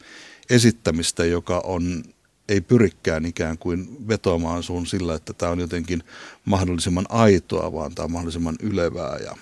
esittämistä, 0.51 1.25
joka 1.25 1.61
on, 1.65 2.05
ei 2.49 2.61
pyrikään 2.61 3.27
ikään 3.27 3.59
kuin 3.59 4.09
vetoamaan 4.09 4.63
sun 4.63 4.87
sillä, 4.87 5.15
että 5.15 5.33
tämä 5.33 5.53
on 5.53 5.61
jotenkin 5.61 6.03
mahdollisimman 6.45 7.07
aitoa, 7.09 7.73
vaan 7.73 7.95
tämä 7.95 8.05
on 8.05 8.13
mahdollisimman 8.13 8.57
ylevää. 8.63 9.17
Ja... 9.17 9.37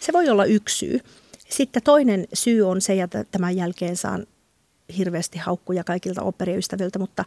Se 0.00 0.12
voi 0.12 0.28
olla 0.28 0.44
yksi 0.44 0.78
syy. 0.78 1.00
Sitten 1.48 1.82
toinen 1.82 2.28
syy 2.34 2.62
on 2.62 2.80
se, 2.80 2.94
ja 2.94 3.08
tämän 3.30 3.56
jälkeen 3.56 3.96
saan 3.96 4.26
hirveästi 4.98 5.38
haukkuja 5.38 5.84
kaikilta 5.84 6.22
operiystäviltä, 6.22 6.98
mutta 6.98 7.24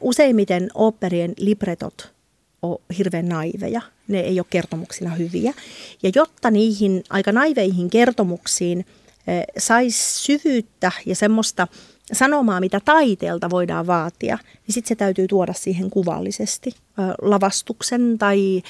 useimmiten 0.00 0.68
operien 0.74 1.34
libretot 1.38 2.12
on 2.62 2.78
hirveän 2.98 3.28
naiveja. 3.28 3.80
Ne 4.08 4.20
ei 4.20 4.40
ole 4.40 4.46
kertomuksina 4.50 5.14
hyviä. 5.14 5.52
Ja 6.02 6.10
jotta 6.14 6.50
niihin 6.50 7.04
aika 7.10 7.32
naiveihin 7.32 7.90
kertomuksiin 7.90 8.86
saisi 9.58 10.22
syvyyttä 10.22 10.92
ja 11.06 11.16
semmoista 11.16 11.66
sanomaa, 12.12 12.60
mitä 12.60 12.80
taiteelta 12.84 13.50
voidaan 13.50 13.86
vaatia, 13.86 14.38
niin 14.66 14.74
sitten 14.74 14.88
se 14.88 14.94
täytyy 14.94 15.28
tuoda 15.28 15.52
siihen 15.52 15.90
kuvallisesti 15.90 16.72
lavastuksen 17.22 18.18
tai 18.18 18.62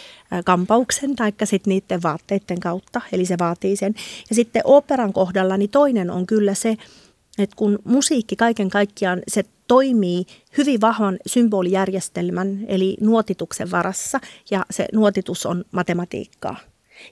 kampauksen 0.45 1.17
tai 1.17 1.33
sitten 1.45 1.71
niiden 1.71 2.03
vaatteiden 2.03 2.61
kautta. 2.61 3.01
Eli 3.13 3.27
se 3.27 3.39
vaatii 3.39 3.77
sen. 3.77 3.95
Ja 4.31 4.37
sitten 4.37 4.63
operan 4.65 5.13
kohdalla 5.13 5.57
niin 5.57 5.71
toinen 5.71 6.11
on 6.11 6.27
kyllä 6.27 6.55
se, 6.55 6.77
että 7.43 7.57
kun 7.57 7.79
musiikki 7.85 8.37
kaiken 8.37 8.71
kaikkiaan 8.71 9.23
se 9.29 9.45
toimii 9.67 10.25
hyvin 10.59 10.81
vahvan 10.81 11.19
symbolijärjestelmän 11.27 12.65
eli 12.69 12.97
nuotituksen 13.01 13.71
varassa 13.71 14.21
ja 14.51 14.67
se 14.71 14.87
nuotitus 14.93 15.47
on 15.47 15.65
matematiikkaa. 15.73 16.57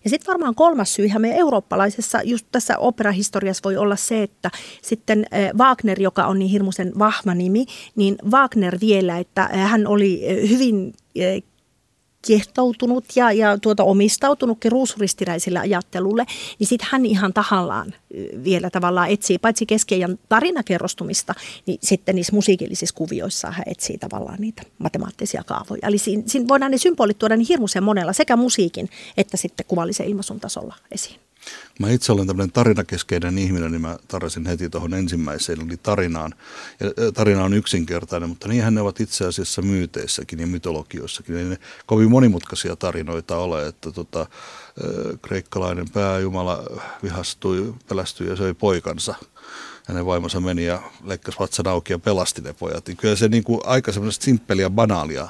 Ja 0.04 0.10
sitten 0.10 0.32
varmaan 0.32 0.54
kolmas 0.54 0.94
syy 0.94 1.04
ihan 1.04 1.22
meidän 1.22 1.38
eurooppalaisessa, 1.38 2.22
just 2.24 2.46
tässä 2.52 2.78
operahistoriassa 2.78 3.64
voi 3.64 3.76
olla 3.76 3.96
se, 3.96 4.22
että 4.22 4.50
sitten 4.82 5.26
eh, 5.32 5.50
Wagner, 5.58 6.02
joka 6.02 6.26
on 6.26 6.38
niin 6.38 6.50
hirmuisen 6.50 6.92
vahva 6.98 7.34
nimi, 7.34 7.66
niin 7.96 8.16
Wagner 8.30 8.78
vielä, 8.80 9.18
että 9.18 9.42
hän 9.52 9.86
oli 9.86 10.26
eh, 10.26 10.50
hyvin 10.50 10.94
eh, 11.14 11.42
kiehtoutunut 12.22 13.04
ja, 13.16 13.32
ja 13.32 13.58
tuota 13.58 13.84
omistautunutkin 13.84 14.72
ruusuristiräisille 14.72 15.58
ajattelulle, 15.58 16.26
niin 16.58 16.66
sitten 16.66 16.88
hän 16.92 17.06
ihan 17.06 17.32
tahallaan 17.32 17.94
vielä 18.44 18.70
tavallaan 18.70 19.10
etsii, 19.10 19.38
paitsi 19.38 19.66
keskiajan 19.66 20.18
tarinakerrostumista, 20.28 21.34
niin 21.66 21.78
sitten 21.82 22.14
niissä 22.14 22.32
musiikillisissa 22.32 22.94
kuvioissa 22.94 23.50
hän 23.50 23.64
etsii 23.66 23.98
tavallaan 23.98 24.40
niitä 24.40 24.62
matemaattisia 24.78 25.44
kaavoja. 25.46 25.88
Eli 25.88 25.98
siinä, 25.98 26.22
siinä 26.26 26.48
voidaan 26.48 26.70
ne 26.70 26.78
symbolit 26.78 27.18
tuoda 27.18 27.36
niin 27.36 27.46
hirmuisen 27.48 27.82
monella 27.82 28.12
sekä 28.12 28.36
musiikin 28.36 28.88
että 29.16 29.36
sitten 29.36 29.66
kuvallisen 29.66 30.06
ilmaisun 30.06 30.40
tasolla 30.40 30.74
esiin. 30.90 31.20
Mä 31.78 31.90
itse 31.90 32.12
olen 32.12 32.26
tämmöinen 32.26 32.52
tarinakeskeinen 32.52 33.38
ihminen, 33.38 33.72
niin 33.72 33.80
mä 33.80 33.98
tarvitsin 34.08 34.46
heti 34.46 34.70
tuohon 34.70 34.94
ensimmäiseen, 34.94 35.60
eli 35.60 35.76
tarinaan. 35.76 36.34
Ja 36.80 37.12
tarina 37.12 37.44
on 37.44 37.54
yksinkertainen, 37.54 38.28
mutta 38.28 38.48
niinhän 38.48 38.74
ne 38.74 38.80
ovat 38.80 39.00
itse 39.00 39.26
asiassa 39.26 39.62
myyteissäkin 39.62 40.40
ja 40.40 40.46
mytologioissakin. 40.46 41.36
Ei 41.36 41.44
ne 41.44 41.58
kovin 41.86 42.10
monimutkaisia 42.10 42.76
tarinoita 42.76 43.36
ole, 43.36 43.66
että 43.66 43.92
tota, 43.92 44.26
kreikkalainen 45.22 45.90
pääjumala 45.90 46.64
vihastui, 47.02 47.74
pelästyi 47.88 48.28
ja 48.28 48.36
söi 48.36 48.54
poikansa. 48.54 49.14
Hänen 49.86 50.06
vaimonsa 50.06 50.40
meni 50.40 50.64
ja 50.64 50.82
leikkasi 51.04 51.38
vatsan 51.38 51.68
auki 51.68 51.92
ja 51.92 51.98
pelasti 51.98 52.42
ne 52.42 52.52
pojat. 52.52 52.86
Niin 52.86 52.96
kyllä 52.96 53.16
se 53.16 53.28
niin 53.28 53.44
kuin 53.44 53.60
aika 53.64 53.92
semmoista 53.92 54.24
simppeliä, 54.24 54.70
banaalia 54.70 55.28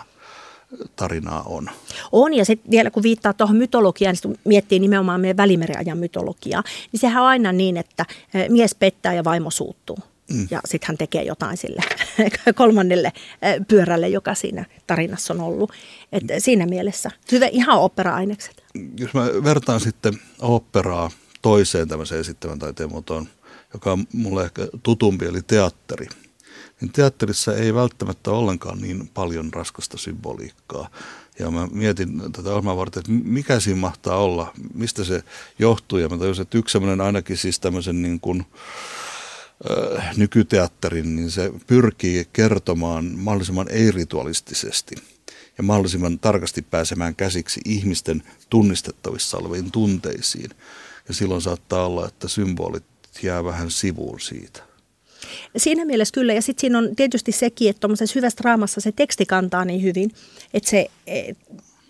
tarinaa 0.96 1.42
on. 1.42 1.70
On, 2.12 2.34
ja 2.34 2.44
sitten 2.44 2.70
vielä 2.70 2.90
kun 2.90 3.02
viittaa 3.02 3.32
tuohon 3.32 3.56
mytologiaan, 3.56 4.16
niin 4.24 4.38
miettii 4.44 4.78
nimenomaan 4.78 5.20
meidän 5.20 5.36
välimeriajan 5.36 5.98
mytologiaa, 5.98 6.62
niin 6.92 7.00
sehän 7.00 7.22
on 7.22 7.28
aina 7.28 7.52
niin, 7.52 7.76
että 7.76 8.04
eh, 8.34 8.48
mies 8.48 8.74
pettää 8.74 9.14
ja 9.14 9.24
vaimo 9.24 9.50
suuttuu. 9.50 9.98
Mm. 10.32 10.48
Ja 10.50 10.60
sitten 10.64 10.88
hän 10.88 10.98
tekee 10.98 11.22
jotain 11.22 11.56
sille 11.56 11.82
kolmannelle 12.54 13.12
eh, 13.42 13.56
pyörälle, 13.68 14.08
joka 14.08 14.34
siinä 14.34 14.64
tarinassa 14.86 15.34
on 15.34 15.40
ollut. 15.40 15.72
Et 16.12 16.22
siinä 16.38 16.66
mielessä 16.66 17.10
hyvä, 17.32 17.46
ihan 17.46 17.78
opera-ainekset. 17.78 18.62
Jos 18.98 19.14
mä 19.14 19.26
vertaan 19.44 19.80
sitten 19.80 20.14
operaa 20.40 21.10
toiseen 21.42 21.88
tämmöiseen 21.88 22.20
esittävän 22.20 22.58
taiteen 22.58 22.90
muotoon, 22.90 23.28
joka 23.74 23.92
on 23.92 24.06
mulle 24.12 24.44
ehkä 24.44 24.68
tutumpi, 24.82 25.26
eli 25.26 25.42
teatteri– 25.42 26.06
niin 26.80 26.92
teatterissa 26.92 27.56
ei 27.56 27.74
välttämättä 27.74 28.30
ollenkaan 28.30 28.80
niin 28.80 29.10
paljon 29.14 29.52
raskasta 29.52 29.98
symboliikkaa. 29.98 30.90
Ja 31.38 31.50
mä 31.50 31.68
mietin 31.72 32.32
tätä 32.32 32.48
ohjelmaa 32.50 32.76
varten, 32.76 33.00
että 33.00 33.12
mikä 33.12 33.60
siinä 33.60 33.80
mahtaa 33.80 34.16
olla, 34.16 34.52
mistä 34.74 35.04
se 35.04 35.22
johtuu. 35.58 35.98
Ja 35.98 36.08
mä 36.08 36.18
tajusin, 36.18 36.42
että 36.42 36.58
yksi 36.58 36.72
semmoinen 36.72 37.00
ainakin 37.00 37.36
siis 37.36 37.60
tämmöisen 37.60 38.02
niin 38.02 38.20
kuin, 38.20 38.46
äh, 39.70 40.16
nykyteatterin, 40.16 41.16
niin 41.16 41.30
se 41.30 41.52
pyrkii 41.66 42.28
kertomaan 42.32 43.04
mahdollisimman 43.04 43.66
ei-ritualistisesti 43.70 44.94
ja 45.58 45.64
mahdollisimman 45.64 46.18
tarkasti 46.18 46.62
pääsemään 46.62 47.16
käsiksi 47.16 47.60
ihmisten 47.64 48.22
tunnistettavissa 48.50 49.38
oleviin 49.38 49.70
tunteisiin. 49.70 50.50
Ja 51.08 51.14
silloin 51.14 51.42
saattaa 51.42 51.86
olla, 51.86 52.06
että 52.06 52.28
symbolit 52.28 52.84
jää 53.22 53.44
vähän 53.44 53.70
sivuun 53.70 54.20
siitä. 54.20 54.67
Siinä 55.56 55.84
mielessä 55.84 56.12
kyllä, 56.12 56.32
ja 56.32 56.42
sitten 56.42 56.60
siinä 56.60 56.78
on 56.78 56.96
tietysti 56.96 57.32
sekin, 57.32 57.70
että 57.70 57.80
tuommoisessa 57.80 58.18
hyvässä 58.18 58.38
draamassa 58.42 58.80
se 58.80 58.92
teksti 58.92 59.26
kantaa 59.26 59.64
niin 59.64 59.82
hyvin, 59.82 60.10
että 60.54 60.70
se 60.70 60.86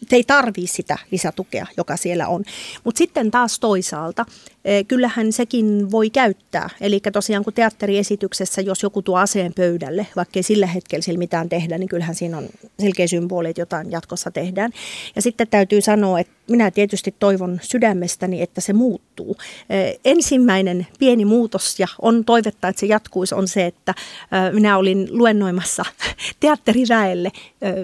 te 0.09 0.17
ei 0.17 0.25
tarvii 0.25 0.67
sitä 0.67 0.99
lisätukea, 1.11 1.67
joka 1.77 1.97
siellä 1.97 2.29
on. 2.29 2.45
Mutta 2.85 2.99
sitten 2.99 3.31
taas 3.31 3.59
toisaalta, 3.59 4.27
e, 4.65 4.85
kyllähän 4.85 5.33
sekin 5.33 5.91
voi 5.91 6.11
käyttää. 6.11 6.71
Eli 6.81 7.01
tosiaan 7.13 7.45
kun 7.45 7.53
teatteriesityksessä, 7.53 8.61
jos 8.61 8.83
joku 8.83 9.03
tuo 9.03 9.17
aseen 9.17 9.55
pöydälle, 9.55 10.07
vaikka 10.17 10.39
ei 10.39 10.43
sillä 10.43 10.67
hetkellä 10.67 11.03
sillä 11.03 11.19
mitään 11.19 11.49
tehdä, 11.49 11.79
niin 11.79 11.89
kyllähän 11.89 12.15
siinä 12.15 12.39
on 12.39 12.49
selkeä 12.81 13.07
symboli, 13.07 13.49
että 13.49 13.61
jotain 13.61 13.91
jatkossa 13.91 14.31
tehdään. 14.31 14.73
Ja 15.17 15.23
sitten 15.23 15.49
täytyy 15.49 15.81
sanoa, 15.81 16.21
että 16.21 16.33
minä 16.51 16.71
tietysti 16.71 17.15
toivon 17.19 17.61
sydämestäni, 17.63 18.43
että 18.43 18.61
se 18.61 18.73
muuttuu. 18.73 19.37
E, 19.71 19.93
ensimmäinen 20.05 20.87
pieni 20.99 21.25
muutos, 21.25 21.81
ja 21.81 21.87
on 22.03 22.25
toivetta, 22.25 22.69
että 22.69 22.81
se 22.81 22.87
jatkuisi, 22.87 23.35
on 23.35 23.49
se, 23.49 23.67
että 23.67 23.95
e, 24.33 24.53
minä 24.53 24.79
olin 24.79 25.09
luennoimassa 25.11 25.85
teatteriväelle 26.41 27.33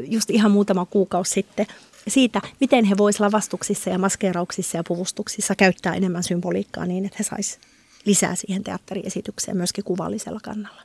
just 0.08 0.30
ihan 0.30 0.50
muutama 0.50 0.86
kuukausi 0.86 1.30
sitten– 1.30 1.66
siitä, 2.08 2.40
miten 2.60 2.84
he 2.84 2.96
voisivat 2.96 3.26
lavastuksissa 3.26 3.90
ja 3.90 3.98
maskeerauksissa 3.98 4.76
ja 4.76 4.84
puvustuksissa 4.84 5.54
käyttää 5.54 5.94
enemmän 5.94 6.22
symboliikkaa 6.22 6.86
niin, 6.86 7.04
että 7.04 7.16
he 7.18 7.24
saisivat 7.24 7.66
lisää 8.04 8.34
siihen 8.34 8.64
teatteriesitykseen 8.64 9.56
myöskin 9.56 9.84
kuvallisella 9.84 10.40
kannalla. 10.42 10.82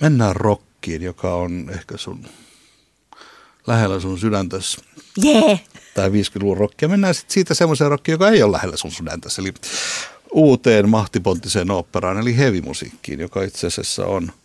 Mennään 0.00 0.36
rokkiin, 0.36 1.02
joka 1.02 1.34
on 1.34 1.70
ehkä 1.72 1.96
sun 1.96 2.26
lähellä 3.66 4.00
sun 4.00 4.18
sydäntäsi. 4.18 4.80
Jee! 5.22 5.44
Yeah. 5.44 5.60
Tai 5.94 6.08
50-luvun 6.08 6.56
rokkia. 6.56 6.88
Mennään 6.88 7.14
sitten 7.14 7.34
siitä 7.34 7.54
semmoiseen 7.54 7.90
rokkiin, 7.90 8.12
joka 8.12 8.28
ei 8.28 8.42
ole 8.42 8.52
lähellä 8.52 8.76
sun 8.76 8.92
sydäntäsi. 8.92 9.40
Eli 9.40 9.54
uuteen 10.32 10.88
mahtiponttiseen 10.88 11.70
operaan, 11.70 12.18
eli 12.18 12.36
hevimusiikkiin, 12.36 13.20
joka 13.20 13.42
itse 13.42 13.66
asiassa 13.66 14.06
on– 14.06 14.32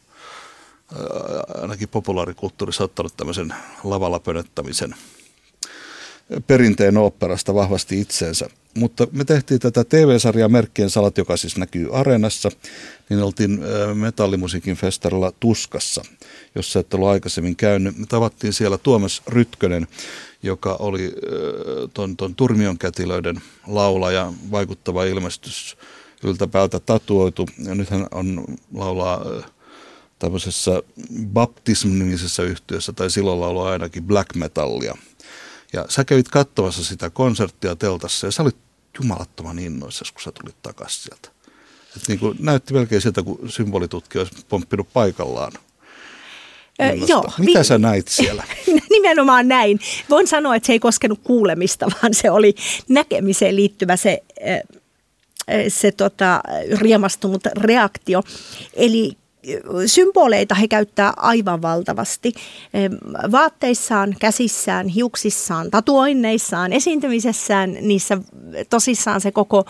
ainakin 1.61 1.89
populaarikulttuurissa 1.89 2.83
ottanut 2.83 3.17
tämmöisen 3.17 3.53
lavalla 3.83 4.19
pönöttämisen 4.19 4.95
perinteen 6.47 6.97
oopperasta 6.97 7.53
vahvasti 7.53 8.01
itseensä. 8.01 8.49
Mutta 8.77 9.07
me 9.11 9.25
tehtiin 9.25 9.59
tätä 9.59 9.83
TV-sarjaa 9.83 10.49
Merkkien 10.49 10.89
salat, 10.89 11.17
joka 11.17 11.37
siis 11.37 11.57
näkyy 11.57 11.95
Areenassa, 11.95 12.49
niin 13.09 13.23
oltiin 13.23 13.59
metallimusiikin 13.93 14.75
festarilla 14.75 15.31
Tuskassa, 15.39 16.01
jossa 16.55 16.79
et 16.79 16.93
ollut 16.93 17.09
aikaisemmin 17.09 17.55
käynyt. 17.55 17.97
Me 17.97 18.05
tavattiin 18.05 18.53
siellä 18.53 18.77
Tuomas 18.77 19.21
Rytkönen, 19.27 19.87
joka 20.43 20.75
oli 20.79 21.13
ton, 21.93 22.17
ton 22.17 22.35
Turmion 22.35 22.77
kätilöiden 22.77 23.41
laulaja, 23.67 24.33
vaikuttava 24.51 25.03
ilmestys, 25.03 25.77
yltäpäältä 26.23 26.79
tatuoitu. 26.79 27.47
Ja 27.65 27.75
nyt 27.75 27.89
hän 27.89 28.07
on 28.11 28.45
laulaa 28.73 29.25
tämmöisessä 30.23 30.83
Baptism-nimisessä 31.33 32.43
yhtiössä, 32.43 32.93
tai 32.93 33.09
silloin 33.09 33.41
ollut 33.43 33.65
ainakin 33.65 34.03
black 34.03 34.35
metallia. 34.35 34.97
Ja 35.73 35.85
sä 35.89 36.03
kävit 36.03 36.29
katsomassa 36.29 36.83
sitä 36.83 37.09
konserttia 37.09 37.75
teltassa, 37.75 38.27
ja 38.27 38.31
sä 38.31 38.43
olit 38.43 38.55
jumalattoman 38.99 39.59
innoissa, 39.59 40.05
kun 40.13 40.21
sä 40.21 40.31
tulit 40.31 40.55
takaisin 40.61 41.03
sieltä. 41.03 41.29
Et 41.97 42.07
niin 42.07 42.19
kuin 42.19 42.37
näytti 42.39 42.73
melkein 42.73 43.01
siltä, 43.01 43.23
kun 43.23 43.39
symbolitutkija 43.49 44.21
olisi 44.21 44.45
pomppinut 44.49 44.87
paikallaan. 44.93 45.51
Ö, 46.81 46.85
joo, 47.07 47.33
Mitä 47.37 47.59
vi- 47.59 47.65
sä 47.65 47.77
näit 47.77 48.07
siellä? 48.07 48.43
Nimenomaan 48.89 49.47
näin. 49.47 49.79
Voin 50.09 50.27
sanoa, 50.27 50.55
että 50.55 50.67
se 50.67 50.73
ei 50.73 50.79
koskenut 50.79 51.19
kuulemista, 51.23 51.85
vaan 52.01 52.13
se 52.13 52.31
oli 52.31 52.55
näkemiseen 52.89 53.55
liittyvä 53.55 53.95
se, 53.97 54.23
se 55.67 55.91
tota, 55.91 56.41
riemastunut 56.79 57.45
reaktio. 57.45 58.23
Eli 58.73 59.17
symboleita 59.85 60.55
he 60.55 60.67
käyttää 60.67 61.13
aivan 61.17 61.61
valtavasti. 61.61 62.33
Vaatteissaan, 63.31 64.15
käsissään, 64.19 64.87
hiuksissaan, 64.87 65.71
tatuoinneissaan, 65.71 66.73
esiintymisessään, 66.73 67.77
niissä 67.81 68.17
tosissaan 68.69 69.21
se 69.21 69.31
koko, 69.31 69.65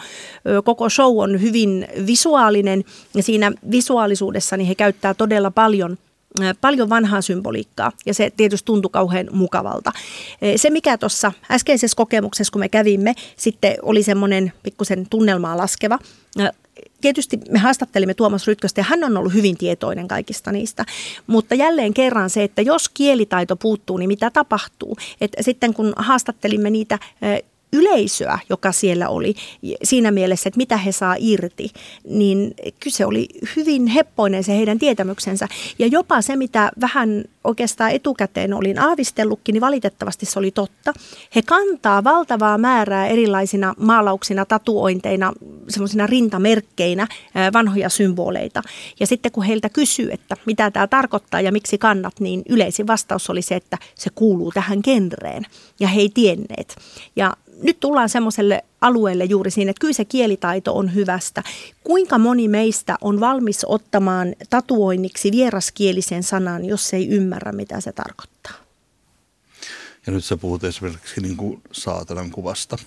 koko 0.64 0.90
show 0.90 1.18
on 1.18 1.42
hyvin 1.42 1.88
visuaalinen 2.06 2.84
ja 3.16 3.24
siinä 3.24 3.52
visuaalisuudessa 3.72 4.58
niin 4.58 4.68
he 4.68 4.76
käyttää 4.76 5.14
todella 5.14 5.52
paljon 5.52 5.98
paljon 6.62 6.90
vanhaa 6.90 7.22
symboliikkaa 7.22 7.92
ja 8.06 8.14
se 8.14 8.32
tietysti 8.38 8.66
tuntui 8.66 8.90
kauhean 8.92 9.28
mukavalta. 9.32 9.92
Se 10.56 10.70
mikä 10.70 10.98
tuossa 10.98 11.32
äskeisessä 11.52 11.96
kokemuksessa, 11.96 12.52
kun 12.52 12.60
me 12.60 12.70
kävimme, 12.70 13.14
sitten 13.38 13.76
oli 13.82 14.04
semmoinen 14.04 14.54
pikkusen 14.64 15.08
tunnelmaa 15.10 15.58
laskeva, 15.58 16.00
tietysti 17.04 17.40
me 17.50 17.60
haastattelimme 17.60 18.14
Tuomas 18.14 18.48
Rytköstä 18.48 18.80
ja 18.80 18.86
hän 18.90 19.04
on 19.04 19.18
ollut 19.18 19.34
hyvin 19.34 19.58
tietoinen 19.58 20.08
kaikista 20.08 20.52
niistä. 20.52 20.86
Mutta 21.28 21.56
jälleen 21.56 21.94
kerran 21.94 22.30
se, 22.30 22.44
että 22.44 22.62
jos 22.62 22.90
kielitaito 22.90 23.56
puuttuu, 23.56 23.98
niin 23.98 24.08
mitä 24.08 24.30
tapahtuu? 24.30 24.98
että 25.22 25.44
sitten 25.44 25.74
kun 25.74 25.94
haastattelimme 25.96 26.70
niitä 26.70 27.00
yleisöä, 27.74 28.40
joka 28.50 28.72
siellä 28.72 29.10
oli 29.10 29.36
siinä 29.84 30.12
mielessä, 30.12 30.48
että 30.48 30.58
mitä 30.58 30.78
he 30.78 30.92
saa 30.92 31.16
irti, 31.20 31.70
niin 32.10 32.54
kyse 32.80 33.06
oli 33.06 33.28
hyvin 33.56 33.88
heppoinen 33.88 34.44
se 34.44 34.58
heidän 34.58 34.80
tietämyksensä. 34.80 35.48
Ja 35.80 35.88
jopa 35.88 36.22
se, 36.22 36.36
mitä 36.36 36.72
vähän 36.82 37.24
oikeastaan 37.44 37.92
etukäteen 37.92 38.54
olin 38.54 38.80
aavistellutkin, 38.80 39.54
niin 39.54 39.62
valitettavasti 39.62 40.26
se 40.26 40.40
oli 40.40 40.52
totta. 40.52 40.94
He 41.36 41.42
kantaa 41.42 42.04
valtavaa 42.04 42.58
määrää 42.58 43.08
erilaisina 43.08 43.74
maalauksina, 43.78 44.46
tatuointeina, 44.46 45.34
semmoisina 45.70 46.08
rintamerkkeinä 46.08 47.08
vanhoja 47.54 47.90
symboleita. 47.90 48.62
Ja 49.00 49.08
sitten 49.08 49.32
kun 49.32 49.44
heiltä 49.44 49.70
kysyy, 49.70 50.12
että 50.12 50.36
mitä 50.46 50.72
tämä 50.72 50.88
tarkoittaa 50.88 51.42
ja 51.42 51.52
miksi 51.52 51.78
kannat, 51.78 52.20
niin 52.20 52.42
yleisin 52.50 52.88
vastaus 52.88 53.30
oli 53.30 53.42
se, 53.42 53.56
että 53.56 53.78
se 53.96 54.10
kuuluu 54.16 54.52
tähän 54.52 54.80
genreen. 54.84 55.46
Ja 55.80 55.88
he 55.88 56.02
ei 56.02 56.10
tienneet. 56.14 56.76
Ja 57.16 57.34
nyt 57.62 57.80
tullaan 57.80 58.10
semmoiselle 58.10 58.64
alueelle 58.82 59.24
juuri 59.26 59.52
siinä, 59.52 59.72
että 59.72 59.82
kyllä 59.82 59.94
se 59.94 60.06
kielitaito 60.06 60.78
on 60.78 60.96
hyvästä. 60.96 61.44
Kuinka 61.84 62.18
moni 62.18 62.48
meistä 62.48 62.98
on 63.02 63.20
valmis 63.20 63.66
ottamaan 63.70 64.36
tatuoinniksi 64.50 65.32
vieraskielisen 65.32 66.24
sanan, 66.24 66.66
jos 66.66 66.94
ei 66.94 67.08
ymmärrä, 67.08 67.52
mitä 67.52 67.82
se 67.82 67.92
tarkoittaa? 67.92 68.54
Ja 70.08 70.14
nyt 70.14 70.26
sä 70.26 70.38
puhut 70.38 70.64
esimerkiksi 70.64 71.22
niin 71.22 71.38
kuin 71.38 71.62
saatanan 71.72 72.32
kuvasta. 72.32 72.78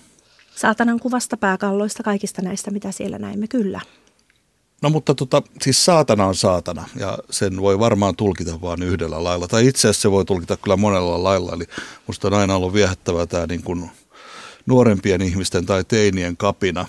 Saatanan 0.56 1.00
kuvasta, 1.00 1.36
pääkalloista, 1.36 2.02
kaikista 2.02 2.42
näistä, 2.42 2.70
mitä 2.70 2.92
siellä 2.92 3.18
näimme, 3.18 3.48
kyllä. 3.48 3.80
No 4.82 4.90
mutta 4.90 5.14
tota, 5.14 5.42
siis 5.62 5.84
saatana 5.84 6.26
on 6.26 6.34
saatana 6.34 6.88
ja 6.96 7.18
sen 7.30 7.60
voi 7.60 7.78
varmaan 7.78 8.16
tulkita 8.16 8.60
vain 8.60 8.82
yhdellä 8.82 9.24
lailla. 9.24 9.48
Tai 9.48 9.66
itse 9.66 9.80
asiassa 9.88 10.02
se 10.02 10.10
voi 10.10 10.24
tulkita 10.24 10.56
kyllä 10.56 10.76
monella 10.76 11.22
lailla. 11.22 11.52
Eli 11.54 11.64
musta 12.06 12.28
on 12.28 12.34
aina 12.34 12.56
ollut 12.56 12.72
viehättävää 12.72 13.26
tämä 13.26 13.46
niin 13.46 13.62
kuin 13.62 13.90
nuorempien 14.66 15.22
ihmisten 15.22 15.66
tai 15.66 15.84
teinien 15.84 16.36
kapina, 16.36 16.86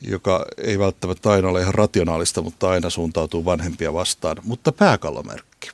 joka 0.00 0.46
ei 0.56 0.78
välttämättä 0.78 1.30
aina 1.30 1.48
ole 1.48 1.60
ihan 1.60 1.74
rationaalista, 1.74 2.42
mutta 2.42 2.70
aina 2.70 2.90
suuntautuu 2.90 3.44
vanhempia 3.44 3.94
vastaan. 3.94 4.36
Mutta 4.42 4.72
pääkallomerkki. 4.72 5.70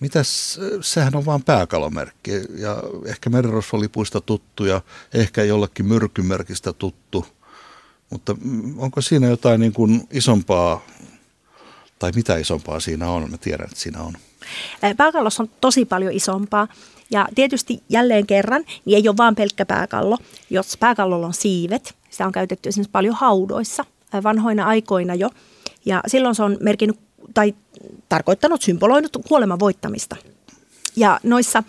Mitäs, 0.00 0.60
sehän 0.80 1.16
on 1.16 1.26
vain 1.26 1.42
pääkalomerkki 1.42 2.30
ja 2.58 2.76
ehkä 3.06 3.30
merirosvolipuista 3.30 4.20
tuttu 4.20 4.64
ja 4.64 4.80
ehkä 5.14 5.44
jollekin 5.44 5.86
myrkymerkistä 5.86 6.72
tuttu. 6.72 7.26
Mutta 8.10 8.36
onko 8.76 9.00
siinä 9.00 9.26
jotain 9.26 9.60
niin 9.60 9.72
kuin 9.72 10.08
isompaa 10.10 10.86
tai 11.98 12.12
mitä 12.14 12.36
isompaa 12.36 12.80
siinä 12.80 13.08
on? 13.10 13.30
Mä 13.30 13.38
tiedän, 13.38 13.66
että 13.66 13.80
siinä 13.80 14.02
on. 14.02 14.12
Pääkallossa 14.96 15.42
on 15.42 15.50
tosi 15.60 15.84
paljon 15.84 16.12
isompaa. 16.12 16.68
Ja 17.10 17.28
tietysti 17.34 17.82
jälleen 17.88 18.26
kerran, 18.26 18.64
niin 18.84 18.96
ei 18.96 19.08
ole 19.08 19.16
vain 19.16 19.34
pelkkä 19.34 19.66
pääkallo. 19.66 20.18
Jos 20.50 20.76
pääkallolla 20.80 21.26
on 21.26 21.34
siivet, 21.34 21.94
sitä 22.10 22.26
on 22.26 22.32
käytetty 22.32 22.68
esimerkiksi 22.68 22.90
paljon 22.90 23.14
haudoissa 23.14 23.84
vanhoina 24.22 24.66
aikoina 24.66 25.14
jo. 25.14 25.30
Ja 25.86 26.00
silloin 26.06 26.34
se 26.34 26.42
on 26.42 26.56
merkinnyt 26.60 26.98
tai 27.34 27.54
tarkoittanut, 28.08 28.62
symboloinut 28.62 29.16
kuoleman 29.28 29.58
voittamista. 29.58 30.16
Ja 30.96 31.20
noissa 31.22 31.62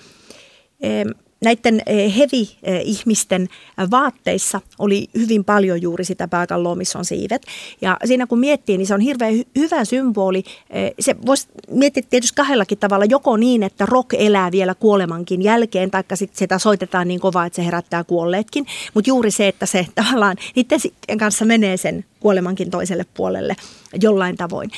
näiden 1.43 1.81
eh, 1.85 2.17
hevi-ihmisten 2.17 3.41
eh, 3.41 3.91
vaatteissa 3.91 4.61
oli 4.79 5.07
hyvin 5.17 5.43
paljon 5.43 5.81
juuri 5.81 6.05
sitä 6.05 6.27
pääkalloa, 6.27 6.75
missä 6.75 6.99
on 6.99 7.05
siivet. 7.05 7.41
Ja 7.81 7.97
siinä 8.05 8.27
kun 8.27 8.39
miettii, 8.39 8.77
niin 8.77 8.87
se 8.87 8.93
on 8.93 8.99
hirveän 8.99 9.33
hy- 9.33 9.47
hyvä 9.55 9.85
symboli. 9.85 10.43
Eh, 10.69 10.93
se 10.99 11.15
voisi 11.25 11.47
miettiä 11.71 12.03
tietysti 12.09 12.35
kahdellakin 12.35 12.77
tavalla, 12.77 13.05
joko 13.05 13.37
niin, 13.37 13.63
että 13.63 13.85
rock 13.85 14.13
elää 14.13 14.51
vielä 14.51 14.75
kuolemankin 14.75 15.41
jälkeen, 15.41 15.91
taikka 15.91 16.15
sitten 16.15 16.37
sitä 16.37 16.59
soitetaan 16.59 17.07
niin 17.07 17.19
kovaa, 17.19 17.45
että 17.45 17.55
se 17.55 17.65
herättää 17.65 18.03
kuolleetkin. 18.03 18.65
Mutta 18.93 19.09
juuri 19.09 19.31
se, 19.31 19.47
että 19.47 19.65
se 19.65 19.87
tavallaan 19.95 20.35
niiden 20.55 21.17
kanssa 21.19 21.45
menee 21.45 21.77
sen 21.77 22.05
kuolemankin 22.19 22.71
toiselle 22.71 23.05
puolelle 23.13 23.55
jollain 24.01 24.37
tavoin. 24.37 24.71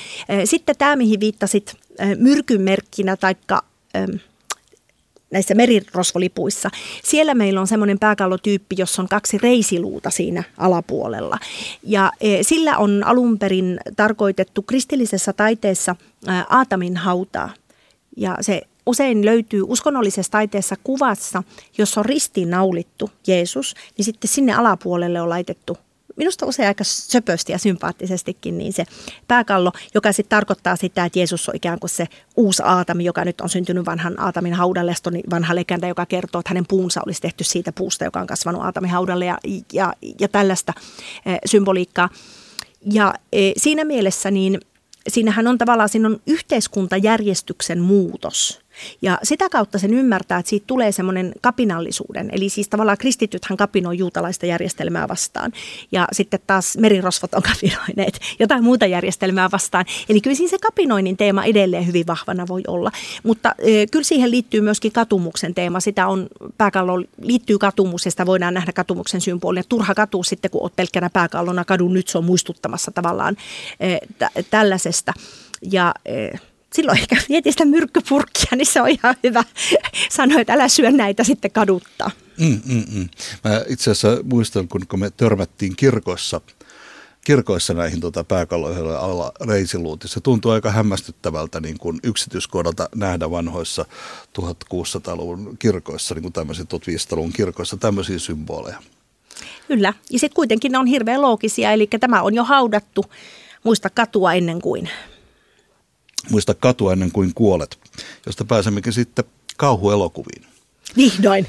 Sitten 0.45 0.75
tämä, 0.77 0.95
mihin 0.95 1.19
viittasit 1.19 1.75
myrkymerkkinä, 2.17 3.17
taikka 3.17 3.63
näissä 5.31 5.55
merirosvolipuissa. 5.55 6.69
Siellä 7.03 7.33
meillä 7.33 7.61
on 7.61 7.67
semmoinen 7.67 7.99
pääkallotyyppi, 7.99 8.75
jossa 8.79 9.01
on 9.01 9.07
kaksi 9.07 9.37
reisiluuta 9.37 10.09
siinä 10.09 10.43
alapuolella. 10.57 11.37
Ja 11.83 12.11
e, 12.21 12.43
sillä 12.43 12.77
on 12.77 13.03
alun 13.05 13.39
perin 13.39 13.79
tarkoitettu 13.95 14.61
kristillisessä 14.61 15.33
taiteessa 15.33 15.95
Aatamin 16.49 16.97
hautaa. 16.97 17.53
Ja 18.17 18.37
se 18.41 18.61
usein 18.85 19.25
löytyy 19.25 19.63
uskonnollisessa 19.67 20.31
taiteessa 20.31 20.75
kuvassa, 20.83 21.43
jossa 21.77 21.99
on 21.99 22.05
ristiin 22.05 22.49
naulittu 22.49 23.11
Jeesus, 23.27 23.75
niin 23.97 24.05
sitten 24.05 24.27
sinne 24.29 24.53
alapuolelle 24.53 25.21
on 25.21 25.29
laitettu 25.29 25.77
minusta 26.19 26.45
usein 26.45 26.67
aika 26.67 26.83
söpösti 26.83 27.51
ja 27.51 27.57
sympaattisestikin, 27.57 28.57
niin 28.57 28.73
se 28.73 28.83
pääkallo, 29.27 29.71
joka 29.93 30.11
sitten 30.11 30.29
tarkoittaa 30.29 30.75
sitä, 30.75 31.05
että 31.05 31.19
Jeesus 31.19 31.49
on 31.49 31.55
ikään 31.55 31.79
kuin 31.79 31.89
se 31.89 32.07
uusi 32.37 32.63
Aatami, 32.65 33.05
joka 33.05 33.25
nyt 33.25 33.41
on 33.41 33.49
syntynyt 33.49 33.85
vanhan 33.85 34.19
Aatamin 34.19 34.53
haudalle, 34.53 34.93
niin 35.11 35.29
vanha 35.29 35.55
legenda, 35.55 35.87
joka 35.87 36.05
kertoo, 36.05 36.39
että 36.39 36.49
hänen 36.49 36.65
puunsa 36.67 37.01
olisi 37.05 37.21
tehty 37.21 37.43
siitä 37.43 37.71
puusta, 37.71 38.05
joka 38.05 38.21
on 38.21 38.27
kasvanut 38.27 38.61
Aatamin 38.61 38.91
haudalle 38.91 39.25
ja, 39.25 39.37
ja, 39.73 39.93
ja 40.19 40.27
tällaista 40.27 40.73
e, 41.25 41.35
symboliikkaa. 41.45 42.09
Ja 42.91 43.13
e, 43.33 43.51
siinä 43.57 43.83
mielessä 43.83 44.31
niin 44.31 44.59
siinähän 45.07 45.47
on 45.47 45.57
tavallaan 45.57 45.89
siinä 45.89 46.07
on 46.07 46.21
yhteiskuntajärjestyksen 46.27 47.79
muutos– 47.81 48.59
ja 49.01 49.19
sitä 49.23 49.49
kautta 49.49 49.79
sen 49.79 49.93
ymmärtää, 49.93 50.39
että 50.39 50.49
siitä 50.49 50.67
tulee 50.67 50.91
semmoinen 50.91 51.33
kapinallisuuden. 51.41 52.29
Eli 52.31 52.49
siis 52.49 52.69
tavallaan 52.69 52.97
kristitythän 52.97 53.57
kapinoi 53.57 53.97
juutalaista 53.97 54.45
järjestelmää 54.45 55.07
vastaan. 55.07 55.51
Ja 55.91 56.07
sitten 56.11 56.39
taas 56.47 56.77
merirosvot 56.77 57.33
on 57.33 57.43
kapinoineet 57.53 58.19
jotain 58.39 58.63
muuta 58.63 58.85
järjestelmää 58.85 59.49
vastaan. 59.51 59.85
Eli 60.09 60.21
kyllä 60.21 60.35
siinä 60.35 60.49
se 60.49 60.57
kapinoinnin 60.57 61.17
teema 61.17 61.43
edelleen 61.43 61.87
hyvin 61.87 62.07
vahvana 62.07 62.47
voi 62.47 62.61
olla. 62.67 62.91
Mutta 63.23 63.55
e, 63.59 63.87
kyllä 63.87 64.03
siihen 64.03 64.31
liittyy 64.31 64.61
myöskin 64.61 64.91
katumuksen 64.91 65.55
teema. 65.55 65.79
Sitä 65.79 66.07
on, 66.07 66.27
pääkallo 66.57 67.03
liittyy 67.21 67.57
katumus 67.57 68.05
ja 68.05 68.11
sitä 68.11 68.25
voidaan 68.25 68.53
nähdä 68.53 68.73
katumuksen 68.73 69.21
symbolina. 69.21 69.63
Turha 69.69 69.95
katua 69.95 70.23
sitten, 70.23 70.51
kun 70.51 70.61
olet 70.61 70.75
pelkkänä 70.75 71.09
pääkallona 71.09 71.65
kadun, 71.65 71.93
nyt 71.93 72.07
se 72.07 72.17
on 72.17 72.25
muistuttamassa 72.25 72.91
tavallaan 72.91 73.37
e, 73.79 73.97
t- 73.97 74.49
tällaisesta. 74.49 75.13
Ja 75.71 75.93
e, 76.05 76.29
silloin 76.73 76.99
ehkä 76.99 77.15
mietin 77.29 77.53
sitä 77.53 77.65
myrkkypurkkia, 77.65 78.51
niin 78.55 78.65
se 78.65 78.81
on 78.81 78.89
ihan 78.89 79.15
hyvä 79.23 79.43
sanoa, 80.09 80.41
että 80.41 80.53
älä 80.53 80.67
syö 80.67 80.91
näitä 80.91 81.23
sitten 81.23 81.51
kaduttaa. 81.51 82.11
Mm, 82.39 82.61
mm, 82.65 82.83
mm. 82.91 83.09
Mä 83.43 83.63
itse 83.67 83.91
asiassa 83.91 84.23
muistan, 84.23 84.67
kun, 84.67 84.87
kun 84.87 84.99
me 84.99 85.09
törmättiin 85.09 85.75
kirkoissa, 85.75 86.41
kirkoissa 87.25 87.73
näihin 87.73 87.99
tota, 87.99 88.23
pääkalloihin 88.23 88.85
alla 88.85 89.31
reisiluut. 89.47 90.03
Se 90.07 90.19
tuntuu 90.19 90.51
aika 90.51 90.71
hämmästyttävältä 90.71 91.59
niin 91.59 91.77
kuin 91.77 91.99
yksityiskohdalta 92.03 92.89
nähdä 92.95 93.31
vanhoissa 93.31 93.85
1600-luvun 94.41 95.57
kirkoissa, 95.59 96.15
niin 96.15 96.21
kuin 96.21 96.33
tämmöisiä 96.33 96.65
1500-luvun 96.65 97.33
kirkoissa, 97.33 97.77
tämmöisiä 97.77 98.19
symboleja. 98.19 98.77
Kyllä, 99.67 99.93
ja 100.11 100.19
sitten 100.19 100.35
kuitenkin 100.35 100.71
ne 100.71 100.77
on 100.77 100.87
hirveän 100.87 101.21
loogisia, 101.21 101.71
eli 101.71 101.87
tämä 101.99 102.21
on 102.21 102.33
jo 102.33 102.43
haudattu, 102.43 103.05
muista 103.63 103.89
katua 103.89 104.33
ennen 104.33 104.61
kuin 104.61 104.89
muista 106.29 106.53
katua 106.53 106.93
ennen 106.93 107.11
kuin 107.11 107.33
kuolet, 107.33 107.79
josta 108.25 108.45
pääsemmekin 108.45 108.93
sitten 108.93 109.25
kauhuelokuviin. 109.57 110.45
Vihdoin. 110.97 111.47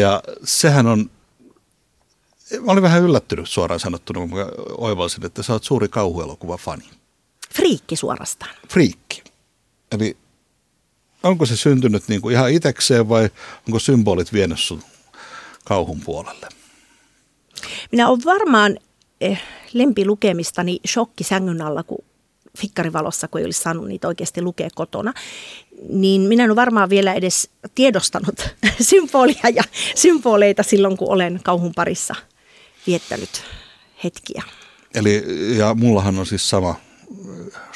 Ja 0.00 0.22
sehän 0.44 0.86
on, 0.86 1.10
mä 2.60 2.72
olin 2.72 2.82
vähän 2.82 3.02
yllättynyt 3.02 3.48
suoraan 3.48 3.80
sanottuna, 3.80 4.20
kun 4.20 4.38
mä 4.38 4.46
oivalsin, 4.78 5.26
että 5.26 5.42
sä 5.42 5.52
oot 5.52 5.64
suuri 5.64 5.88
kauhuelokuva-fani. 5.88 6.84
Friikki 7.54 7.96
suorastaan. 7.96 8.54
Friikki. 8.68 9.22
Eli 9.92 10.16
onko 11.22 11.46
se 11.46 11.56
syntynyt 11.56 12.08
niin 12.08 12.20
kuin 12.20 12.34
ihan 12.34 12.52
itekseen 12.52 13.08
vai 13.08 13.30
onko 13.66 13.78
symbolit 13.78 14.32
vienyt 14.32 14.60
sun 14.60 14.82
kauhun 15.64 16.00
puolelle? 16.00 16.48
Minä 17.92 18.08
olen 18.08 18.24
varmaan 18.24 18.78
eh, 19.20 19.42
lempilukemistani 19.72 20.80
shokki 20.86 21.24
sängyn 21.24 21.62
alla, 21.62 21.82
kun 21.82 22.04
fikkarivalossa, 22.58 23.28
kun 23.28 23.38
ei 23.38 23.44
olisi 23.44 23.62
saanut 23.62 23.88
niitä 23.88 24.08
oikeasti 24.08 24.42
lukea 24.42 24.68
kotona, 24.74 25.12
niin 25.88 26.20
minä 26.20 26.44
en 26.44 26.50
ole 26.50 26.56
varmaan 26.56 26.90
vielä 26.90 27.14
edes 27.14 27.50
tiedostanut 27.74 28.48
symbolia 28.90 29.48
ja 29.54 29.62
symboleita 29.94 30.62
silloin, 30.62 30.96
kun 30.96 31.10
olen 31.10 31.40
kauhun 31.44 31.72
parissa 31.74 32.14
viettänyt 32.86 33.42
hetkiä. 34.04 34.42
Eli 34.94 35.24
ja 35.58 35.74
mullahan 35.74 36.18
on 36.18 36.26
siis 36.26 36.50
sama 36.50 36.74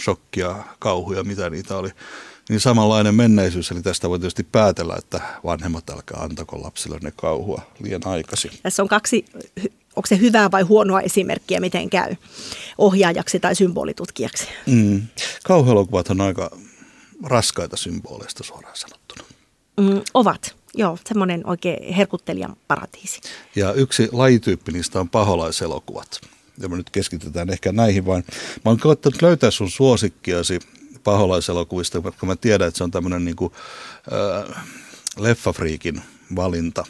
shokkia, 0.03 0.57
kauhuja, 0.79 1.25
mitä 1.25 1.51
niitä 1.51 1.77
oli. 1.77 1.91
Niin 2.49 2.61
samanlainen 2.61 3.15
menneisyys, 3.15 3.71
eli 3.71 3.83
tästä 3.83 4.09
voi 4.09 4.19
tietysti 4.19 4.43
päätellä, 4.53 4.97
että 4.99 5.21
vanhemmat 5.45 5.91
alkaa 5.91 6.23
antako 6.23 6.63
lapsille 6.63 6.99
ne 7.03 7.13
kauhua 7.17 7.63
liian 7.81 8.07
aikaisin. 8.07 8.51
Tässä 8.63 8.83
on 8.83 8.89
kaksi 8.89 9.25
onko 9.97 10.07
se 10.07 10.19
hyvää 10.19 10.51
vai 10.51 10.63
huonoa 10.63 11.01
esimerkkiä, 11.01 11.61
miten 11.61 11.91
käy 11.91 12.17
ohjaajaksi 12.79 13.41
tai 13.41 13.55
symbolitutkijaksi. 13.55 14.47
Mm. 14.67 15.03
Kauhuelokuvat 15.45 16.11
on 16.11 16.21
aika 16.21 16.51
raskaita 17.25 17.77
symboleista 17.77 18.45
suoraan 18.45 18.77
sanottuna. 18.77 19.25
Mm, 19.81 20.01
ovat. 20.15 20.57
Joo, 20.75 20.99
semmoinen 21.09 21.47
oikein 21.47 21.95
herkuttelijan 21.95 22.57
paratiisi. 22.69 23.21
Ja 23.57 23.73
yksi 23.73 24.09
lajityyppi 24.13 24.73
niistä 24.73 25.01
on 25.01 25.09
paholaiselokuvat. 25.09 26.21
Ja 26.59 26.69
me 26.69 26.77
nyt 26.77 26.91
keskitytään 26.91 27.51
ehkä 27.51 27.73
näihin, 27.73 28.07
vaan 28.07 28.25
mä 28.65 28.71
oon 28.71 28.81
koettanut 28.81 29.23
löytää 29.23 29.51
sun 29.51 29.71
suosikkiasi 29.71 30.61
paholaiselokuvista, 31.05 32.01
koska 32.01 32.27
mä 32.27 32.37
tiedän, 32.37 32.69
että 32.69 32.79
se 32.79 32.85
on 32.85 32.91
tämmöinen 32.91 33.25
niin 33.25 33.37
kuin, 33.37 33.53
äh, 34.13 34.65
leffafriikin 35.19 36.03
valinta. 36.37 36.85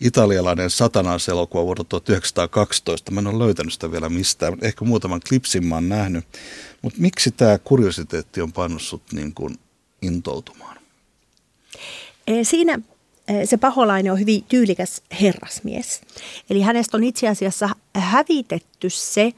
Italialainen 0.00 0.70
satanaiselokuva 0.70 1.64
vuodelta 1.64 1.88
1912. 1.88 3.10
Mä 3.10 3.20
en 3.20 3.26
ole 3.26 3.44
löytänyt 3.44 3.72
sitä 3.72 3.92
vielä 3.92 4.08
mistään. 4.08 4.56
Ehkä 4.62 4.84
muutaman 4.84 5.20
klipsin 5.28 5.66
mä 5.66 5.74
oon 5.74 5.88
nähnyt. 5.88 6.24
Mutta 6.82 7.00
miksi 7.00 7.30
tämä 7.30 7.58
kuriositeetti 7.58 8.40
on 8.40 8.52
pannut 8.52 8.82
sut 8.82 9.02
niin 9.12 9.34
kuin 9.34 9.58
intoutumaan? 10.02 10.76
Siinä 12.42 12.78
se 13.44 13.56
paholainen 13.56 14.12
on 14.12 14.20
hyvin 14.20 14.44
tyylikäs 14.44 15.02
herrasmies. 15.20 16.00
Eli 16.50 16.60
hänestä 16.60 16.96
on 16.96 17.04
itse 17.04 17.28
asiassa 17.28 17.68
hävitetty 17.94 18.90
se, 18.90 19.32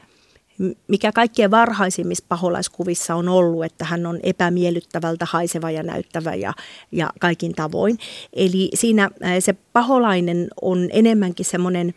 mikä 0.87 1.11
kaikkien 1.11 1.51
varhaisimmissa 1.51 2.25
paholaiskuvissa 2.27 3.15
on 3.15 3.29
ollut, 3.29 3.65
että 3.65 3.85
hän 3.85 4.05
on 4.05 4.19
epämiellyttävältä 4.23 5.25
haiseva 5.29 5.71
ja 5.71 5.83
näyttävä 5.83 6.35
ja, 6.35 6.53
ja 6.91 7.09
kaikin 7.19 7.53
tavoin. 7.53 7.99
Eli 8.33 8.69
siinä 8.73 9.09
se 9.39 9.53
paholainen 9.73 10.47
on 10.61 10.89
enemmänkin 10.91 11.45
semmoinen 11.45 11.93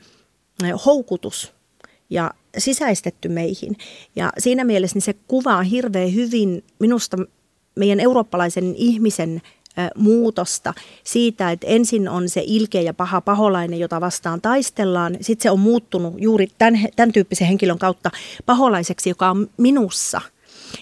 houkutus 0.87 1.53
ja 2.11 2.31
sisäistetty 2.59 3.29
meihin. 3.29 3.77
Ja 4.17 4.33
siinä 4.39 4.65
mielessä 4.65 4.97
niin 4.97 5.03
se 5.03 5.15
kuvaa 5.29 5.63
hirveän 5.63 6.15
hyvin 6.15 6.65
minusta 6.79 7.17
meidän 7.75 8.01
eurooppalaisen 8.01 8.75
ihmisen 8.77 9.43
muutosta 9.97 10.75
siitä, 11.05 11.51
että 11.51 11.67
ensin 11.67 12.09
on 12.09 12.29
se 12.29 12.43
ilkeä 12.47 12.81
ja 12.81 12.95
paha 12.95 13.21
paholainen, 13.21 13.81
jota 13.81 14.01
vastaan 14.01 14.41
taistellaan. 14.41 15.17
Sitten 15.21 15.43
se 15.43 15.51
on 15.51 15.61
muuttunut 15.61 16.15
juuri 16.19 16.49
tämän, 16.59 16.81
tämän 16.97 17.13
tyyppisen 17.13 17.49
henkilön 17.49 17.79
kautta 17.79 18.11
paholaiseksi, 18.47 19.11
joka 19.11 19.31
on 19.31 19.51
minussa. 19.57 20.21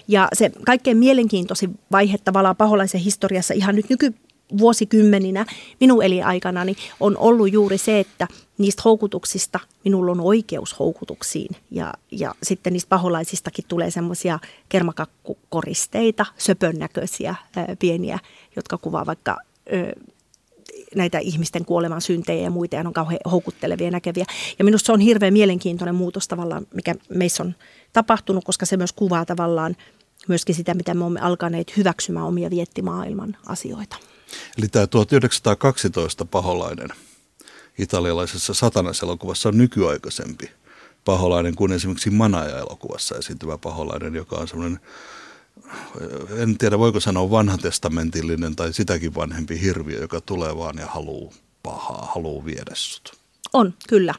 Ja 0.07 0.27
se 0.33 0.51
kaikkein 0.65 0.97
mielenkiintoisin 0.97 1.79
vaihe 1.91 2.17
tavallaan 2.17 2.55
paholaisen 2.55 3.01
historiassa 3.01 3.53
ihan 3.53 3.75
nyt 3.75 3.89
nyky, 3.89 4.13
vuosikymmeninä 4.57 5.45
minun 5.79 6.03
eliaikanani 6.03 6.75
on 6.99 7.17
ollut 7.17 7.51
juuri 7.51 7.77
se, 7.77 7.99
että 7.99 8.27
niistä 8.57 8.81
houkutuksista 8.85 9.59
minulla 9.83 10.11
on 10.11 10.21
oikeus 10.21 10.79
houkutuksiin. 10.79 11.55
Ja, 11.71 11.93
ja 12.11 12.35
sitten 12.43 12.73
niistä 12.73 12.89
paholaisistakin 12.89 13.65
tulee 13.67 13.91
semmoisia 13.91 14.39
kermakakkukoristeita, 14.69 16.25
söpön 16.37 16.75
näköisiä 16.79 17.35
pieniä, 17.79 18.19
jotka 18.55 18.77
kuvaa 18.77 19.05
vaikka 19.05 19.37
ö, 19.73 19.93
näitä 20.95 21.19
ihmisten 21.19 21.65
kuoleman 21.65 22.01
syntejä 22.01 22.43
ja 22.43 22.49
muita, 22.49 22.75
ja 22.75 22.83
on 22.85 22.93
kauhean 22.93 23.19
houkuttelevia 23.31 23.91
näkeviä. 23.91 24.25
Ja 24.59 24.65
minusta 24.65 24.85
se 24.85 24.91
on 24.91 24.99
hirveän 24.99 25.33
mielenkiintoinen 25.33 25.95
muutos 25.95 26.27
tavallaan, 26.27 26.67
mikä 26.73 26.95
meissä 27.09 27.43
on 27.43 27.55
tapahtunut, 27.93 28.43
koska 28.43 28.65
se 28.65 28.77
myös 28.77 28.93
kuvaa 28.93 29.25
tavallaan 29.25 29.75
myöskin 30.27 30.55
sitä, 30.55 30.73
mitä 30.73 30.93
me 30.93 31.03
olemme 31.03 31.19
alkaneet 31.19 31.77
hyväksymään 31.77 32.25
omia 32.25 32.49
viettimaailman 32.49 33.37
asioita. 33.45 33.95
Eli 34.57 34.67
tämä 34.67 34.87
1912 34.87 36.25
paholainen 36.25 36.89
italialaisessa 37.77 38.53
satanaselokuvassa 38.53 39.49
on 39.49 39.57
nykyaikaisempi 39.57 40.51
paholainen 41.05 41.55
kuin 41.55 41.71
esimerkiksi 41.71 42.09
Manaja-elokuvassa 42.09 43.15
esiintyvä 43.17 43.57
paholainen, 43.57 44.15
joka 44.15 44.35
on 44.35 44.47
semmoinen, 44.47 44.79
en 46.37 46.57
tiedä 46.57 46.79
voiko 46.79 46.99
sanoa 46.99 47.31
vanhatestamentillinen 47.31 48.55
tai 48.55 48.73
sitäkin 48.73 49.15
vanhempi 49.15 49.61
hirviö, 49.61 50.01
joka 50.01 50.21
tulee 50.21 50.57
vaan 50.57 50.77
ja 50.77 50.87
haluaa 50.87 51.33
pahaa, 51.63 52.11
haluaa 52.15 52.45
viedä 52.45 52.71
sut. 52.73 53.11
On, 53.53 53.73
kyllä. 53.89 54.13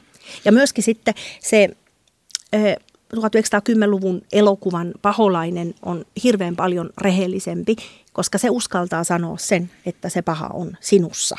Ja 0.45 0.51
myöskin 0.51 0.83
sitten 0.83 1.13
se 1.39 1.69
1910-luvun 3.15 4.21
elokuvan 4.31 4.93
paholainen 5.01 5.75
on 5.81 6.05
hirveän 6.23 6.55
paljon 6.55 6.89
rehellisempi, 6.97 7.75
koska 8.13 8.37
se 8.37 8.49
uskaltaa 8.49 9.03
sanoa 9.03 9.37
sen, 9.37 9.71
että 9.85 10.09
se 10.09 10.21
paha 10.21 10.47
on 10.53 10.77
sinussa. 10.79 11.35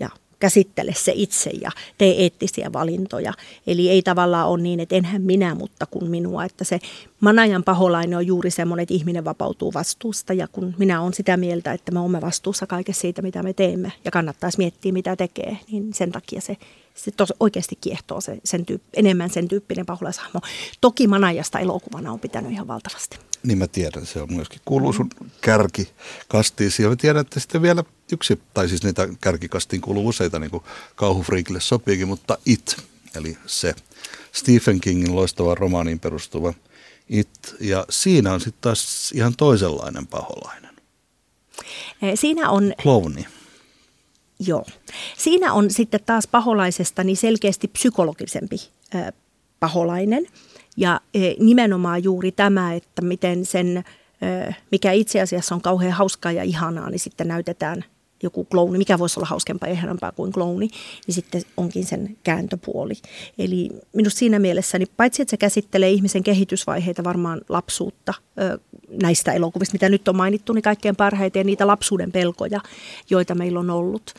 Ja 0.00 0.08
käsittele 0.38 0.94
se 0.94 1.12
itse 1.14 1.50
ja 1.50 1.70
tee 1.98 2.22
eettisiä 2.22 2.72
valintoja. 2.72 3.32
Eli 3.66 3.88
ei 3.88 4.02
tavallaan 4.02 4.48
ole 4.48 4.62
niin, 4.62 4.80
että 4.80 4.94
enhän 4.94 5.22
minä, 5.22 5.54
mutta 5.54 5.86
kun 5.86 6.10
minua. 6.10 6.44
Että 6.44 6.64
se 6.64 6.78
manajan 7.20 7.64
paholainen 7.64 8.18
on 8.18 8.26
juuri 8.26 8.50
semmoinen, 8.50 8.82
että 8.82 8.94
ihminen 8.94 9.24
vapautuu 9.24 9.74
vastuusta 9.74 10.32
ja 10.32 10.48
kun 10.48 10.74
minä 10.78 11.00
olen 11.00 11.14
sitä 11.14 11.36
mieltä, 11.36 11.72
että 11.72 11.92
me 11.92 12.00
olemme 12.00 12.20
vastuussa 12.20 12.66
kaikessa 12.66 13.00
siitä, 13.00 13.22
mitä 13.22 13.42
me 13.42 13.52
teemme 13.52 13.92
ja 14.04 14.10
kannattaisi 14.10 14.58
miettiä, 14.58 14.92
mitä 14.92 15.16
tekee, 15.16 15.58
niin 15.70 15.94
sen 15.94 16.12
takia 16.12 16.40
se 16.40 16.56
se 16.96 17.10
tos, 17.10 17.32
oikeasti 17.40 17.78
kiehtoo 17.80 18.20
se, 18.20 18.38
sen 18.44 18.66
tyyp, 18.66 18.82
enemmän 18.94 19.30
sen 19.30 19.48
tyyppinen 19.48 19.86
paholaishahmo. 19.86 20.40
Toki 20.80 21.06
Manajasta 21.06 21.58
elokuvana 21.58 22.12
on 22.12 22.20
pitänyt 22.20 22.52
ihan 22.52 22.68
valtavasti. 22.68 23.18
Niin 23.42 23.58
mä 23.58 23.66
tiedän, 23.66 24.06
se 24.06 24.22
on 24.22 24.32
myöskin 24.32 24.60
kuuluu 24.64 24.92
sun 24.92 25.10
kärkikastiisi. 25.40 26.82
Ja 26.82 26.88
mä 26.88 26.96
tiedän, 26.96 27.20
että 27.20 27.40
sitten 27.40 27.62
vielä 27.62 27.84
yksi, 28.12 28.40
tai 28.54 28.68
siis 28.68 28.82
niitä 28.82 29.08
kärkikastiin 29.20 29.82
kuuluu 29.82 30.08
useita, 30.08 30.38
niin 30.38 30.50
kuin 30.50 30.62
kauhufriikille 30.94 31.60
sopiikin, 31.60 32.08
mutta 32.08 32.38
It, 32.46 32.76
eli 33.14 33.38
se 33.46 33.74
Stephen 34.32 34.80
Kingin 34.80 35.16
loistava 35.16 35.54
romaaniin 35.54 36.00
perustuva 36.00 36.54
It. 37.08 37.56
Ja 37.60 37.86
siinä 37.90 38.32
on 38.32 38.40
sitten 38.40 38.60
taas 38.60 39.12
ihan 39.12 39.36
toisenlainen 39.36 40.06
paholainen. 40.06 40.76
Siinä 42.14 42.50
on... 42.50 42.74
Clowni. 42.82 43.26
Joo. 44.38 44.64
Siinä 45.18 45.52
on 45.52 45.70
sitten 45.70 46.00
taas 46.06 46.26
paholaisesta 46.26 47.04
niin 47.04 47.16
selkeästi 47.16 47.68
psykologisempi 47.68 48.56
paholainen. 49.60 50.26
Ja 50.76 51.00
nimenomaan 51.38 52.04
juuri 52.04 52.32
tämä, 52.32 52.74
että 52.74 53.02
miten 53.02 53.46
sen, 53.46 53.84
mikä 54.72 54.92
itse 54.92 55.20
asiassa 55.20 55.54
on 55.54 55.60
kauhean 55.60 55.92
hauskaa 55.92 56.32
ja 56.32 56.42
ihanaa, 56.42 56.90
niin 56.90 57.00
sitten 57.00 57.28
näytetään– 57.28 57.84
joku 58.22 58.44
klouni, 58.44 58.78
mikä 58.78 58.98
voisi 58.98 59.20
olla 59.20 59.28
hauskempaa 59.28 59.68
ja 59.68 59.72
ihanampaa 59.72 60.12
kuin 60.12 60.32
klouni, 60.32 60.68
niin 61.06 61.14
sitten 61.14 61.42
onkin 61.56 61.84
sen 61.84 62.16
kääntöpuoli. 62.24 62.94
Eli 63.38 63.70
minusta 63.92 64.18
siinä 64.18 64.38
mielessä, 64.38 64.78
niin 64.78 64.88
paitsi 64.96 65.22
että 65.22 65.30
se 65.30 65.36
käsittelee 65.36 65.90
ihmisen 65.90 66.22
kehitysvaiheita 66.22 67.04
varmaan 67.04 67.40
lapsuutta 67.48 68.14
näistä 69.02 69.32
elokuvista, 69.32 69.72
mitä 69.74 69.88
nyt 69.88 70.08
on 70.08 70.16
mainittu, 70.16 70.52
niin 70.52 70.62
kaikkein 70.62 70.96
parhaiten 70.96 71.46
niitä 71.46 71.66
lapsuuden 71.66 72.12
pelkoja, 72.12 72.60
joita 73.10 73.34
meillä 73.34 73.60
on 73.60 73.70
ollut, 73.70 74.14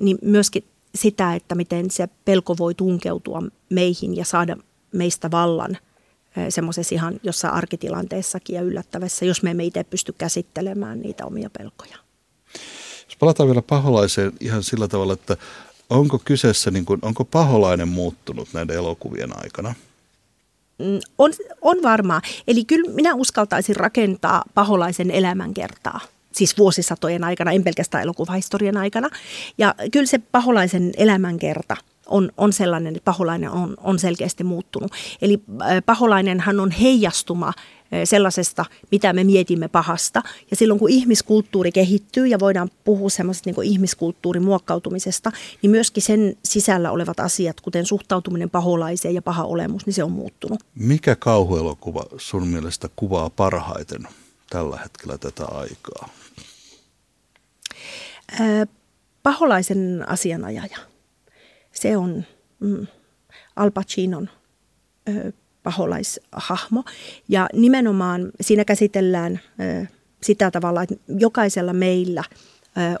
niin 0.00 0.18
myöskin 0.22 0.64
sitä, 0.94 1.34
että 1.34 1.54
miten 1.54 1.90
se 1.90 2.08
pelko 2.24 2.58
voi 2.58 2.74
tunkeutua 2.74 3.42
meihin 3.70 4.16
ja 4.16 4.24
saada 4.24 4.56
meistä 4.92 5.30
vallan 5.30 5.78
semmoisessa 6.48 6.94
ihan 6.94 7.20
jossain 7.22 7.54
arkitilanteessakin 7.54 8.56
ja 8.56 8.62
yllättävässä, 8.62 9.24
jos 9.24 9.42
me 9.42 9.50
emme 9.50 9.64
itse 9.64 9.84
pysty 9.84 10.14
käsittelemään 10.18 11.00
niitä 11.00 11.26
omia 11.26 11.50
pelkoja. 11.58 11.96
Palataan 13.22 13.48
vielä 13.48 13.62
paholaiseen 13.62 14.32
ihan 14.40 14.62
sillä 14.62 14.88
tavalla, 14.88 15.12
että 15.12 15.36
onko 15.90 16.18
kyseessä, 16.24 16.70
niin 16.70 16.84
kuin, 16.84 16.98
onko 17.02 17.24
paholainen 17.24 17.88
muuttunut 17.88 18.48
näiden 18.52 18.76
elokuvien 18.76 19.30
aikana? 19.42 19.74
Mm, 20.78 21.00
on, 21.18 21.32
on 21.60 21.76
varmaa. 21.82 22.20
Eli 22.46 22.64
kyllä 22.64 22.90
minä 22.94 23.14
uskaltaisin 23.14 23.76
rakentaa 23.76 24.42
paholaisen 24.54 25.10
elämänkertaa 25.10 26.00
siis 26.32 26.58
vuosisatojen 26.58 27.24
aikana, 27.24 27.52
en 27.52 27.64
pelkästään 27.64 28.02
elokuvahistorian 28.02 28.76
aikana. 28.76 29.08
Ja 29.58 29.74
kyllä 29.92 30.06
se 30.06 30.18
paholaisen 30.18 30.92
elämänkerta 30.96 31.76
on, 32.06 32.32
on 32.36 32.52
sellainen, 32.52 32.96
että 32.96 33.04
paholainen 33.04 33.50
on, 33.50 33.74
on 33.82 33.98
selkeästi 33.98 34.44
muuttunut. 34.44 34.92
Eli 35.22 35.42
paholainenhan 35.86 36.60
on 36.60 36.70
heijastuma 36.70 37.52
sellaisesta, 38.04 38.64
mitä 38.90 39.12
me 39.12 39.24
mietimme 39.24 39.68
pahasta. 39.68 40.22
Ja 40.50 40.56
silloin 40.56 40.80
kun 40.80 40.90
ihmiskulttuuri 40.90 41.72
kehittyy 41.72 42.26
ja 42.26 42.40
voidaan 42.40 42.70
puhua 42.84 43.10
semmoisesta 43.10 43.50
niin 43.50 43.64
ihmiskulttuurin 43.64 44.42
muokkautumisesta, 44.42 45.32
niin 45.62 45.70
myöskin 45.70 46.02
sen 46.02 46.36
sisällä 46.44 46.90
olevat 46.90 47.20
asiat, 47.20 47.60
kuten 47.60 47.86
suhtautuminen 47.86 48.50
paholaiseen 48.50 49.14
ja 49.14 49.22
paha 49.22 49.44
olemus, 49.44 49.86
niin 49.86 49.94
se 49.94 50.04
on 50.04 50.12
muuttunut. 50.12 50.60
Mikä 50.74 51.16
kauhuelokuva 51.16 52.04
sun 52.16 52.46
mielestä 52.46 52.88
kuvaa 52.96 53.30
parhaiten 53.30 54.02
tällä 54.50 54.78
hetkellä 54.78 55.18
tätä 55.18 55.44
aikaa? 55.44 56.08
paholaisen 59.22 60.04
asianajaja. 60.08 60.78
Se 61.72 61.96
on 61.96 62.24
mm, 62.60 62.86
Al 63.56 63.70
Pacinon 63.70 64.30
paholaishahmo. 65.62 66.84
Ja 67.28 67.48
nimenomaan 67.52 68.30
siinä 68.40 68.64
käsitellään 68.64 69.40
sitä 70.22 70.50
tavalla, 70.50 70.82
että 70.82 70.94
jokaisella 71.18 71.72
meillä 71.72 72.24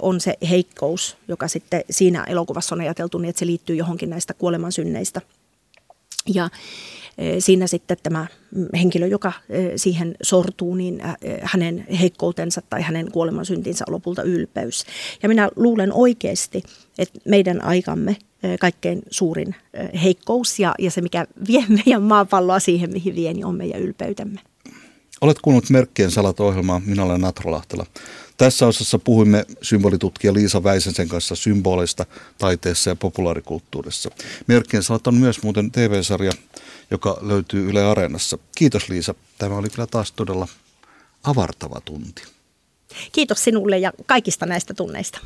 on 0.00 0.20
se 0.20 0.34
heikkous, 0.50 1.16
joka 1.28 1.48
sitten 1.48 1.84
siinä 1.90 2.24
elokuvassa 2.24 2.74
on 2.74 2.80
ajateltu 2.80 3.18
niin, 3.18 3.28
että 3.28 3.40
se 3.40 3.46
liittyy 3.46 3.76
johonkin 3.76 4.10
näistä 4.10 4.34
kuolemansynneistä 4.34 5.20
Ja 6.34 6.48
siinä 7.38 7.66
sitten 7.66 7.96
tämä 8.02 8.26
henkilö, 8.78 9.06
joka 9.06 9.32
siihen 9.76 10.14
sortuu, 10.22 10.74
niin 10.74 11.02
hänen 11.42 11.86
heikkoutensa 12.00 12.62
tai 12.70 12.82
hänen 12.82 13.10
kuolemansyntinsä 13.12 13.84
on 13.88 13.92
lopulta 13.92 14.22
ylpeys. 14.22 14.84
Ja 15.22 15.28
minä 15.28 15.48
luulen 15.56 15.92
oikeasti, 15.92 16.62
että 16.98 17.18
meidän 17.24 17.64
aikamme 17.64 18.16
kaikkein 18.60 19.02
suurin 19.10 19.54
heikkous 20.02 20.58
ja, 20.58 20.74
ja 20.78 20.90
se, 20.90 21.00
mikä 21.00 21.26
vie 21.48 21.64
meidän 21.84 22.02
maapalloa 22.02 22.60
siihen, 22.60 22.92
mihin 22.92 23.14
vie, 23.14 23.32
niin 23.32 23.46
on 23.46 23.54
meidän 23.54 23.80
ylpeytemme. 23.80 24.40
Olet 25.20 25.38
kuunnellut 25.42 25.70
Merkkien 25.70 26.10
salat-ohjelmaa. 26.10 26.80
Minä 26.86 27.04
olen 27.04 27.20
Natro 27.20 27.52
Lahtela. 27.52 27.86
Tässä 28.36 28.66
osassa 28.66 28.98
puhuimme 28.98 29.46
symbolitutkija 29.62 30.34
Liisa 30.34 30.64
Väisensen 30.64 31.08
kanssa 31.08 31.34
symboleista 31.34 32.06
taiteessa 32.38 32.90
ja 32.90 32.96
populaarikulttuurissa. 32.96 34.10
Merkkien 34.46 34.82
salat 34.82 35.06
on 35.06 35.14
myös 35.14 35.42
muuten 35.42 35.70
TV-sarja, 35.70 36.32
joka 36.90 37.18
löytyy 37.20 37.70
Yle 37.70 37.84
Areenassa. 37.84 38.38
Kiitos 38.56 38.88
Liisa. 38.88 39.14
Tämä 39.38 39.56
oli 39.56 39.68
kyllä 39.68 39.86
taas 39.86 40.12
todella 40.12 40.48
avartava 41.24 41.80
tunti. 41.84 42.22
Kiitos 43.12 43.44
sinulle 43.44 43.78
ja 43.78 43.92
kaikista 44.06 44.46
näistä 44.46 44.74
tunneista. 44.74 45.18